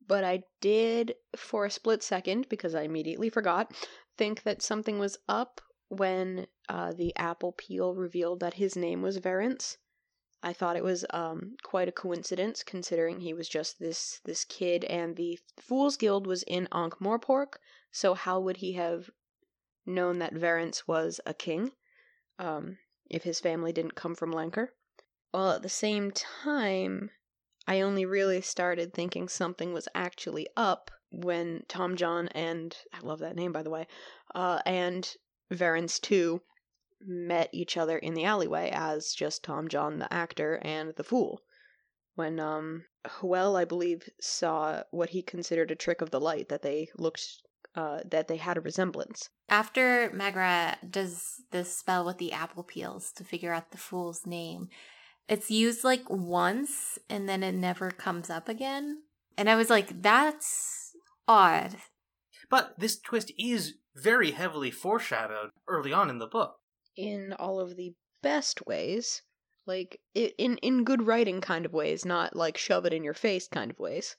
but 0.06 0.24
I 0.24 0.44
did, 0.60 1.14
for 1.36 1.64
a 1.64 1.70
split 1.70 2.02
second, 2.02 2.48
because 2.48 2.74
I 2.74 2.82
immediately 2.82 3.30
forgot, 3.30 3.72
think 4.16 4.42
that 4.44 4.62
something 4.62 4.98
was 4.98 5.18
up 5.28 5.60
when 5.88 6.46
uh, 6.68 6.92
the 6.92 7.14
apple 7.16 7.52
peel 7.52 7.94
revealed 7.94 8.40
that 8.40 8.54
his 8.54 8.76
name 8.76 9.02
was 9.02 9.18
Verence. 9.18 9.76
I 10.42 10.52
thought 10.52 10.76
it 10.76 10.84
was 10.84 11.04
um, 11.10 11.56
quite 11.62 11.88
a 11.88 11.92
coincidence, 11.92 12.62
considering 12.62 13.20
he 13.20 13.34
was 13.34 13.48
just 13.48 13.78
this 13.78 14.20
this 14.24 14.44
kid, 14.44 14.84
and 14.84 15.16
the 15.16 15.38
Fool's 15.58 15.96
Guild 15.96 16.26
was 16.26 16.42
in 16.44 16.68
Ankh 16.72 16.98
Morpork. 17.00 17.54
So 17.90 18.14
how 18.14 18.40
would 18.40 18.58
he 18.58 18.74
have 18.74 19.10
known 19.86 20.18
that 20.18 20.34
Verence 20.34 20.86
was 20.86 21.20
a 21.24 21.32
king, 21.32 21.72
um, 22.38 22.78
if 23.10 23.22
his 23.22 23.40
family 23.40 23.72
didn't 23.72 23.94
come 23.94 24.14
from 24.14 24.32
Lancre? 24.32 24.68
While 25.30 25.50
at 25.50 25.62
the 25.62 25.68
same 25.68 26.10
time, 26.12 27.10
I 27.66 27.80
only 27.80 28.04
really 28.06 28.40
started 28.40 28.92
thinking 28.92 29.28
something 29.28 29.72
was 29.72 29.88
actually 29.94 30.46
up 30.56 30.90
when 31.10 31.64
Tomjon 31.68 32.28
and 32.34 32.76
I 32.92 33.00
love 33.00 33.18
that 33.20 33.36
name 33.36 33.52
by 33.52 33.62
the 33.62 33.70
way, 33.70 33.86
uh, 34.34 34.60
and 34.66 35.16
Verence 35.50 35.98
too 36.00 36.42
met 37.00 37.50
each 37.52 37.76
other 37.76 37.98
in 37.98 38.14
the 38.14 38.24
alleyway 38.24 38.70
as 38.72 39.12
just 39.12 39.42
Tomjon 39.42 39.98
the 39.98 40.12
actor 40.12 40.58
and 40.62 40.94
the 40.96 41.04
fool. 41.04 41.42
When 42.14 42.40
um 42.40 42.86
Hwel, 43.06 43.56
I 43.56 43.64
believe, 43.64 44.08
saw 44.20 44.82
what 44.90 45.10
he 45.10 45.22
considered 45.22 45.70
a 45.70 45.76
trick 45.76 46.00
of 46.00 46.10
the 46.10 46.20
light 46.20 46.48
that 46.48 46.62
they 46.62 46.88
looked 46.96 47.42
uh, 47.76 48.00
that 48.10 48.26
they 48.26 48.38
had 48.38 48.56
a 48.56 48.62
resemblance. 48.62 49.28
After 49.48 50.10
Magrat 50.12 50.90
does 50.90 51.42
this 51.50 51.76
spell 51.76 52.04
with 52.04 52.18
the 52.18 52.32
apple 52.32 52.62
peels 52.62 53.12
to 53.12 53.24
figure 53.24 53.52
out 53.52 53.70
the 53.70 53.78
fool's 53.78 54.26
name, 54.26 54.68
it's 55.28 55.50
used 55.50 55.84
like 55.84 56.08
once 56.08 56.98
and 57.10 57.28
then 57.28 57.42
it 57.42 57.54
never 57.54 57.90
comes 57.90 58.30
up 58.30 58.48
again. 58.48 59.02
And 59.36 59.50
I 59.50 59.56
was 59.56 59.70
like, 59.70 60.02
that's 60.02 60.92
odd. 61.28 61.76
But 62.48 62.78
this 62.78 62.98
twist 62.98 63.32
is 63.38 63.74
very 63.94 64.30
heavily 64.30 64.70
foreshadowed 64.70 65.50
early 65.68 65.92
on 65.92 66.10
in 66.10 66.18
the 66.18 66.26
book. 66.26 66.56
In 66.96 67.34
all 67.38 67.60
of 67.60 67.76
the 67.76 67.94
best 68.22 68.66
ways, 68.66 69.22
like 69.66 70.00
in 70.14 70.56
in 70.58 70.84
good 70.84 71.06
writing 71.06 71.40
kind 71.40 71.66
of 71.66 71.72
ways, 71.72 72.04
not 72.04 72.36
like 72.36 72.56
shove 72.56 72.86
it 72.86 72.92
in 72.92 73.04
your 73.04 73.14
face 73.14 73.48
kind 73.48 73.70
of 73.70 73.78
ways. 73.78 74.16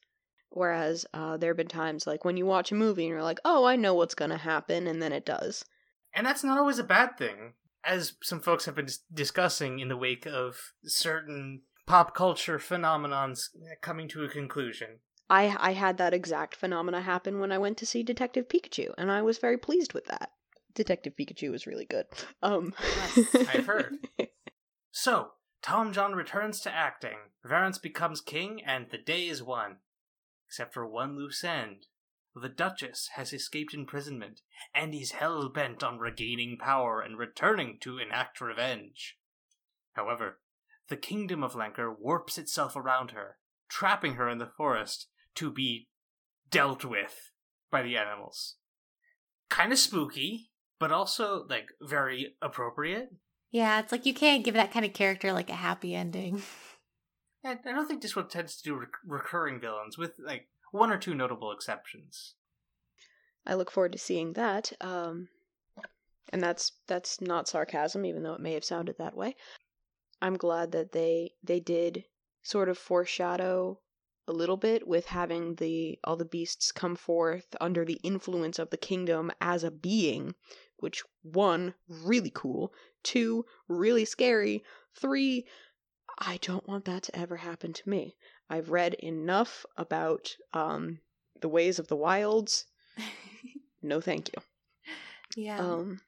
Whereas 0.50 1.06
uh, 1.14 1.38
there 1.38 1.50
have 1.52 1.58
been 1.58 1.68
times 1.68 2.08
like 2.08 2.26
when 2.26 2.38
you 2.38 2.46
watch 2.46 2.72
a 2.72 2.76
movie 2.76 3.04
and 3.04 3.10
you're 3.10 3.24
like, 3.24 3.40
oh, 3.46 3.66
I 3.66 3.76
know 3.76 3.94
what's 3.94 4.16
going 4.16 4.32
to 4.32 4.38
happen, 4.38 4.88
and 4.88 5.02
then 5.02 5.12
it 5.12 5.26
does. 5.26 5.66
And 6.14 6.26
that's 6.26 6.44
not 6.44 6.58
always 6.58 6.80
a 6.80 6.84
bad 6.84 7.18
thing. 7.18 7.54
As 7.84 8.14
some 8.24 8.42
folks 8.42 8.66
have 8.66 8.76
been 8.76 8.90
discussing 9.14 9.80
in 9.80 9.88
the 9.88 9.98
wake 9.98 10.26
of 10.26 10.74
certain 10.84 11.62
pop 11.86 12.14
culture 12.14 12.60
phenomenons 12.60 13.50
coming 13.82 14.08
to 14.10 14.24
a 14.24 14.30
conclusion. 14.30 15.00
I 15.30 15.56
I 15.60 15.74
had 15.74 15.98
that 15.98 16.14
exact 16.14 16.56
phenomena 16.56 17.02
happen 17.02 17.40
when 17.40 17.52
I 17.52 17.58
went 17.58 17.78
to 17.80 17.86
see 17.86 18.04
Detective 18.04 18.48
Pikachu, 18.48 18.94
and 18.98 19.12
I 19.12 19.22
was 19.22 19.38
very 19.38 19.58
pleased 19.58 19.94
with 19.94 20.06
that. 20.06 20.32
Detective 20.74 21.14
Pikachu 21.20 21.52
was 21.52 21.68
really 21.68 21.86
good. 21.86 22.06
Um, 22.44 22.74
Yes, 23.16 23.36
I've 23.54 23.66
heard. 23.66 23.98
So, 24.92 25.34
Tomjon 25.62 26.16
returns 26.16 26.60
to 26.62 26.74
acting, 26.74 27.18
Verence 27.46 27.78
becomes 27.78 28.20
king, 28.20 28.62
and 28.66 28.88
the 28.90 28.98
day 28.98 29.28
is 29.28 29.44
won. 29.44 29.78
Except 30.48 30.74
for 30.74 30.88
one 30.88 31.16
loose 31.16 31.44
end. 31.44 31.88
The 32.34 32.50
Duchess 32.50 33.10
has 33.16 33.34
escaped 33.34 33.74
imprisonment, 33.74 34.42
and 34.74 34.94
is 34.94 35.12
hell 35.12 35.50
bent 35.50 35.84
on 35.84 36.00
regaining 36.00 36.58
power 36.58 37.02
and 37.02 37.18
returning 37.18 37.78
to 37.82 37.98
enact 37.98 38.40
revenge. 38.40 39.18
However, 39.94 40.40
the 40.88 40.98
kingdom 40.98 41.44
of 41.44 41.54
Lancre 41.54 41.94
warps 41.98 42.38
itself 42.38 42.76
around 42.76 43.12
her, 43.12 43.38
trapping 43.68 44.16
her 44.16 44.30
in 44.30 44.38
the 44.38 44.52
forest 44.56 45.08
to 45.36 45.52
be 45.52 45.88
dealt 46.50 46.86
with 46.86 47.32
by 47.72 47.82
the 47.82 47.98
animals. 47.98 48.56
Kind 49.50 49.74
of 49.74 49.80
spooky, 49.80 50.52
but 50.80 50.92
also, 50.92 51.46
like, 51.50 51.70
very 51.82 52.36
appropriate. 52.42 53.10
Yeah, 53.50 53.80
it's 53.80 53.92
like 53.92 54.06
you 54.06 54.14
can't 54.14 54.44
give 54.44 54.54
that 54.54 54.72
kind 54.72 54.86
of 54.86 54.94
character 54.94 55.34
like 55.34 55.50
a 55.50 55.56
happy 55.56 55.96
ending. 55.96 56.42
I 57.44 57.56
don't 57.64 57.88
think 57.88 58.04
one 58.16 58.28
tends 58.28 58.58
to 58.58 58.64
do 58.64 58.76
rec- 58.76 58.90
recurring 59.06 59.60
villains, 59.60 59.98
with 59.98 60.14
like 60.20 60.48
one 60.72 60.92
or 60.92 60.98
two 60.98 61.16
notable 61.16 61.52
exceptions. 61.52 62.36
I 63.46 63.54
look 63.54 63.72
forward 63.72 63.94
to 63.94 63.98
seeing 63.98 64.34
that. 64.34 64.74
Um, 64.82 65.30
and 66.34 66.44
that's 66.44 66.74
that's 66.88 67.22
not 67.22 67.48
sarcasm, 67.48 68.06
even 68.06 68.24
though 68.24 68.34
it 68.34 68.42
may 68.42 68.54
have 68.54 68.66
sounded 68.66 68.98
that 68.98 69.16
way. 69.16 69.36
I'm 70.22 70.36
glad 70.36 70.72
that 70.72 70.92
they 70.92 71.32
they 71.44 71.60
did 71.60 72.06
sort 72.44 72.70
of 72.70 72.78
foreshadow 72.78 73.80
a 74.28 74.34
little 74.34 74.58
bit 74.58 74.88
with 74.88 75.06
having 75.06 75.56
the 75.56 75.98
all 76.04 76.18
the 76.18 76.26
beasts 76.26 76.72
come 76.72 76.96
forth 76.96 77.56
under 77.62 77.86
the 77.86 78.00
influence 78.04 78.60
of 78.60 78.70
the 78.70 78.78
kingdom 78.78 79.32
as 79.40 79.64
a 79.64 79.72
being, 79.72 80.36
which 80.78 81.04
one 81.22 81.74
really 81.88 82.32
cool, 82.34 82.74
two 83.04 83.46
really 83.70 84.06
scary, 84.06 84.64
three 85.00 85.46
I 86.18 86.38
don't 86.42 86.68
want 86.68 86.86
that 86.86 87.04
to 87.04 87.16
ever 87.18 87.38
happen 87.38 87.74
to 87.74 87.90
me. 87.90 88.16
I've 88.50 88.70
read 88.72 88.94
enough 88.96 89.66
about 89.76 90.36
um 90.54 91.00
the 91.42 91.50
ways 91.50 91.80
of 91.80 91.88
the 91.88 91.96
wilds. 91.96 92.66
No, 93.84 94.02
thank 94.02 94.30
you. 94.30 94.42
yeah. 95.36 95.60
Um, 95.60 96.02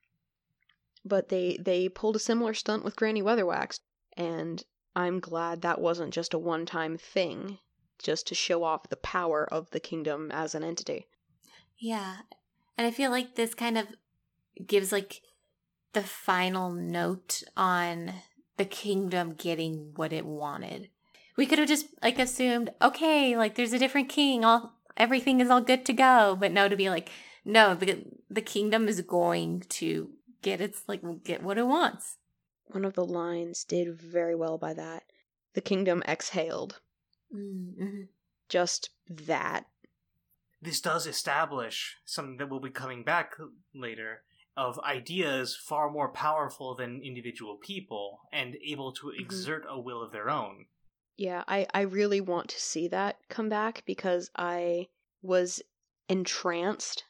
but 1.05 1.29
they 1.29 1.57
they 1.61 1.87
pulled 1.87 2.15
a 2.15 2.19
similar 2.19 2.53
stunt 2.53 2.83
with 2.83 2.95
Granny 2.95 3.21
Weatherwax, 3.21 3.79
and 4.17 4.63
I'm 4.95 5.19
glad 5.19 5.61
that 5.61 5.79
wasn't 5.79 6.13
just 6.13 6.33
a 6.33 6.39
one 6.39 6.65
time 6.65 6.97
thing, 6.97 7.59
just 7.99 8.27
to 8.27 8.35
show 8.35 8.63
off 8.63 8.89
the 8.89 8.97
power 8.97 9.47
of 9.51 9.69
the 9.69 9.79
kingdom 9.79 10.31
as 10.31 10.55
an 10.55 10.63
entity. 10.63 11.07
Yeah. 11.77 12.17
And 12.77 12.87
I 12.87 12.91
feel 12.91 13.11
like 13.11 13.35
this 13.35 13.53
kind 13.53 13.77
of 13.77 13.87
gives 14.65 14.91
like 14.91 15.21
the 15.93 16.03
final 16.03 16.71
note 16.71 17.43
on 17.55 18.13
the 18.59 18.65
kingdom 18.65 19.33
getting 19.35 19.93
what 19.95 20.11
it 20.11 20.25
wanted. 20.25 20.89
We 21.37 21.45
could 21.45 21.59
have 21.59 21.69
just 21.69 21.87
like 22.03 22.19
assumed, 22.19 22.71
okay, 22.81 23.37
like 23.37 23.55
there's 23.55 23.71
a 23.71 23.79
different 23.79 24.09
king, 24.09 24.43
all 24.43 24.73
everything 24.97 25.39
is 25.39 25.49
all 25.49 25.61
good 25.61 25.85
to 25.85 25.93
go, 25.93 26.35
but 26.37 26.51
no 26.51 26.67
to 26.67 26.75
be 26.75 26.89
like 26.89 27.09
no, 27.45 27.73
the 27.73 28.03
the 28.29 28.41
kingdom 28.41 28.89
is 28.89 28.99
going 29.01 29.61
to 29.69 30.09
get 30.41 30.59
its 30.59 30.83
like 30.89 31.01
get 31.23 31.41
what 31.41 31.57
it 31.57 31.67
wants. 31.67 32.17
One 32.67 32.83
of 32.83 32.95
the 32.95 33.05
lines 33.05 33.63
did 33.63 33.97
very 33.97 34.35
well 34.35 34.57
by 34.57 34.73
that. 34.73 35.03
The 35.53 35.61
kingdom 35.61 36.03
exhaled. 36.05 36.81
Mm-hmm. 37.33 38.03
Just 38.49 38.89
that. 39.09 39.67
This 40.61 40.81
does 40.81 41.07
establish 41.07 41.95
something 42.03 42.35
that 42.37 42.49
will 42.49 42.59
be 42.59 42.69
coming 42.69 43.05
back 43.05 43.35
later 43.73 44.23
of 44.59 44.77
ideas 44.79 45.55
far 45.55 45.89
more 45.89 46.09
powerful 46.09 46.75
than 46.75 47.01
individual 47.01 47.57
people 47.63 48.19
and 48.33 48.57
able 48.67 48.91
to 48.91 49.05
mm-hmm. 49.05 49.21
exert 49.21 49.63
a 49.69 49.79
will 49.79 50.03
of 50.03 50.11
their 50.11 50.29
own. 50.29 50.65
Yeah, 51.15 51.45
I, 51.47 51.65
I 51.73 51.81
really 51.81 52.19
want 52.19 52.49
to 52.49 52.59
see 52.59 52.89
that 52.89 53.15
come 53.29 53.47
back 53.47 53.83
because 53.85 54.29
I 54.35 54.87
was 55.21 55.61
entranced 56.09 57.05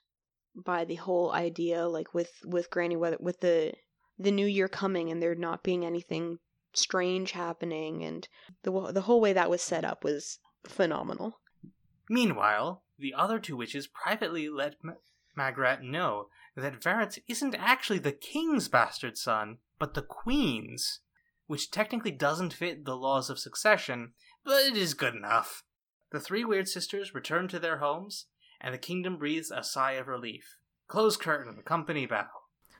by 0.56 0.86
the 0.86 0.95
whole 0.95 1.32
idea, 1.32 1.88
like 1.88 2.14
with 2.14 2.32
with 2.45 2.70
Granny 2.70 2.95
Weather, 2.95 3.18
with 3.20 3.39
the 3.39 3.74
the 4.20 4.32
new 4.32 4.45
year 4.45 4.68
coming 4.68 5.10
and 5.10 5.22
there 5.22 5.34
not 5.34 5.64
being 5.64 5.84
anything 5.84 6.38
strange 6.74 7.32
happening, 7.32 8.04
and 8.04 8.28
the 8.62 8.91
the 8.91 9.02
whole 9.02 9.22
way 9.22 9.34
that 9.34 9.50
was 9.50 9.64
set 9.64 9.84
up 9.84 10.04
was 10.04 10.38
phenomenal. 10.68 11.39
Meanwhile, 12.08 12.84
the 13.00 13.16
other 13.16 13.39
two 13.39 13.58
witches 13.58 13.88
privately 13.88 14.50
let 14.50 14.76
M- 14.84 14.97
Magrat 15.36 15.82
know 15.82 16.28
that 16.60 16.82
Verence 16.82 17.20
isn't 17.28 17.55
actually 17.55 17.99
the 17.99 18.12
king's 18.12 18.68
bastard 18.68 19.18
son, 19.18 19.57
but 19.78 19.93
the 19.93 20.01
queen's, 20.01 20.99
which 21.47 21.72
technically 21.72 22.12
doesn't 22.12 22.53
fit 22.53 22.86
the 22.86 22.95
laws 22.95 23.30
of 23.30 23.39
succession, 23.39 24.14
but 24.43 24.64
it 24.64 24.78
is 24.78 24.93
good 24.93 25.16
enough. 25.16 25.64
The 26.12 26.20
three 26.20 26.43
weird 26.43 26.68
sisters 26.68 27.14
return 27.14 27.47
to 27.49 27.60
their 27.60 27.78
homes, 27.78 28.26
and 28.62 28.74
the 28.74 28.80
kingdom 28.80 29.18
breathes 29.18 29.51
a 29.51 29.64
sigh 29.64 29.93
of 29.93 30.07
relief. 30.07 30.57
Close 30.88 31.18
curtain, 31.18 31.62
company 31.66 32.05
bow. 32.05 32.28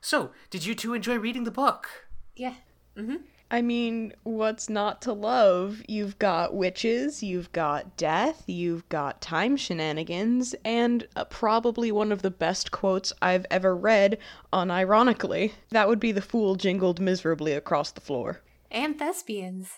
So, 0.00 0.32
did 0.50 0.64
you 0.64 0.74
two 0.74 0.94
enjoy 0.94 1.18
reading 1.18 1.44
the 1.44 1.50
book? 1.50 1.88
Yeah. 2.34 2.54
Mm-hmm. 2.96 3.16
I 3.52 3.62
mean, 3.62 4.12
what's 4.22 4.70
not 4.70 5.02
to 5.02 5.12
love? 5.12 5.82
You've 5.88 6.18
got 6.20 6.54
witches, 6.54 7.22
you've 7.22 7.50
got 7.50 7.96
death, 7.96 8.44
you've 8.46 8.88
got 8.88 9.20
time 9.20 9.56
shenanigans, 9.56 10.54
and 10.64 11.08
uh, 11.16 11.24
probably 11.24 11.90
one 11.90 12.12
of 12.12 12.22
the 12.22 12.30
best 12.30 12.70
quotes 12.70 13.12
I've 13.20 13.46
ever 13.50 13.74
read, 13.74 14.18
unironically. 14.52 15.52
That 15.70 15.88
would 15.88 15.98
be 15.98 16.12
the 16.12 16.22
fool 16.22 16.54
jingled 16.54 17.00
miserably 17.00 17.52
across 17.52 17.90
the 17.90 18.00
floor. 18.00 18.40
And 18.70 18.96
thespians. 18.96 19.70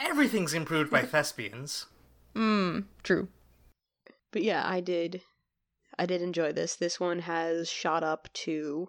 Everything's 0.00 0.54
improved 0.54 0.90
by 0.90 1.02
thespians. 1.02 1.86
Mmm, 2.34 2.84
true. 3.02 3.28
But 4.30 4.42
yeah, 4.42 4.66
I 4.66 4.80
did 4.80 5.20
I 5.98 6.06
did 6.06 6.22
enjoy 6.22 6.52
this. 6.52 6.76
This 6.76 6.98
one 6.98 7.20
has 7.20 7.68
shot 7.68 8.02
up 8.02 8.28
to 8.32 8.88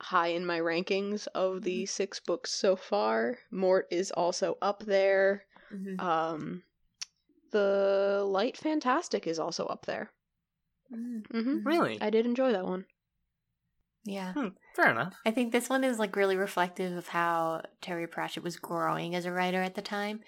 high 0.00 0.28
in 0.28 0.44
my 0.44 0.58
rankings 0.60 1.26
of 1.34 1.62
the 1.62 1.86
six 1.86 2.20
books 2.20 2.52
so 2.52 2.76
far. 2.76 3.38
Mort 3.50 3.86
is 3.90 4.10
also 4.10 4.58
up 4.60 4.82
there. 4.84 5.44
Mhm. 5.72 6.00
Um, 6.00 6.62
the 7.50 8.22
Light 8.26 8.56
Fantastic 8.56 9.26
is 9.26 9.38
also 9.38 9.66
up 9.66 9.86
there. 9.86 10.12
Mm. 10.92 11.26
hmm 11.30 11.58
Really? 11.64 11.98
I 12.00 12.10
did 12.10 12.26
enjoy 12.26 12.52
that 12.52 12.64
one. 12.64 12.86
Yeah. 14.04 14.34
Hmm, 14.34 14.48
fair 14.74 14.90
enough. 14.90 15.14
I 15.24 15.32
think 15.32 15.50
this 15.52 15.68
one 15.68 15.82
is 15.82 15.98
like 15.98 16.14
really 16.14 16.36
reflective 16.36 16.96
of 16.96 17.08
how 17.08 17.62
Terry 17.80 18.06
Pratchett 18.06 18.44
was 18.44 18.56
growing 18.56 19.14
as 19.14 19.24
a 19.24 19.32
writer 19.32 19.62
at 19.62 19.74
the 19.74 19.82
time. 19.82 20.20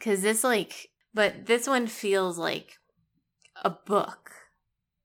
Cause 0.00 0.22
this 0.22 0.42
like 0.42 0.90
but 1.12 1.46
this 1.46 1.66
one 1.66 1.86
feels 1.86 2.38
like 2.38 2.78
a 3.62 3.70
book. 3.70 4.32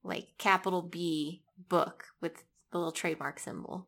Like 0.04 0.30
capital 0.38 0.82
B 0.84 1.44
book 1.58 2.06
with 2.22 2.44
the 2.72 2.78
little 2.78 2.92
trademark 2.92 3.40
symbol. 3.40 3.88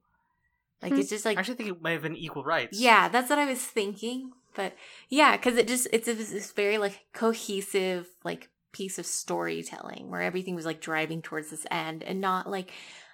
Like 0.81 0.93
Hmm. 0.93 0.99
it's 0.99 1.09
just 1.09 1.25
like 1.25 1.37
I 1.37 1.39
actually 1.39 1.55
think 1.55 1.69
it 1.69 1.81
might 1.81 1.91
have 1.91 2.03
been 2.03 2.15
Equal 2.15 2.43
Rites. 2.43 2.79
Yeah, 2.79 3.07
that's 3.09 3.29
what 3.29 3.39
I 3.39 3.45
was 3.45 3.61
thinking. 3.61 4.31
But 4.55 4.73
yeah, 5.09 5.35
because 5.37 5.57
it 5.57 5.67
just 5.67 5.87
it's 5.91 6.05
this 6.07 6.31
this 6.31 6.51
very 6.51 6.77
like 6.77 7.05
cohesive 7.13 8.07
like 8.23 8.49
piece 8.71 8.99
of 8.99 9.05
storytelling 9.05 10.09
where 10.09 10.21
everything 10.21 10.53
was 10.55 10.65
like 10.65 10.81
driving 10.81 11.21
towards 11.21 11.49
this 11.49 11.65
end 11.71 12.03
and 12.03 12.19
not 12.21 12.49
like 12.49 12.71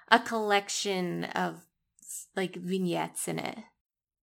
a 0.09 0.20
collection 0.20 1.26
of 1.26 1.61
like 2.36 2.55
vignettes 2.55 3.28
in 3.28 3.39
it. 3.39 3.57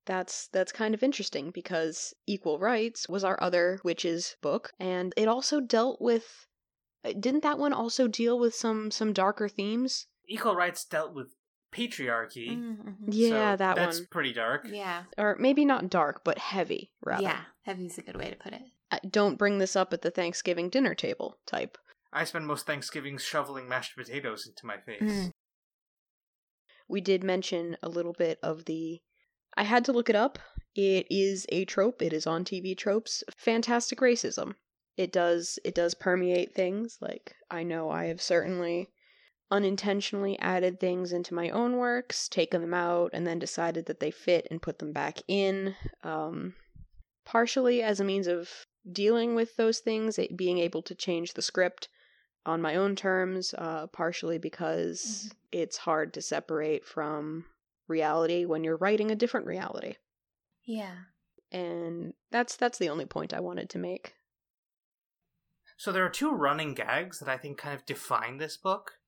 That's 0.06 0.48
that's 0.48 0.72
kind 0.72 0.94
of 0.94 1.02
interesting 1.02 1.50
because 1.50 2.14
Equal 2.26 2.58
Rites 2.58 3.08
was 3.08 3.22
our 3.22 3.40
other 3.42 3.80
witches 3.84 4.36
book, 4.40 4.72
and 4.80 5.12
it 5.16 5.28
also 5.28 5.60
dealt 5.60 6.00
with. 6.00 6.46
uh, 7.04 7.12
Didn't 7.18 7.42
that 7.42 7.58
one 7.58 7.72
also 7.72 8.08
deal 8.08 8.38
with 8.38 8.54
some 8.54 8.90
some 8.90 9.12
darker 9.12 9.48
themes? 9.48 10.06
Equal 10.26 10.54
Rites 10.56 10.84
dealt 10.84 11.14
with 11.14 11.28
patriarchy. 11.72 12.50
Mhm. 12.56 12.96
Yeah, 13.08 13.52
so 13.52 13.56
that 13.56 13.76
that's 13.76 13.98
one, 13.98 14.06
pretty 14.10 14.32
dark. 14.32 14.66
Yeah. 14.68 15.04
or 15.16 15.36
maybe 15.38 15.64
not 15.64 15.90
dark, 15.90 16.22
but 16.24 16.38
heavy 16.38 16.90
rather. 17.02 17.22
Yeah. 17.22 17.40
Heavy's 17.62 17.98
a 17.98 18.02
good 18.02 18.16
way 18.16 18.30
to 18.30 18.36
put 18.36 18.52
it. 18.52 18.62
Uh, 18.90 18.98
Don't 19.08 19.38
bring 19.38 19.58
this 19.58 19.76
up 19.76 19.92
at 19.92 20.02
the 20.02 20.10
Thanksgiving 20.10 20.68
dinner 20.70 20.94
table 20.94 21.38
type. 21.46 21.78
I 22.12 22.24
spend 22.24 22.46
most 22.46 22.66
Thanksgivings 22.66 23.22
shoveling 23.22 23.68
mashed 23.68 23.94
potatoes 23.96 24.46
into 24.46 24.66
my 24.66 24.78
face. 24.78 25.02
Mm. 25.02 25.32
we 26.88 27.00
did 27.00 27.22
mention 27.22 27.76
a 27.82 27.88
little 27.88 28.12
bit 28.12 28.38
of 28.42 28.64
the 28.64 29.00
I 29.56 29.62
had 29.62 29.84
to 29.84 29.92
look 29.92 30.08
it 30.10 30.16
up. 30.16 30.38
It 30.74 31.06
is 31.10 31.46
a 31.50 31.64
trope. 31.64 32.02
It 32.02 32.12
is 32.12 32.26
on 32.26 32.44
TV 32.44 32.76
tropes. 32.76 33.22
Fantastic 33.36 34.00
racism. 34.00 34.54
It 34.96 35.12
does 35.12 35.58
it 35.64 35.74
does 35.74 35.94
permeate 35.94 36.52
things. 36.54 36.98
Like 37.00 37.34
I 37.50 37.62
know 37.62 37.90
I 37.90 38.06
have 38.06 38.20
certainly 38.20 38.88
unintentionally 39.50 40.38
added 40.38 40.78
things 40.78 41.12
into 41.12 41.34
my 41.34 41.50
own 41.50 41.76
works, 41.76 42.28
taken 42.28 42.60
them 42.60 42.74
out, 42.74 43.10
and 43.12 43.26
then 43.26 43.38
decided 43.38 43.86
that 43.86 44.00
they 44.00 44.10
fit 44.10 44.46
and 44.50 44.62
put 44.62 44.78
them 44.78 44.92
back 44.92 45.18
in. 45.28 45.74
Um, 46.04 46.54
partially 47.24 47.82
as 47.82 48.00
a 48.00 48.04
means 48.04 48.26
of 48.26 48.48
dealing 48.90 49.34
with 49.34 49.56
those 49.56 49.80
things, 49.80 50.18
it, 50.18 50.36
being 50.36 50.58
able 50.58 50.82
to 50.82 50.94
change 50.94 51.34
the 51.34 51.42
script 51.42 51.88
on 52.46 52.62
my 52.62 52.76
own 52.76 52.96
terms, 52.96 53.54
uh, 53.58 53.86
partially 53.88 54.38
because 54.38 55.32
it's 55.52 55.76
hard 55.76 56.14
to 56.14 56.22
separate 56.22 56.86
from 56.86 57.44
reality 57.88 58.44
when 58.44 58.64
you're 58.64 58.76
writing 58.76 59.10
a 59.10 59.16
different 59.16 59.46
reality. 59.46 59.94
Yeah. 60.64 60.94
And 61.52 62.14
that's 62.30 62.56
that's 62.56 62.78
the 62.78 62.88
only 62.88 63.06
point 63.06 63.34
I 63.34 63.40
wanted 63.40 63.68
to 63.70 63.78
make. 63.78 64.14
So 65.76 65.92
there 65.92 66.04
are 66.04 66.10
two 66.10 66.30
running 66.30 66.74
gags 66.74 67.18
that 67.18 67.28
I 67.28 67.36
think 67.36 67.58
kind 67.58 67.74
of 67.74 67.86
define 67.86 68.38
this 68.38 68.56
book. 68.56 68.99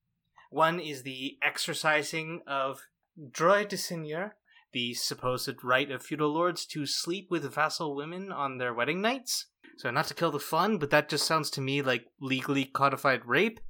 One 0.53 0.81
is 0.81 1.03
the 1.03 1.39
exercising 1.43 2.43
of 2.47 2.83
droit 3.31 3.71
de 3.71 3.79
seigneur, 3.79 4.37
the 4.75 4.93
supposed 4.93 5.65
right 5.65 5.91
of 5.91 6.03
feudal 6.03 6.31
lords 6.31 6.67
to 6.67 6.85
sleep 6.85 7.29
with 7.31 7.51
vassal 7.55 7.97
women 7.97 8.31
on 8.31 8.59
their 8.59 8.75
wedding 8.75 9.01
nights. 9.01 9.47
So 9.79 9.91
not 9.91 10.09
to 10.09 10.15
kill 10.15 10.31
the 10.31 10.39
fun, 10.39 10.77
but 10.77 10.91
that 10.91 11.09
just 11.09 11.27
sounds 11.27 11.49
to 11.53 11.63
me 11.63 11.81
like 11.81 12.05
legally 12.21 12.67
codified 12.67 13.25
rape, 13.25 13.61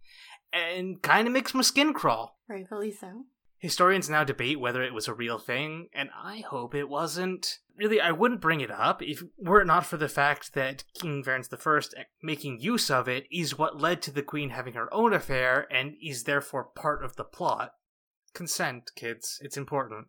and 0.52 1.00
kind 1.00 1.28
of 1.28 1.32
makes 1.32 1.54
my 1.54 1.62
skin 1.62 1.94
crawl. 1.94 2.40
Rightfully 2.48 2.90
so. 2.90 3.26
Historians 3.62 4.10
now 4.10 4.24
debate 4.24 4.58
whether 4.58 4.82
it 4.82 4.92
was 4.92 5.06
a 5.06 5.14
real 5.14 5.38
thing, 5.38 5.88
and 5.94 6.10
I 6.20 6.38
hope 6.38 6.74
it 6.74 6.88
wasn't. 6.88 7.60
Really, 7.76 8.00
I 8.00 8.10
wouldn't 8.10 8.40
bring 8.40 8.60
it 8.60 8.72
up 8.72 9.00
if 9.00 9.22
were 9.38 9.60
it 9.60 9.66
not 9.66 9.86
for 9.86 9.96
the 9.96 10.08
fact 10.08 10.54
that 10.54 10.82
King 10.94 11.22
Verence 11.22 11.48
I 11.52 12.00
eh, 12.00 12.04
making 12.24 12.58
use 12.58 12.90
of 12.90 13.06
it 13.06 13.28
is 13.30 13.56
what 13.56 13.80
led 13.80 14.02
to 14.02 14.10
the 14.10 14.24
Queen 14.24 14.50
having 14.50 14.74
her 14.74 14.92
own 14.92 15.12
affair 15.12 15.68
and 15.72 15.94
is 16.02 16.24
therefore 16.24 16.70
part 16.74 17.04
of 17.04 17.14
the 17.14 17.22
plot. 17.22 17.74
Consent, 18.34 18.90
kids, 18.96 19.38
it's 19.42 19.56
important. 19.56 20.08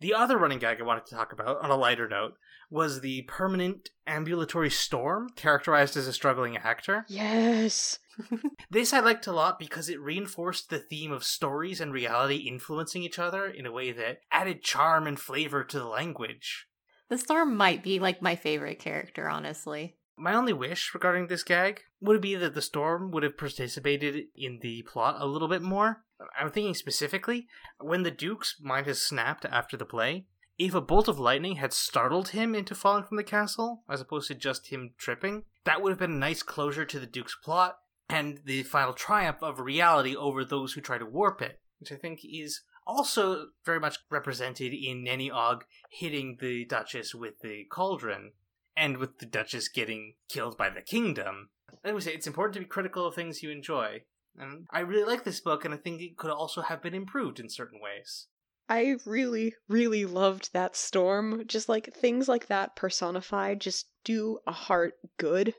The 0.00 0.12
other 0.12 0.36
running 0.36 0.58
gag 0.58 0.80
I 0.80 0.84
wanted 0.84 1.06
to 1.06 1.14
talk 1.14 1.32
about, 1.32 1.62
on 1.62 1.70
a 1.70 1.76
lighter 1.76 2.08
note, 2.08 2.34
was 2.70 3.00
the 3.00 3.22
permanent 3.22 3.90
ambulatory 4.06 4.70
storm 4.70 5.28
characterized 5.36 5.96
as 5.96 6.06
a 6.06 6.12
struggling 6.12 6.56
actor. 6.56 7.04
Yes. 7.08 7.98
This 8.70 8.92
I 8.92 9.00
liked 9.00 9.26
a 9.26 9.32
lot 9.32 9.58
because 9.58 9.88
it 9.88 10.00
reinforced 10.00 10.70
the 10.70 10.78
theme 10.78 11.10
of 11.10 11.24
stories 11.24 11.80
and 11.80 11.92
reality 11.92 12.36
influencing 12.36 13.02
each 13.02 13.18
other 13.18 13.46
in 13.46 13.66
a 13.66 13.72
way 13.72 13.90
that 13.90 14.18
added 14.30 14.62
charm 14.62 15.08
and 15.08 15.18
flavor 15.18 15.64
to 15.64 15.78
the 15.78 15.86
language. 15.86 16.66
The 17.08 17.18
storm 17.18 17.56
might 17.56 17.82
be 17.82 17.98
like 17.98 18.22
my 18.22 18.36
favorite 18.36 18.78
character, 18.78 19.28
honestly. 19.28 19.96
My 20.16 20.34
only 20.34 20.52
wish 20.52 20.92
regarding 20.94 21.26
this 21.26 21.42
gag 21.42 21.80
would 22.00 22.20
be 22.20 22.36
that 22.36 22.54
the 22.54 22.62
storm 22.62 23.10
would 23.10 23.24
have 23.24 23.36
participated 23.36 24.26
in 24.36 24.60
the 24.62 24.82
plot 24.82 25.16
a 25.18 25.26
little 25.26 25.48
bit 25.48 25.62
more. 25.62 26.04
I'm 26.38 26.50
thinking 26.50 26.74
specifically 26.74 27.48
when 27.80 28.04
the 28.04 28.10
Duke's 28.10 28.56
mind 28.60 28.86
has 28.86 29.02
snapped 29.02 29.44
after 29.46 29.76
the 29.76 29.86
play. 29.86 30.26
If 30.60 30.74
a 30.74 30.82
bolt 30.82 31.08
of 31.08 31.18
lightning 31.18 31.56
had 31.56 31.72
startled 31.72 32.28
him 32.28 32.54
into 32.54 32.74
falling 32.74 33.04
from 33.04 33.16
the 33.16 33.24
castle, 33.24 33.82
as 33.88 34.02
opposed 34.02 34.28
to 34.28 34.34
just 34.34 34.66
him 34.66 34.90
tripping, 34.98 35.44
that 35.64 35.80
would 35.80 35.88
have 35.88 35.98
been 35.98 36.12
a 36.12 36.14
nice 36.14 36.42
closure 36.42 36.84
to 36.84 37.00
the 37.00 37.06
Duke's 37.06 37.34
plot 37.34 37.78
and 38.10 38.42
the 38.44 38.62
final 38.64 38.92
triumph 38.92 39.38
of 39.42 39.58
reality 39.58 40.14
over 40.14 40.44
those 40.44 40.74
who 40.74 40.82
try 40.82 40.98
to 40.98 41.06
warp 41.06 41.40
it, 41.40 41.60
which 41.78 41.90
I 41.90 41.94
think 41.94 42.20
is 42.30 42.60
also 42.86 43.46
very 43.64 43.80
much 43.80 44.00
represented 44.10 44.74
in 44.74 45.02
Nanny 45.02 45.30
Ogg 45.30 45.64
hitting 45.88 46.36
the 46.38 46.66
Duchess 46.66 47.14
with 47.14 47.40
the 47.40 47.64
cauldron, 47.70 48.32
and 48.76 48.98
with 48.98 49.18
the 49.18 49.24
Duchess 49.24 49.68
getting 49.68 50.16
killed 50.28 50.58
by 50.58 50.68
the 50.68 50.82
kingdom. 50.82 51.48
I 51.82 51.92
would 51.92 52.02
say 52.02 52.12
it's 52.12 52.26
important 52.26 52.52
to 52.52 52.60
be 52.60 52.66
critical 52.66 53.06
of 53.06 53.14
things 53.14 53.42
you 53.42 53.50
enjoy. 53.50 54.02
And 54.36 54.66
I 54.70 54.80
really 54.80 55.10
like 55.10 55.24
this 55.24 55.40
book, 55.40 55.64
and 55.64 55.72
I 55.72 55.78
think 55.78 56.02
it 56.02 56.18
could 56.18 56.30
also 56.30 56.60
have 56.60 56.82
been 56.82 56.92
improved 56.92 57.40
in 57.40 57.48
certain 57.48 57.80
ways. 57.82 58.26
I 58.70 58.96
really, 59.04 59.54
really 59.68 60.04
loved 60.04 60.52
that 60.52 60.76
storm. 60.76 61.42
Just 61.46 61.68
like 61.68 61.92
things 61.92 62.28
like 62.28 62.46
that 62.46 62.76
personified 62.76 63.60
just 63.60 63.88
do 64.04 64.38
a 64.46 64.52
heart 64.52 64.94
good. 65.18 65.54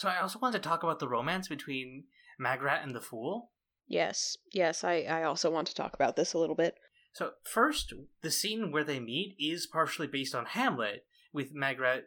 So 0.00 0.08
I 0.08 0.20
also 0.20 0.40
wanted 0.40 0.62
to 0.62 0.68
talk 0.68 0.82
about 0.82 0.98
the 0.98 1.08
romance 1.08 1.46
between 1.46 2.04
Magrat 2.38 2.82
and 2.82 2.94
the 2.94 3.00
Fool. 3.00 3.52
Yes, 3.86 4.36
yes, 4.52 4.84
I, 4.84 5.06
I 5.08 5.22
also 5.22 5.50
want 5.50 5.68
to 5.68 5.74
talk 5.74 5.94
about 5.94 6.16
this 6.16 6.34
a 6.34 6.38
little 6.38 6.56
bit. 6.56 6.74
So 7.12 7.30
first, 7.44 7.94
the 8.22 8.30
scene 8.30 8.70
where 8.70 8.84
they 8.84 9.00
meet 9.00 9.36
is 9.38 9.66
partially 9.66 10.08
based 10.08 10.34
on 10.34 10.44
Hamlet, 10.44 11.06
with 11.32 11.54
Magrat 11.54 12.04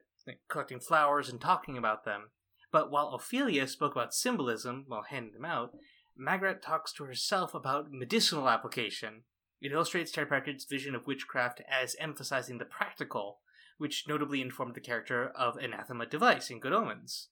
collecting 0.50 0.80
flowers 0.80 1.30
and 1.30 1.40
talking 1.40 1.78
about 1.78 2.06
them. 2.06 2.30
But 2.72 2.92
while 2.92 3.10
Ophelia 3.10 3.68
spoke 3.68 3.94
about 3.94 4.14
symbolism 4.14 4.86
while 4.88 5.04
handing 5.10 5.34
them 5.34 5.46
out, 5.46 5.72
Magrat 6.16 6.62
talks 6.62 6.94
to 6.94 7.06
herself 7.06 7.54
about 7.54 7.92
medicinal 7.92 8.50
application. 8.50 9.24
It 9.62 9.72
illustrates 9.72 10.12
Terry 10.12 10.28
Pratchett's 10.28 10.66
vision 10.66 10.96
of 10.96 11.06
witchcraft 11.06 11.62
as 11.70 11.96
emphasizing 12.00 12.58
the 12.58 12.66
practical, 12.66 13.40
which 13.78 14.08
notably 14.08 14.42
informed 14.42 14.76
the 14.76 14.82
character 14.82 15.28
of 15.30 15.56
Anathema 15.58 16.08
Device 16.08 16.50
in 16.50 16.60
Good 16.60 16.74
Omens. 16.74 17.30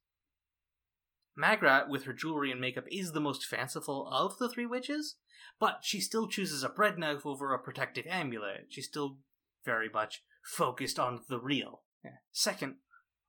Magrat, 1.36 1.90
with 1.90 2.04
her 2.04 2.14
jewelry 2.14 2.52
and 2.52 2.60
makeup, 2.60 2.86
is 2.92 3.14
the 3.14 3.22
most 3.22 3.46
fanciful 3.46 4.08
of 4.12 4.38
the 4.38 4.50
three 4.50 4.66
witches, 4.66 5.16
but 5.60 5.80
she 5.82 6.00
still 6.00 6.28
chooses 6.28 6.64
a 6.64 6.70
bread 6.70 7.00
knife 7.00 7.26
over 7.26 7.54
a 7.54 7.60
protective 7.60 8.06
amulet. 8.08 8.68
She's 8.70 8.88
still 8.88 9.18
very 9.66 9.90
much 9.90 10.24
focused 10.44 11.00
on 11.00 11.22
the 11.30 11.40
real. 11.40 11.84
Second, 12.32 12.76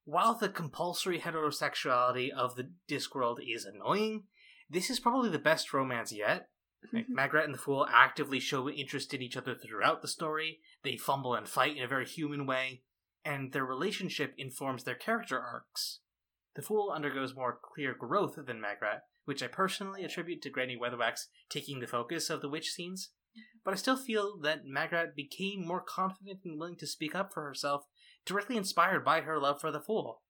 while 0.05 0.35
the 0.35 0.49
compulsory 0.49 1.21
heterosexuality 1.21 2.31
of 2.31 2.57
the 2.57 2.73
Discworld 2.89 3.39
is 3.47 3.65
annoying, 3.65 4.25
this 4.69 4.91
is 4.91 5.01
probably 5.01 5.31
the 5.31 5.39
best 5.39 5.73
romance 5.73 6.13
yet. 6.13 6.49
Like, 6.93 7.09
Magrat 7.09 7.45
and 7.45 7.55
the 7.55 7.59
Fool 7.59 7.87
actively 7.91 8.41
show 8.41 8.69
interest 8.69 9.15
in 9.15 9.23
each 9.23 9.37
other 9.37 9.55
throughout 9.55 10.03
the 10.03 10.09
story. 10.09 10.61
They 10.83 10.97
fumble 10.97 11.35
and 11.35 11.49
fight 11.49 11.77
in 11.77 11.83
a 11.83 11.89
very 11.89 12.07
human 12.07 12.47
way, 12.47 12.83
and 13.25 13.53
their 13.53 13.65
relationship 13.65 14.35
informs 14.39 14.85
their 14.85 14.95
character 14.95 15.39
arcs. 15.39 16.01
The 16.57 16.63
Fool 16.63 16.91
undergoes 16.91 17.35
more 17.35 17.59
clear 17.63 17.95
growth 17.95 18.37
than 18.37 18.61
Magrat, 18.61 19.05
which 19.25 19.43
I 19.43 19.47
personally 19.47 20.05
attribute 20.05 20.43
to 20.43 20.51
Granny 20.51 20.77
Weatherwax 20.77 21.27
taking 21.49 21.81
the 21.81 21.87
focus 21.87 22.31
of 22.31 22.41
the 22.41 22.49
witch 22.49 22.71
scenes. 22.71 23.11
But 23.65 23.75
I 23.75 23.77
still 23.77 23.97
feel 23.97 24.39
that 24.43 24.67
Magrat 24.67 25.15
became 25.15 25.67
more 25.67 25.83
confident 25.83 26.41
and 26.45 26.59
willing 26.59 26.77
to 26.77 26.87
speak 26.87 27.15
up 27.15 27.33
for 27.33 27.45
herself, 27.45 27.85
directly 28.25 28.57
inspired 28.57 29.05
by 29.05 29.21
her 29.21 29.39
love 29.39 29.61
for 29.61 29.71
the 29.71 29.81
Fool. 29.81 30.23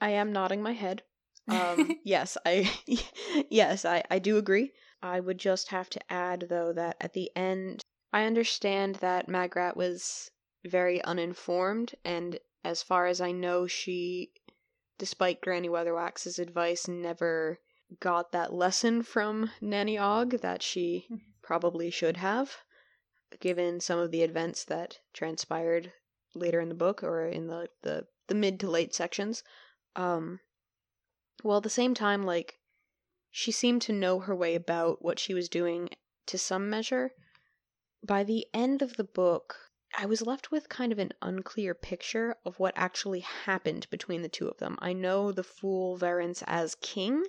I 0.00 0.10
am 0.10 0.32
nodding 0.32 0.62
my 0.62 0.72
head. 0.72 1.02
Um, 1.48 1.92
yes, 2.04 2.36
I 2.44 2.72
yes, 3.50 3.84
I, 3.84 4.02
I 4.10 4.18
do 4.18 4.36
agree. 4.36 4.72
I 5.06 5.20
would 5.20 5.38
just 5.38 5.68
have 5.68 5.88
to 5.90 6.12
add 6.12 6.46
though 6.48 6.72
that 6.72 6.96
at 7.00 7.12
the 7.12 7.30
end 7.36 7.84
I 8.12 8.24
understand 8.24 8.96
that 8.96 9.28
Magrat 9.28 9.76
was 9.76 10.32
very 10.64 11.00
uninformed, 11.04 11.94
and 12.04 12.40
as 12.64 12.82
far 12.82 13.06
as 13.06 13.20
I 13.20 13.30
know, 13.30 13.68
she, 13.68 14.32
despite 14.98 15.40
Granny 15.40 15.68
Weatherwax's 15.68 16.40
advice, 16.40 16.88
never 16.88 17.60
got 18.00 18.32
that 18.32 18.52
lesson 18.52 19.04
from 19.04 19.52
Nanny 19.60 19.96
Ogg 19.96 20.40
that 20.40 20.60
she 20.60 21.08
probably 21.40 21.88
should 21.88 22.16
have, 22.16 22.64
given 23.38 23.78
some 23.78 24.00
of 24.00 24.10
the 24.10 24.22
events 24.22 24.64
that 24.64 24.98
transpired 25.12 25.92
later 26.34 26.60
in 26.60 26.68
the 26.68 26.74
book 26.74 27.04
or 27.04 27.26
in 27.26 27.46
the 27.46 27.68
the, 27.82 28.08
the 28.26 28.34
mid 28.34 28.58
to 28.58 28.68
late 28.68 28.92
sections. 28.92 29.44
Um, 29.94 30.40
well, 31.44 31.58
at 31.58 31.62
the 31.62 31.70
same 31.70 31.94
time, 31.94 32.24
like 32.24 32.58
she 33.38 33.52
seemed 33.52 33.82
to 33.82 33.92
know 33.92 34.20
her 34.20 34.34
way 34.34 34.54
about 34.54 35.02
what 35.02 35.18
she 35.18 35.34
was 35.34 35.46
doing 35.50 35.90
to 36.24 36.38
some 36.38 36.70
measure. 36.70 37.12
By 38.02 38.24
the 38.24 38.46
end 38.54 38.80
of 38.80 38.96
the 38.96 39.04
book, 39.04 39.72
I 39.94 40.06
was 40.06 40.26
left 40.26 40.50
with 40.50 40.70
kind 40.70 40.90
of 40.90 40.98
an 40.98 41.12
unclear 41.20 41.74
picture 41.74 42.36
of 42.46 42.58
what 42.58 42.72
actually 42.74 43.20
happened 43.20 43.90
between 43.90 44.22
the 44.22 44.30
two 44.30 44.48
of 44.48 44.56
them. 44.56 44.78
I 44.80 44.94
know 44.94 45.32
the 45.32 45.42
fool 45.44 45.98
Verence 45.98 46.42
as 46.46 46.76
king 46.76 47.24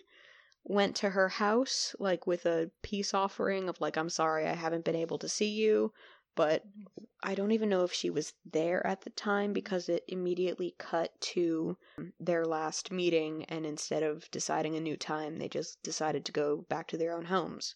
went 0.64 0.96
to 0.96 1.10
her 1.10 1.28
house 1.28 1.94
like 2.00 2.26
with 2.26 2.46
a 2.46 2.72
peace 2.82 3.14
offering 3.14 3.68
of 3.68 3.82
like 3.82 3.98
I'm 3.98 4.10
sorry 4.10 4.48
I 4.48 4.54
haven't 4.54 4.86
been 4.86 4.96
able 4.96 5.18
to 5.20 5.28
see 5.28 5.50
you, 5.50 5.92
but 6.38 6.66
mm-hmm. 6.66 7.04
I 7.24 7.36
don't 7.36 7.52
even 7.52 7.68
know 7.68 7.84
if 7.84 7.92
she 7.92 8.10
was 8.10 8.34
there 8.50 8.86
at 8.86 9.02
the 9.02 9.10
time 9.10 9.52
because 9.52 9.90
it 9.90 10.04
immediately 10.08 10.76
cut 10.78 11.20
to 11.20 11.76
their 12.20 12.46
last 12.46 12.92
meeting 12.92 13.44
and 13.46 13.66
instead 13.66 14.04
of 14.04 14.30
deciding 14.32 14.76
a 14.76 14.80
new 14.80 14.96
time 14.96 15.40
they 15.40 15.50
just 15.50 15.82
decided 15.84 16.24
to 16.26 16.32
go 16.32 16.66
back 16.70 16.88
to 16.90 16.98
their 16.98 17.18
own 17.18 17.26
homes. 17.26 17.76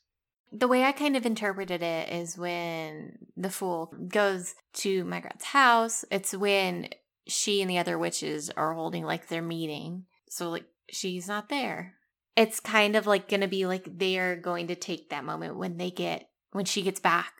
The 0.54 0.68
way 0.68 0.84
I 0.84 0.92
kind 0.92 1.18
of 1.18 1.26
interpreted 1.26 1.82
it 1.82 2.10
is 2.10 2.38
when 2.38 3.18
the 3.36 3.50
fool 3.50 3.94
goes 4.08 4.54
to 4.74 5.04
Magrat's 5.06 5.46
house, 5.46 6.06
it's 6.12 6.36
when 6.36 6.90
she 7.26 7.62
and 7.62 7.70
the 7.70 7.80
other 7.80 7.98
witches 7.98 8.50
are 8.52 8.74
holding 8.74 9.04
like 9.04 9.28
their 9.28 9.42
meeting. 9.42 10.06
So 10.30 10.50
like 10.50 10.66
she's 10.90 11.28
not 11.28 11.50
there. 11.50 11.96
It's 12.36 12.60
kind 12.60 12.96
of 12.96 13.08
like 13.08 13.28
going 13.28 13.42
to 13.42 13.48
be 13.48 13.66
like 13.66 13.98
they're 13.98 14.36
going 14.36 14.68
to 14.68 14.76
take 14.76 15.10
that 15.10 15.26
moment 15.26 15.58
when 15.58 15.78
they 15.78 15.90
get 15.90 16.30
when 16.52 16.66
she 16.66 16.82
gets 16.82 17.00
back 17.00 17.34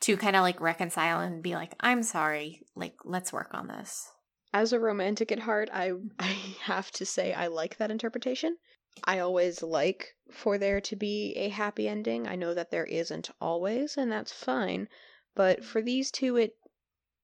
to 0.00 0.16
kind 0.16 0.36
of 0.36 0.42
like 0.42 0.60
reconcile 0.60 1.20
and 1.20 1.42
be 1.42 1.54
like 1.54 1.74
I'm 1.80 2.02
sorry, 2.02 2.62
like 2.74 2.94
let's 3.04 3.32
work 3.32 3.50
on 3.52 3.68
this. 3.68 4.10
As 4.52 4.72
a 4.72 4.78
romantic 4.78 5.32
at 5.32 5.40
heart, 5.40 5.68
I 5.72 5.92
I 6.18 6.36
have 6.62 6.90
to 6.92 7.06
say 7.06 7.32
I 7.32 7.46
like 7.46 7.76
that 7.78 7.90
interpretation. 7.90 8.56
I 9.02 9.18
always 9.18 9.62
like 9.62 10.14
for 10.30 10.56
there 10.56 10.80
to 10.82 10.94
be 10.94 11.32
a 11.36 11.48
happy 11.48 11.88
ending. 11.88 12.28
I 12.28 12.36
know 12.36 12.54
that 12.54 12.70
there 12.70 12.84
isn't 12.84 13.30
always, 13.40 13.96
and 13.96 14.10
that's 14.12 14.32
fine. 14.32 14.88
But 15.34 15.64
for 15.64 15.82
these 15.82 16.12
two, 16.12 16.36
it, 16.36 16.56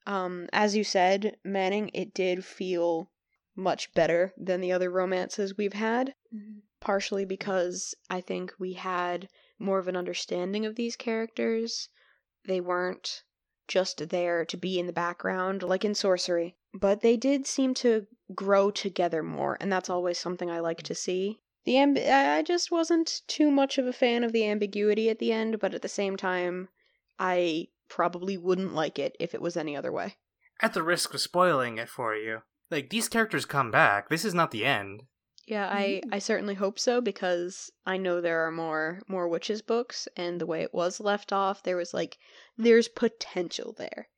um, 0.05 0.49
as 0.53 0.75
you 0.75 0.83
said, 0.83 1.37
Manning, 1.45 1.91
it 1.95 2.13
did 2.13 2.45
feel 2.45 3.13
much 3.55 3.95
better 3.95 4.35
than 4.37 4.61
the 4.61 4.73
other 4.73 4.91
romances 4.91 5.57
we've 5.57 5.75
had. 5.75 6.15
Mm-hmm. 6.35 6.59
Partially 6.81 7.25
because 7.25 7.95
I 8.09 8.21
think 8.21 8.53
we 8.59 8.73
had 8.73 9.29
more 9.59 9.79
of 9.79 9.87
an 9.87 9.97
understanding 9.97 10.65
of 10.67 10.75
these 10.75 10.97
characters. 10.97 11.89
They 12.47 12.61
weren't 12.61 13.23
just 13.69 14.09
there 14.09 14.45
to 14.45 14.57
be 14.57 14.79
in 14.79 14.87
the 14.87 14.93
background 14.93 15.63
like 15.63 15.85
in 15.85 15.93
Sourcery, 15.93 16.55
but 16.75 17.01
they 17.01 17.17
did 17.17 17.47
seem 17.47 17.75
to 17.75 18.07
grow 18.35 18.71
together 18.71 19.23
more, 19.23 19.57
and 19.61 19.73
that's 19.73 19.91
always 19.91 20.19
something 20.19 20.51
I 20.51 20.61
like 20.61 20.83
to 20.85 20.95
see. 20.95 21.41
The 21.65 21.75
amb- 21.75 22.09
I 22.09 22.43
just 22.43 22.71
wasn't 22.71 23.21
too 23.27 23.51
much 23.51 23.79
of 23.79 23.87
a 23.87 23.93
fan 23.93 24.25
of 24.25 24.33
the 24.33 24.47
ambiguity 24.47 25.11
at 25.11 25.19
the 25.19 25.33
end, 25.33 25.61
but 25.61 25.75
at 25.75 25.83
the 25.83 25.89
same 25.89 26.17
time, 26.17 26.69
I 27.19 27.69
probably 27.89 28.37
wouldn't 28.37 28.75
like 28.75 28.99
it 28.99 29.17
if 29.21 29.35
it 29.35 29.43
was 29.43 29.57
any 29.57 29.77
other 29.77 29.93
way. 29.93 30.17
At 30.63 30.75
the 30.75 30.83
risk 30.83 31.15
of 31.15 31.21
spoiling 31.21 31.79
it 31.79 31.89
for 31.89 32.15
you, 32.15 32.43
like 32.71 32.91
these 32.91 33.09
characters 33.09 33.45
come 33.45 33.71
back. 33.71 34.09
This 34.09 34.25
is 34.25 34.35
not 34.35 34.51
the 34.51 34.65
end. 34.65 35.05
Yeah, 35.47 35.69
I 35.69 36.03
mm. 36.05 36.13
I 36.13 36.19
certainly 36.19 36.55
hope 36.55 36.79
so 36.79 37.01
because 37.01 37.71
I 37.87 37.97
know 37.97 38.21
there 38.21 38.47
are 38.47 38.53
more 38.53 39.03
more 39.09 39.29
witches 39.29 39.63
books 39.63 40.07
and 40.17 40.41
the 40.41 40.47
way 40.47 40.63
it 40.63 40.75
was 40.75 41.01
left 41.01 41.33
off, 41.33 41.63
there 41.63 41.77
was 41.77 41.93
like 41.95 42.19
there's 42.57 42.89
potential 42.89 43.75
there. 43.77 44.09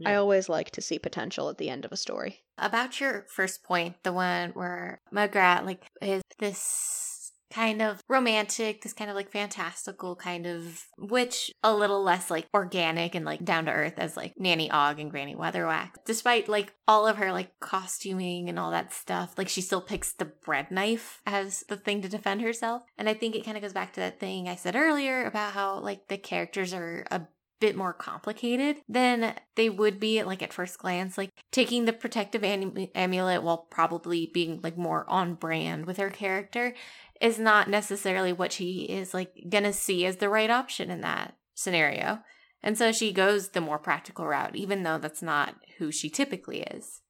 Yeah. 0.00 0.10
I 0.10 0.14
always 0.16 0.48
like 0.48 0.70
to 0.72 0.82
see 0.82 0.98
potential 0.98 1.48
at 1.48 1.58
the 1.58 1.70
end 1.70 1.84
of 1.84 1.92
a 1.92 1.96
story. 1.96 2.44
About 2.58 3.00
your 3.00 3.26
first 3.28 3.62
point, 3.62 4.02
the 4.02 4.12
one 4.12 4.50
where 4.50 5.00
Magrat 5.10 5.66
like 5.66 5.86
is 6.00 6.22
this 6.38 7.03
kind 7.52 7.82
of 7.82 8.02
romantic, 8.08 8.82
this 8.82 8.92
kind 8.92 9.10
of 9.10 9.16
like 9.16 9.30
fantastical 9.30 10.16
kind 10.16 10.46
of 10.46 10.86
witch, 10.98 11.50
a 11.62 11.74
little 11.74 12.02
less 12.02 12.30
like 12.30 12.46
organic 12.54 13.14
and 13.14 13.24
like 13.24 13.44
down 13.44 13.66
to 13.66 13.70
earth 13.70 13.94
as 13.96 14.16
like 14.16 14.34
Nanny 14.38 14.70
Ogg 14.70 15.00
and 15.00 15.10
Granny 15.10 15.34
Weatherwax. 15.34 15.90
Despite 16.04 16.48
like 16.48 16.72
all 16.88 17.06
of 17.06 17.16
her 17.16 17.32
like 17.32 17.58
costuming 17.60 18.48
and 18.48 18.58
all 18.58 18.70
that 18.70 18.92
stuff, 18.92 19.34
like 19.38 19.48
she 19.48 19.60
still 19.60 19.80
picks 19.80 20.12
the 20.12 20.24
bread 20.24 20.70
knife 20.70 21.20
as 21.26 21.64
the 21.68 21.76
thing 21.76 22.02
to 22.02 22.08
defend 22.08 22.42
herself. 22.42 22.82
And 22.98 23.08
I 23.08 23.14
think 23.14 23.34
it 23.34 23.44
kind 23.44 23.56
of 23.56 23.62
goes 23.62 23.72
back 23.72 23.92
to 23.94 24.00
that 24.00 24.20
thing 24.20 24.48
I 24.48 24.56
said 24.56 24.76
earlier 24.76 25.24
about 25.24 25.52
how 25.52 25.78
like 25.78 26.08
the 26.08 26.18
characters 26.18 26.72
are 26.72 27.06
a 27.10 27.22
bit 27.60 27.76
more 27.76 27.94
complicated 27.94 28.76
than 28.88 29.34
they 29.54 29.70
would 29.70 29.98
be 29.98 30.22
like 30.22 30.42
at 30.42 30.52
first 30.52 30.78
glance 30.78 31.16
like 31.16 31.30
taking 31.50 31.84
the 31.84 31.94
protective 31.94 32.44
am- 32.44 32.88
amulet 32.94 33.42
while 33.42 33.56
probably 33.56 34.30
being 34.34 34.60
like 34.62 34.76
more 34.76 35.08
on 35.08 35.34
brand 35.34 35.86
with 35.86 35.96
her 35.96 36.10
character 36.10 36.74
is 37.20 37.38
not 37.38 37.68
necessarily 37.68 38.32
what 38.32 38.52
she 38.52 38.82
is 38.82 39.14
like 39.14 39.32
gonna 39.48 39.72
see 39.72 40.04
as 40.04 40.16
the 40.16 40.28
right 40.28 40.50
option 40.50 40.90
in 40.90 41.00
that 41.00 41.34
scenario 41.54 42.20
and 42.62 42.76
so 42.76 42.90
she 42.90 43.12
goes 43.12 43.50
the 43.50 43.60
more 43.60 43.78
practical 43.78 44.26
route 44.26 44.56
even 44.56 44.82
though 44.82 44.98
that's 44.98 45.22
not 45.22 45.54
who 45.78 45.92
she 45.92 46.08
typically 46.08 46.62
is 46.62 47.02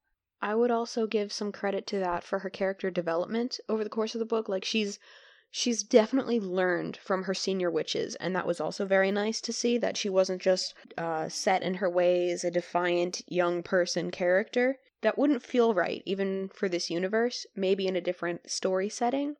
i 0.42 0.54
would 0.54 0.70
also 0.70 1.06
give 1.06 1.32
some 1.32 1.50
credit 1.50 1.86
to 1.86 1.98
that 1.98 2.22
for 2.22 2.40
her 2.40 2.50
character 2.50 2.90
development 2.90 3.58
over 3.68 3.82
the 3.82 3.90
course 3.90 4.14
of 4.14 4.18
the 4.18 4.26
book 4.26 4.48
like 4.48 4.64
she's 4.64 4.98
she's 5.56 5.84
definitely 5.84 6.40
learned 6.40 6.96
from 6.96 7.22
her 7.22 7.32
senior 7.32 7.70
witches, 7.70 8.16
and 8.16 8.34
that 8.34 8.44
was 8.44 8.60
also 8.60 8.84
very 8.84 9.12
nice 9.12 9.40
to 9.40 9.52
see 9.52 9.78
that 9.78 9.96
she 9.96 10.08
wasn't 10.08 10.42
just 10.42 10.74
uh, 10.98 11.28
set 11.28 11.62
in 11.62 11.74
her 11.74 11.88
ways, 11.88 12.42
a 12.42 12.50
defiant 12.50 13.22
young 13.28 13.62
person 13.62 14.10
character. 14.10 14.80
That 15.02 15.16
wouldn't 15.16 15.44
feel 15.44 15.72
right, 15.72 16.02
even 16.04 16.48
for 16.52 16.68
this 16.68 16.90
universe, 16.90 17.46
maybe 17.54 17.86
in 17.86 17.94
a 17.94 18.00
different 18.00 18.50
story 18.50 18.88
setting. 18.88 19.36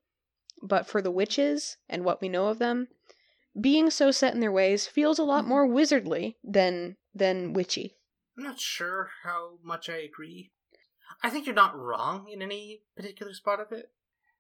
But 0.65 0.87
for 0.87 1.03
the 1.03 1.11
witches 1.11 1.77
and 1.89 2.05
what 2.05 2.23
we 2.23 2.29
know 2.31 2.49
of 2.49 2.59
them, 2.59 2.89
being 3.61 3.91
so 3.91 4.11
set 4.11 4.35
in 4.35 4.41
their 4.41 4.51
ways 4.51 4.87
feels 4.87 5.19
a 5.19 5.25
lot 5.25 5.43
mm-hmm. 5.43 5.51
more 5.51 5.69
wizardly 5.69 6.37
than 6.43 6.97
than 7.15 7.53
witchy. 7.53 7.97
I'm 8.37 8.45
not 8.45 8.59
sure 8.59 9.11
how 9.23 9.59
much 9.63 9.89
I 9.89 9.99
agree. 9.99 10.51
I 11.23 11.31
think 11.31 11.47
you're 11.47 11.55
not 11.55 11.79
wrong 11.79 12.27
in 12.29 12.43
any 12.43 12.83
particular 12.97 13.33
spot 13.35 13.61
of 13.61 13.71
it. 13.71 13.91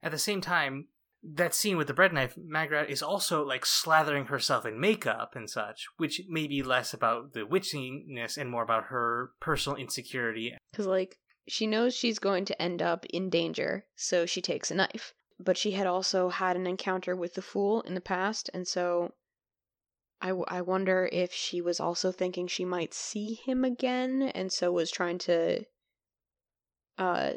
At 0.03 0.11
the 0.11 0.18
same 0.18 0.41
time, 0.41 0.89
that 1.22 1.55
scene 1.55 1.77
with 1.77 1.87
the 1.87 1.95
bread 1.95 2.12
knife, 2.12 2.37
Magrat 2.37 2.91
is 2.91 3.03
also 3.03 3.45
like 3.45 3.64
slathering 3.64 4.27
herself 4.27 4.66
in 4.66 4.81
makeup 4.81 5.37
and 5.37 5.49
such, 5.49 5.87
which 5.99 6.22
may 6.29 6.47
be 6.47 6.62
less 6.62 6.93
about 6.93 7.35
the 7.35 7.41
witchiness 7.41 8.37
and 8.37 8.51
more 8.51 8.62
about 8.62 8.85
her 8.85 9.31
personal 9.41 9.77
insecurity. 9.77 10.57
Because, 10.72 10.87
like, 10.87 11.18
she 11.47 11.66
knows 11.66 11.95
she's 11.95 12.18
going 12.18 12.45
to 12.47 12.61
end 12.61 12.83
up 12.83 13.07
in 13.07 13.31
danger, 13.31 13.87
so 13.95 14.27
she 14.27 14.43
takes 14.43 14.70
a 14.70 14.75
knife. 14.75 15.14
But 15.39 15.57
she 15.57 15.72
had 15.72 15.87
also 15.87 16.28
had 16.28 16.57
an 16.57 16.66
encounter 16.66 17.16
with 17.16 17.35
the 17.35 17.43
fool 17.43 17.80
in 17.82 17.95
the 17.95 18.01
past, 18.01 18.51
and 18.55 18.66
so 18.66 19.14
I, 20.20 20.28
w- 20.28 20.47
I 20.49 20.61
wonder 20.61 21.09
if 21.12 21.32
she 21.32 21.61
was 21.61 21.80
also 21.80 22.12
thinking 22.12 22.47
she 22.47 22.64
might 22.64 22.95
see 22.95 23.35
him 23.35 23.64
again, 23.64 24.22
and 24.22 24.53
so 24.53 24.70
was 24.70 24.91
trying 24.91 25.18
to 25.18 25.64
uh, 26.99 27.32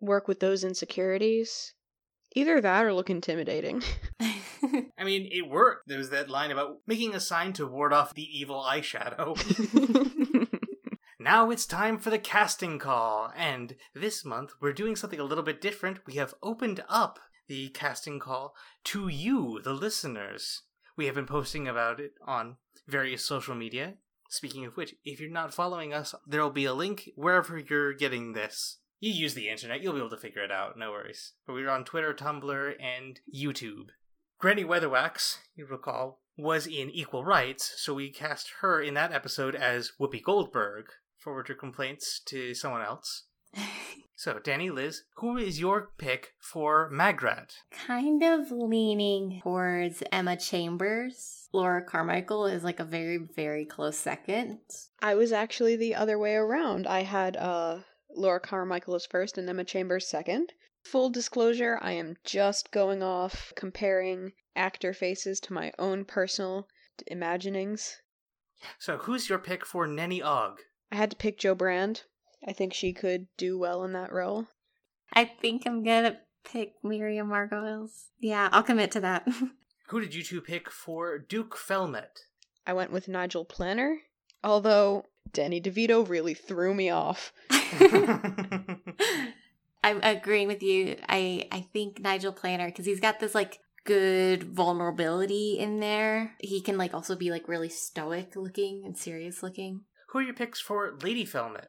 work 0.00 0.26
with 0.26 0.40
those 0.40 0.64
insecurities 0.64 1.74
Either 2.34 2.60
that 2.60 2.84
or 2.84 2.92
look 2.92 3.10
intimidating. 3.10 3.82
I 4.20 5.04
mean, 5.04 5.28
it 5.30 5.48
worked. 5.48 5.86
There 5.86 5.98
was 5.98 6.10
that 6.10 6.28
line 6.28 6.50
about 6.50 6.78
making 6.86 7.14
a 7.14 7.20
sign 7.20 7.52
to 7.54 7.66
ward 7.66 7.92
off 7.92 8.14
the 8.14 8.22
evil 8.22 8.60
eyeshadow. 8.60 9.38
now 11.24 11.50
it's 11.50 11.66
time 11.66 11.98
for 11.98 12.10
the 12.10 12.18
casting 12.18 12.78
call. 12.78 13.32
And 13.36 13.76
this 13.94 14.24
month, 14.24 14.52
we're 14.60 14.72
doing 14.72 14.94
something 14.94 15.18
a 15.18 15.24
little 15.24 15.42
bit 15.42 15.60
different. 15.60 16.06
We 16.06 16.14
have 16.14 16.34
opened 16.42 16.84
up 16.88 17.18
the 17.48 17.70
casting 17.70 18.20
call 18.20 18.54
to 18.84 19.08
you, 19.08 19.60
the 19.64 19.72
listeners. 19.72 20.62
We 20.96 21.06
have 21.06 21.16
been 21.16 21.26
posting 21.26 21.66
about 21.66 21.98
it 21.98 22.12
on 22.24 22.56
various 22.86 23.24
social 23.24 23.54
media. 23.54 23.94
Speaking 24.28 24.64
of 24.64 24.76
which, 24.76 24.94
if 25.04 25.20
you're 25.20 25.30
not 25.30 25.52
following 25.54 25.92
us, 25.92 26.14
there 26.26 26.42
will 26.42 26.50
be 26.50 26.64
a 26.64 26.74
link 26.74 27.10
wherever 27.16 27.58
you're 27.58 27.94
getting 27.94 28.32
this 28.32 28.78
you 29.04 29.12
use 29.12 29.34
the 29.34 29.50
internet, 29.50 29.82
you'll 29.82 29.92
be 29.92 29.98
able 29.98 30.08
to 30.08 30.16
figure 30.16 30.42
it 30.42 30.50
out, 30.50 30.78
no 30.78 30.90
worries. 30.90 31.34
But 31.46 31.52
we're 31.52 31.68
on 31.68 31.84
Twitter, 31.84 32.14
Tumblr, 32.14 32.72
and 32.80 33.20
YouTube. 33.32 33.88
Granny 34.38 34.64
Weatherwax, 34.64 35.38
you 35.54 35.66
recall, 35.66 36.22
was 36.38 36.66
in 36.66 36.88
Equal 36.90 37.22
Rites, 37.22 37.74
so 37.76 37.92
we 37.92 38.10
cast 38.10 38.50
her 38.60 38.80
in 38.80 38.94
that 38.94 39.12
episode 39.12 39.54
as 39.54 39.92
Whoopi 40.00 40.22
Goldberg, 40.22 40.86
forward 41.24 41.48
your 41.48 41.56
complaints 41.56 42.20
to 42.26 42.54
someone 42.54 42.82
else. 42.82 43.24
So, 44.16 44.38
Danny, 44.38 44.70
Liz, 44.70 45.02
who 45.16 45.36
is 45.36 45.58
your 45.58 45.90
pick 45.98 46.34
for 46.40 46.88
Magrat? 46.88 47.56
kind 47.86 48.22
of 48.22 48.52
leaning 48.52 49.40
towards 49.42 50.04
Emma 50.12 50.36
Chambers. 50.36 51.48
Laura 51.52 51.82
Carmichael 51.84 52.46
is 52.46 52.62
like 52.62 52.78
a 52.78 52.84
very, 52.84 53.18
very 53.18 53.64
close 53.64 53.98
second. 53.98 54.60
I 55.02 55.16
was 55.16 55.32
actually 55.32 55.74
the 55.74 55.96
other 55.96 56.16
way 56.16 56.34
around. 56.36 56.86
I 56.86 57.02
had 57.02 57.36
uh, 57.36 57.80
Laura 58.14 58.38
Carmichael 58.38 58.94
as 58.94 59.04
first 59.04 59.36
and 59.36 59.48
Emma 59.50 59.64
Chambers 59.64 60.06
second. 60.08 60.52
Full 60.84 61.10
disclosure, 61.10 61.78
I 61.82 61.92
am 61.92 62.14
just 62.24 62.70
going 62.70 63.02
off 63.02 63.52
comparing 63.56 64.32
actor 64.54 64.94
faces 64.94 65.40
to 65.40 65.52
my 65.52 65.72
own 65.76 66.04
personal 66.04 66.68
imaginings. 67.08 68.00
So, 68.78 68.96
who's 68.98 69.28
your 69.28 69.40
pick 69.40 69.66
for 69.66 69.88
Nanny 69.88 70.22
Ogg? 70.22 70.60
I 70.94 70.96
had 70.96 71.10
to 71.10 71.16
pick 71.16 71.40
Jo 71.40 71.56
Brand. 71.56 72.04
I 72.46 72.52
think 72.52 72.72
she 72.72 72.92
could 72.92 73.26
do 73.36 73.58
well 73.58 73.82
in 73.82 73.94
that 73.94 74.12
role. 74.12 74.46
I 75.12 75.24
think 75.24 75.66
I'm 75.66 75.82
gonna 75.82 76.20
pick 76.44 76.74
Miriam 76.84 77.30
Margolyes. 77.30 78.10
Yeah, 78.20 78.48
I'll 78.52 78.62
commit 78.62 78.92
to 78.92 79.00
that. 79.00 79.26
Who 79.88 80.00
did 80.00 80.14
you 80.14 80.22
two 80.22 80.40
pick 80.40 80.70
for 80.70 81.18
Duke 81.18 81.56
Felmet? 81.56 82.20
I 82.64 82.74
went 82.74 82.92
with 82.92 83.08
Nigel 83.08 83.44
Planer, 83.44 84.02
although 84.44 85.06
Danny 85.32 85.60
DeVito 85.60 86.08
really 86.08 86.32
threw 86.32 86.74
me 86.74 86.90
off. 86.90 87.32
I'm 87.50 88.80
agreeing 90.00 90.46
with 90.46 90.62
you. 90.62 90.96
I 91.08 91.48
I 91.50 91.66
think 91.72 91.98
Nigel 91.98 92.32
Planer 92.32 92.66
because 92.66 92.86
he's 92.86 93.00
got 93.00 93.18
this 93.18 93.34
like 93.34 93.58
good 93.84 94.44
vulnerability 94.44 95.58
in 95.58 95.80
there. 95.80 96.36
He 96.38 96.60
can 96.60 96.78
like 96.78 96.94
also 96.94 97.16
be 97.16 97.32
like 97.32 97.48
really 97.48 97.68
stoic 97.68 98.36
looking 98.36 98.84
and 98.84 98.96
serious 98.96 99.42
looking. 99.42 99.80
Who 100.14 100.20
are 100.20 100.22
your 100.22 100.34
picks 100.34 100.60
for 100.60 100.96
Lady 101.02 101.26
Felmet? 101.26 101.66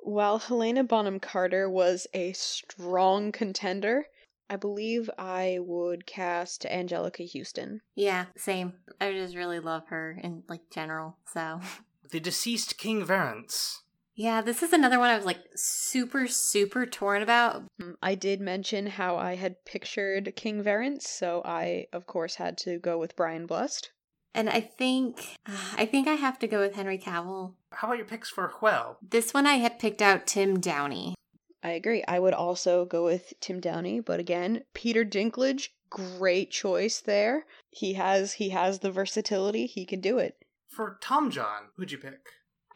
While 0.00 0.40
Helena 0.40 0.84
Bonham 0.84 1.18
Carter 1.18 1.70
was 1.70 2.06
a 2.12 2.34
strong 2.34 3.32
contender, 3.32 4.08
I 4.50 4.56
believe 4.56 5.08
I 5.16 5.56
would 5.62 6.04
cast 6.04 6.64
Anjelica 6.64 7.26
Huston. 7.26 7.80
Yeah, 7.94 8.26
same. 8.36 8.74
I 9.00 9.12
just 9.14 9.34
really 9.34 9.58
love 9.58 9.84
her 9.86 10.20
in 10.22 10.42
like 10.50 10.68
general. 10.70 11.16
So 11.32 11.62
The 12.10 12.20
deceased 12.20 12.76
King 12.76 13.06
Verence. 13.06 13.78
yeah, 14.14 14.42
this 14.42 14.62
is 14.62 14.74
another 14.74 14.98
one 14.98 15.08
I 15.08 15.16
was 15.16 15.24
like 15.24 15.40
super 15.54 16.26
super 16.26 16.84
torn 16.84 17.22
about. 17.22 17.62
Mm, 17.80 17.94
I 18.02 18.16
did 18.16 18.42
mention 18.42 18.86
how 18.86 19.16
I 19.16 19.36
had 19.36 19.64
pictured 19.64 20.36
King 20.36 20.62
Verence, 20.62 21.08
so 21.08 21.40
I, 21.42 21.86
of 21.94 22.06
course, 22.06 22.34
had 22.34 22.58
to 22.58 22.78
go 22.78 22.98
with 22.98 23.16
Brian 23.16 23.46
Blessed. 23.46 23.92
And 24.34 24.50
I 24.50 24.60
think 24.60 25.38
I 25.78 25.86
think 25.86 26.06
I 26.06 26.16
have 26.16 26.38
to 26.40 26.46
go 26.46 26.60
with 26.60 26.74
Henry 26.74 26.98
Cavill. 26.98 27.54
How 27.72 27.88
about 27.88 27.98
your 27.98 28.06
picks 28.06 28.30
for 28.30 28.52
Hwel? 28.60 28.96
This 29.02 29.32
one 29.32 29.46
I 29.46 29.54
had 29.54 29.78
picked 29.78 30.02
out 30.02 30.26
Tim 30.26 30.60
Downey. 30.60 31.14
I 31.62 31.70
agree. 31.70 32.04
I 32.06 32.18
would 32.18 32.34
also 32.34 32.84
go 32.84 33.04
with 33.04 33.34
Tim 33.40 33.60
Downey, 33.60 34.00
but 34.00 34.20
again, 34.20 34.62
Peter 34.74 35.04
Dinklage, 35.04 35.68
great 35.90 36.50
choice 36.50 37.00
there. 37.00 37.46
He 37.70 37.94
has 37.94 38.34
he 38.34 38.50
has 38.50 38.78
the 38.78 38.90
versatility. 38.90 39.66
He 39.66 39.84
can 39.84 40.00
do 40.00 40.18
it. 40.18 40.36
For 40.68 40.98
Tomjon, 41.02 41.70
who'd 41.76 41.90
you 41.90 41.98
pick? 41.98 42.20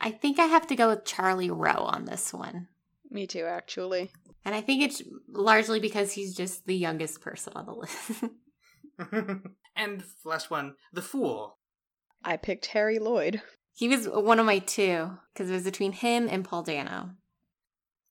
I 0.01 0.11
think 0.11 0.39
I 0.39 0.47
have 0.47 0.67
to 0.67 0.77
go 0.77 0.89
with 0.89 1.05
Charlie 1.05 1.51
Rowe 1.51 1.85
on 1.85 2.05
this 2.05 2.33
one. 2.33 2.69
Me 3.11 3.27
too, 3.27 3.45
actually. 3.45 4.11
And 4.45 4.55
I 4.55 4.61
think 4.61 4.83
it's 4.83 5.03
largely 5.29 5.79
because 5.79 6.13
he's 6.13 6.35
just 6.35 6.67
the 6.67 6.77
youngest 6.77 7.21
person 7.21 7.53
on 7.55 7.67
the 7.67 7.73
list. 7.73 8.25
and 9.77 10.03
last 10.25 10.51
one, 10.51 10.75
The 10.93 11.03
Fool. 11.03 11.59
I 12.25 12.37
picked 12.37 12.67
Harry 12.67 12.99
Lloyd. 12.99 13.43
He 13.75 13.89
was 13.89 14.09
one 14.09 14.39
of 14.39 14.47
my 14.47 14.59
two 14.59 15.19
because 15.33 15.51
it 15.51 15.55
was 15.55 15.65
between 15.65 15.93
him 15.93 16.29
and 16.31 16.45
Paul 16.45 16.63
Dano. 16.63 17.11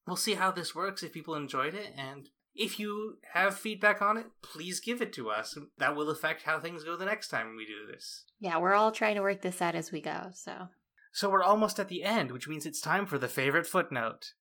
We'll 0.07 0.15
see 0.15 0.33
how 0.33 0.51
this 0.51 0.75
works 0.75 1.03
if 1.03 1.13
people 1.13 1.35
enjoyed 1.35 1.73
it, 1.73 1.93
and 1.95 2.29
if 2.55 2.79
you 2.79 3.17
have 3.33 3.57
feedback 3.57 4.01
on 4.01 4.17
it, 4.17 4.25
please 4.41 4.79
give 4.79 5.01
it 5.01 5.13
to 5.13 5.29
us. 5.29 5.57
That 5.77 5.95
will 5.95 6.09
affect 6.09 6.43
how 6.43 6.59
things 6.59 6.83
go 6.83 6.97
the 6.97 7.05
next 7.05 7.29
time 7.29 7.55
we 7.55 7.65
do 7.65 7.91
this. 7.91 8.25
Yeah, 8.39 8.57
we're 8.57 8.73
all 8.73 8.91
trying 8.91 9.15
to 9.15 9.21
work 9.21 9.41
this 9.41 9.61
out 9.61 9.75
as 9.75 9.91
we 9.91 10.01
go, 10.01 10.31
so. 10.33 10.69
So 11.13 11.29
we're 11.29 11.43
almost 11.43 11.79
at 11.79 11.87
the 11.87 12.03
end, 12.03 12.31
which 12.31 12.47
means 12.47 12.65
it's 12.65 12.81
time 12.81 13.05
for 13.05 13.17
the 13.17 13.27
favorite 13.27 13.67
footnote. 13.67 14.33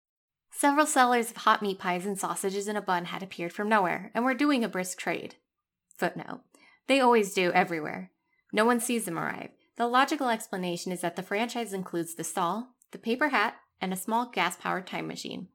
Several 0.50 0.86
sellers 0.86 1.30
of 1.30 1.38
hot 1.38 1.60
meat 1.60 1.78
pies 1.78 2.06
and 2.06 2.18
sausages 2.18 2.68
in 2.68 2.76
a 2.76 2.82
bun 2.82 3.06
had 3.06 3.22
appeared 3.22 3.52
from 3.52 3.68
nowhere 3.68 4.10
and 4.14 4.24
were 4.24 4.34
doing 4.34 4.64
a 4.64 4.68
brisk 4.68 4.98
trade. 4.98 5.36
Footnote. 5.96 6.40
They 6.86 7.00
always 7.00 7.34
do 7.34 7.52
everywhere. 7.52 8.12
No 8.52 8.64
one 8.64 8.80
sees 8.80 9.04
them 9.04 9.18
arrive. 9.18 9.50
The 9.78 9.86
logical 9.86 10.28
explanation 10.28 10.90
is 10.92 11.00
that 11.00 11.14
the 11.16 11.22
franchise 11.22 11.72
includes 11.72 12.14
the 12.16 12.24
stall, 12.24 12.74
the 12.90 12.98
paper 12.98 13.28
hat, 13.28 13.54
and 13.80 13.92
a 13.92 13.96
small 13.96 14.28
gas 14.28 14.56
powered 14.56 14.86
time 14.88 15.06
machine. 15.06 15.48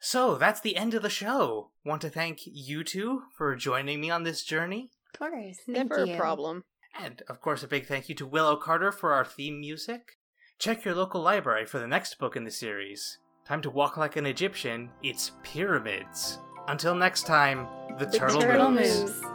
So 0.00 0.34
that's 0.34 0.60
the 0.60 0.76
end 0.76 0.92
of 0.92 1.02
the 1.02 1.08
show. 1.08 1.70
Want 1.84 2.02
to 2.02 2.10
thank 2.10 2.40
you 2.44 2.82
two 2.84 3.22
for 3.38 3.54
joining 3.54 4.00
me 4.00 4.10
on 4.10 4.24
this 4.24 4.42
journey. 4.42 4.90
Of 5.14 5.18
course. 5.20 5.58
Thank 5.64 5.88
Never 5.88 6.04
you. 6.04 6.14
a 6.14 6.18
problem. 6.18 6.64
And 7.00 7.22
of 7.28 7.40
course, 7.40 7.62
a 7.62 7.68
big 7.68 7.86
thank 7.86 8.08
you 8.08 8.14
to 8.16 8.26
Willow 8.26 8.56
Carter 8.56 8.92
for 8.92 9.12
our 9.12 9.24
theme 9.24 9.60
music. 9.60 10.18
Check 10.58 10.84
your 10.84 10.94
local 10.94 11.22
library 11.22 11.64
for 11.64 11.78
the 11.78 11.86
next 11.88 12.18
book 12.18 12.36
in 12.36 12.44
the 12.44 12.50
series. 12.50 13.18
Time 13.46 13.62
to 13.62 13.70
walk 13.70 13.96
like 13.96 14.16
an 14.16 14.26
Egyptian. 14.26 14.90
It's 15.02 15.32
Pyramids. 15.42 16.38
Until 16.66 16.94
next 16.94 17.26
time, 17.26 17.68
the, 17.98 18.06
The 18.06 18.18
turtle, 18.18 18.40
turtle 18.40 18.70
moves. 18.70 19.00
moves. 19.00 19.33